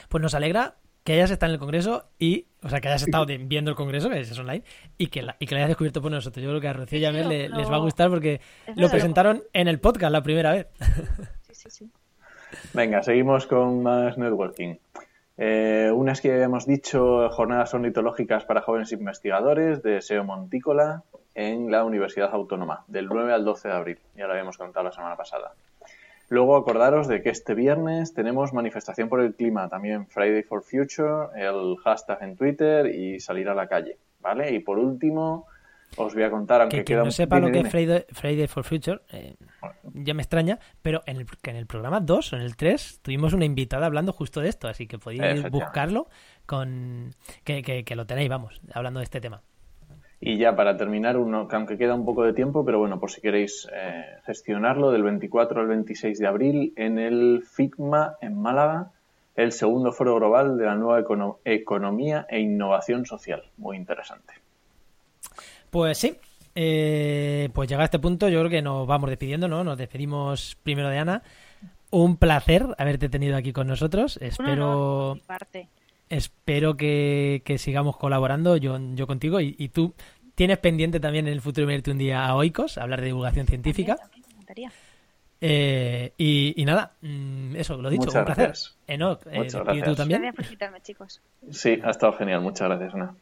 pues 0.10 0.22
nos 0.22 0.34
alegra 0.34 0.76
que 1.06 1.14
hayas 1.14 1.32
estado 1.32 1.52
en 1.52 1.54
el 1.54 1.60
Congreso 1.60 2.10
y, 2.20 2.48
o 2.64 2.68
sea, 2.70 2.82
que 2.82 2.90
hayas 2.90 3.04
estado 3.04 3.26
de- 3.26 3.38
viendo 3.38 3.72
el 3.72 3.78
Congreso, 3.78 4.10
que 4.10 4.20
es 4.20 4.38
online, 4.38 4.64
y 4.98 5.08
que, 5.08 5.22
la, 5.22 5.38
y 5.40 5.46
que 5.46 5.54
lo 5.56 5.60
hayas 5.60 5.70
descubierto 5.70 6.02
por 6.02 6.12
nosotros. 6.12 6.44
Yo 6.44 6.50
creo 6.50 6.60
que 6.60 6.68
a 6.68 6.74
Rocío 6.74 7.00
y 7.00 7.06
a 7.06 7.12
le- 7.12 7.48
lo- 7.48 7.58
les 7.58 7.72
va 7.72 7.76
a 7.76 7.80
gustar 7.80 8.10
porque 8.10 8.34
es 8.36 8.42
lo 8.70 8.74
verdad. 8.76 8.92
presentaron 8.92 9.44
en 9.54 9.68
el 9.70 9.80
podcast 9.80 10.12
la 10.12 10.24
primera 10.24 10.52
vez. 10.52 10.68
Sí, 11.44 11.54
sí, 11.56 11.70
sí. 11.70 11.92
Venga, 12.74 13.02
seguimos 13.04 13.46
con 13.48 13.82
más 13.84 14.18
networking. 14.18 14.76
Eh, 15.38 15.92
unas 15.94 16.22
que 16.22 16.32
habíamos 16.34 16.66
dicho, 16.66 17.30
jornadas 17.30 17.74
ornitológicas 17.74 18.46
para 18.46 18.62
jóvenes 18.62 18.92
investigadores 18.92 19.84
de 19.84 20.02
SEO 20.02 20.24
Montícola 20.24 21.04
en 21.36 21.70
la 21.70 21.84
Universidad 21.84 22.32
Autónoma, 22.34 22.84
del 22.88 23.08
9 23.08 23.34
al 23.34 23.44
12 23.46 23.68
de 23.68 23.74
abril. 23.74 24.00
Ya 24.16 24.26
lo 24.26 24.32
habíamos 24.32 24.58
contado 24.58 24.86
la 24.86 24.92
semana 24.92 25.16
pasada. 25.18 25.54
Luego 26.30 26.56
acordaros 26.58 27.08
de 27.08 27.22
que 27.22 27.30
este 27.30 27.54
viernes 27.54 28.14
tenemos 28.14 28.52
manifestación 28.54 29.10
por 29.10 29.22
el 29.22 29.36
clima, 29.36 29.70
también 29.70 30.08
Friday 30.08 30.44
for 30.44 30.64
Future, 30.64 31.28
el 31.36 31.76
hashtag 31.84 32.24
en 32.24 32.36
Twitter 32.36 32.88
y 32.88 33.20
salir 33.20 33.48
a 33.50 33.54
la 33.56 33.68
calle, 33.68 33.98
¿vale? 34.22 34.52
Y 34.54 34.60
por 34.60 34.80
último, 34.80 35.46
os 35.98 36.14
voy 36.16 36.24
a 36.24 36.32
contar, 36.32 36.62
aunque 36.62 36.78
Que 36.80 36.84
queda 36.84 37.00
no 37.00 37.06
un- 37.06 37.12
sepa 37.12 37.40
lo 37.40 37.46
dime, 37.48 37.62
que 37.62 37.68
es. 37.68 37.72
Friday, 37.72 38.06
Friday 38.12 38.48
for 38.48 38.64
Future, 38.64 39.02
eh, 39.12 39.36
ya 39.94 40.14
me 40.16 40.24
extraña, 40.24 40.60
pero 40.82 41.04
en 41.06 41.18
el, 41.18 41.26
que 41.42 41.52
en 41.52 41.58
el 41.58 41.68
programa 41.68 42.00
2 42.00 42.34
o 42.34 42.36
en 42.38 42.42
el 42.42 42.56
3 42.56 43.00
tuvimos 43.04 43.34
una 43.34 43.46
invitada 43.46 43.86
hablando 43.86 44.12
justo 44.12 44.42
de 44.42 44.50
esto, 44.50 44.68
así 44.68 44.88
que 44.88 44.98
podéis 44.98 45.22
buscarlo 45.52 46.08
con 46.48 47.14
que, 47.44 47.62
que- 47.62 47.84
que 47.86 47.96
lo 47.96 48.06
tenéis, 48.08 48.30
vamos, 48.30 48.62
hablando 48.74 49.00
de 49.00 49.04
este 49.04 49.22
tema. 49.22 49.42
Y 50.20 50.38
ya 50.38 50.56
para 50.56 50.78
terminar, 50.78 51.18
uno 51.18 51.48
que 51.48 51.56
aunque 51.56 51.78
queda 51.78 51.94
un 51.94 52.06
poco 52.06 52.24
de 52.24 52.34
tiempo, 52.34 52.66
pero 52.66 52.80
bueno, 52.80 53.00
por 53.00 53.12
si 53.12 53.22
queréis 53.22 53.68
eh, 53.74 54.06
gestionarlo, 54.26 54.92
del 54.92 55.04
24 55.04 55.62
al 55.62 55.68
26 55.68 56.18
de 56.20 56.28
abril 56.28 56.74
en 56.78 56.98
el 57.00 57.44
FICMA 57.46 58.16
en 58.22 58.42
Málaga, 58.42 58.92
el 59.36 59.52
segundo 59.52 59.92
foro 59.92 60.16
global 60.16 60.58
de 60.58 60.66
la 60.66 60.76
nueva 60.76 61.02
econo- 61.02 61.40
economía 61.44 62.26
e 62.30 62.40
innovación 62.40 63.06
social. 63.06 63.44
Muy 63.58 63.76
interesante. 63.78 64.34
Pues 65.70 65.98
sí, 65.98 66.18
eh, 66.56 67.50
pues 67.54 67.68
llega 67.68 67.82
a 67.82 67.86
este 67.86 68.00
punto, 68.00 68.30
yo 68.30 68.40
creo 68.40 68.50
que 68.50 68.62
nos 68.62 68.88
vamos 68.88 69.10
despidiendo, 69.10 69.50
¿no? 69.50 69.64
Nos 69.66 69.78
despedimos 69.78 70.58
primero 70.64 70.90
de 70.90 70.98
Ana. 71.00 71.22
Un 71.92 72.16
placer 72.18 72.66
haberte 72.78 73.10
tenido 73.10 73.36
aquí 73.36 73.52
con 73.52 73.68
nosotros. 73.68 74.18
Espero, 74.22 75.18
parte. 75.28 75.68
Espero 76.10 76.78
que, 76.78 77.42
que 77.46 77.58
sigamos 77.58 77.98
colaborando 77.98 78.58
yo, 78.58 78.78
yo 78.94 79.08
contigo 79.08 79.40
y, 79.42 79.56
y 79.58 79.70
tú 79.70 79.94
tienes 80.36 80.58
pendiente 80.60 81.00
también 81.00 81.28
en 81.28 81.34
el 81.34 81.42
futuro 81.42 81.68
venirte 81.68 81.92
un 81.92 81.98
día 81.98 82.26
a 82.26 82.36
Oikos 82.36 82.78
a 82.78 82.84
hablar 82.84 83.00
de 83.02 83.08
divulgación 83.08 83.48
científica. 83.48 83.96
También, 83.96 84.22
también, 84.24 84.28
me 84.28 84.34
encantaría. 84.34 84.72
Eh, 85.42 86.14
y, 86.18 86.54
y 86.62 86.66
nada, 86.66 86.94
mm, 87.02 87.56
eso, 87.56 87.78
lo 87.82 87.90
dicho, 87.90 88.06
Muchas 88.06 88.16
un 88.22 88.26
placer. 88.26 88.46
gracias. 88.46 88.78
Enoch, 88.88 89.22
eh, 89.28 89.44
despide 89.44 89.82
tú 89.84 89.96
también. 89.96 90.22
Gracias 90.22 90.36
por 90.36 90.46
invitarme, 90.46 90.82
chicos. 90.82 91.22
Sí, 91.52 91.80
ha 91.84 91.90
estado 91.92 92.14
genial. 92.14 92.42
Muchas 92.42 92.68
gracias, 92.70 92.94
Ana. 92.96 93.16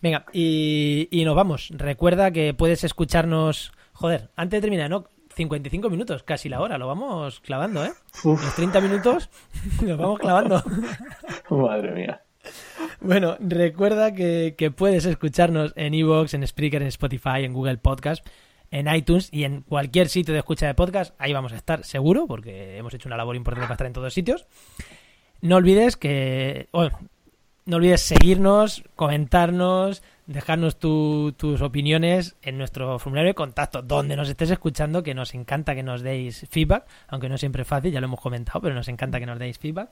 Venga, 0.00 0.24
y, 0.32 1.08
y 1.10 1.24
nos 1.24 1.36
vamos. 1.36 1.68
Recuerda 1.70 2.30
que 2.30 2.54
puedes 2.54 2.84
escucharnos. 2.84 3.72
Joder, 3.92 4.30
antes 4.36 4.58
de 4.58 4.62
terminar, 4.62 4.88
¿no? 4.88 5.04
55 5.40 5.88
minutos, 5.88 6.22
casi 6.22 6.50
la 6.50 6.60
hora, 6.60 6.76
lo 6.76 6.86
vamos 6.86 7.40
clavando, 7.40 7.82
¿eh? 7.82 7.92
Los 8.24 8.54
30 8.56 8.78
minutos 8.82 9.30
los 9.82 9.96
vamos 9.96 10.18
clavando. 10.18 10.62
Madre 11.50 11.92
mía. 11.92 12.20
Bueno, 13.00 13.38
recuerda 13.40 14.12
que, 14.12 14.54
que 14.58 14.70
puedes 14.70 15.06
escucharnos 15.06 15.72
en 15.76 15.94
Evox, 15.94 16.34
en 16.34 16.46
Spreaker, 16.46 16.82
en 16.82 16.88
Spotify, 16.88 17.44
en 17.44 17.54
Google 17.54 17.78
Podcast, 17.78 18.26
en 18.70 18.94
iTunes 18.94 19.30
y 19.32 19.44
en 19.44 19.62
cualquier 19.62 20.10
sitio 20.10 20.34
de 20.34 20.40
escucha 20.40 20.66
de 20.66 20.74
podcast. 20.74 21.14
Ahí 21.18 21.32
vamos 21.32 21.54
a 21.54 21.56
estar 21.56 21.84
seguro, 21.84 22.26
porque 22.26 22.76
hemos 22.76 22.92
hecho 22.92 23.08
una 23.08 23.16
labor 23.16 23.34
importante 23.34 23.64
para 23.64 23.76
estar 23.76 23.86
en 23.86 23.94
todos 23.94 24.12
sitios. 24.12 24.46
No 25.40 25.56
olvides 25.56 25.96
que. 25.96 26.68
bueno, 26.70 26.98
no 27.64 27.76
olvides 27.76 28.02
seguirnos, 28.02 28.84
comentarnos, 28.94 30.02
dejarnos 30.32 30.78
tu- 30.78 31.32
tus 31.36 31.60
opiniones 31.60 32.36
en 32.42 32.56
nuestro 32.56 32.98
formulario 32.98 33.30
de 33.30 33.34
contacto, 33.34 33.82
donde 33.82 34.16
nos 34.16 34.28
estés 34.28 34.50
escuchando, 34.50 35.02
que 35.02 35.14
nos 35.14 35.34
encanta 35.34 35.74
que 35.74 35.82
nos 35.82 36.02
deis 36.02 36.46
feedback, 36.50 36.84
aunque 37.08 37.28
no 37.28 37.36
siempre 37.36 37.62
es 37.62 37.68
fácil, 37.68 37.92
ya 37.92 38.00
lo 38.00 38.06
hemos 38.06 38.20
comentado, 38.20 38.60
pero 38.60 38.74
nos 38.74 38.88
encanta 38.88 39.18
que 39.18 39.26
nos 39.26 39.38
deis 39.38 39.58
feedback. 39.58 39.90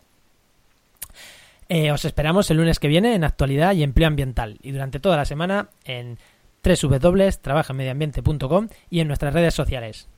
Eh, 1.69 1.93
os 1.93 2.05
esperamos 2.05 2.51
el 2.51 2.57
lunes 2.57 2.79
que 2.79 2.89
viene 2.89 3.15
en 3.15 3.25
actualidad 3.25 3.75
y 3.75 3.83
empleo 3.83 4.09
ambiental 4.09 4.59
y 4.63 4.71
durante 4.73 5.01
toda 5.01 5.17
la 5.17 5.25
semana 5.25 5.69
en 5.85 6.19
www.trabajaenmedioambiente.com 6.63 8.69
y 8.91 9.01
en 9.01 9.09
nuestras 9.09 9.35
redes 9.35 9.55
sociales. 9.55 10.09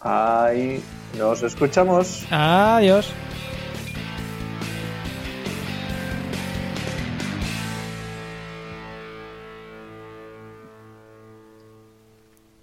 Ahí 0.00 0.82
nos 1.18 1.42
escuchamos. 1.42 2.24
Adiós. 2.30 3.12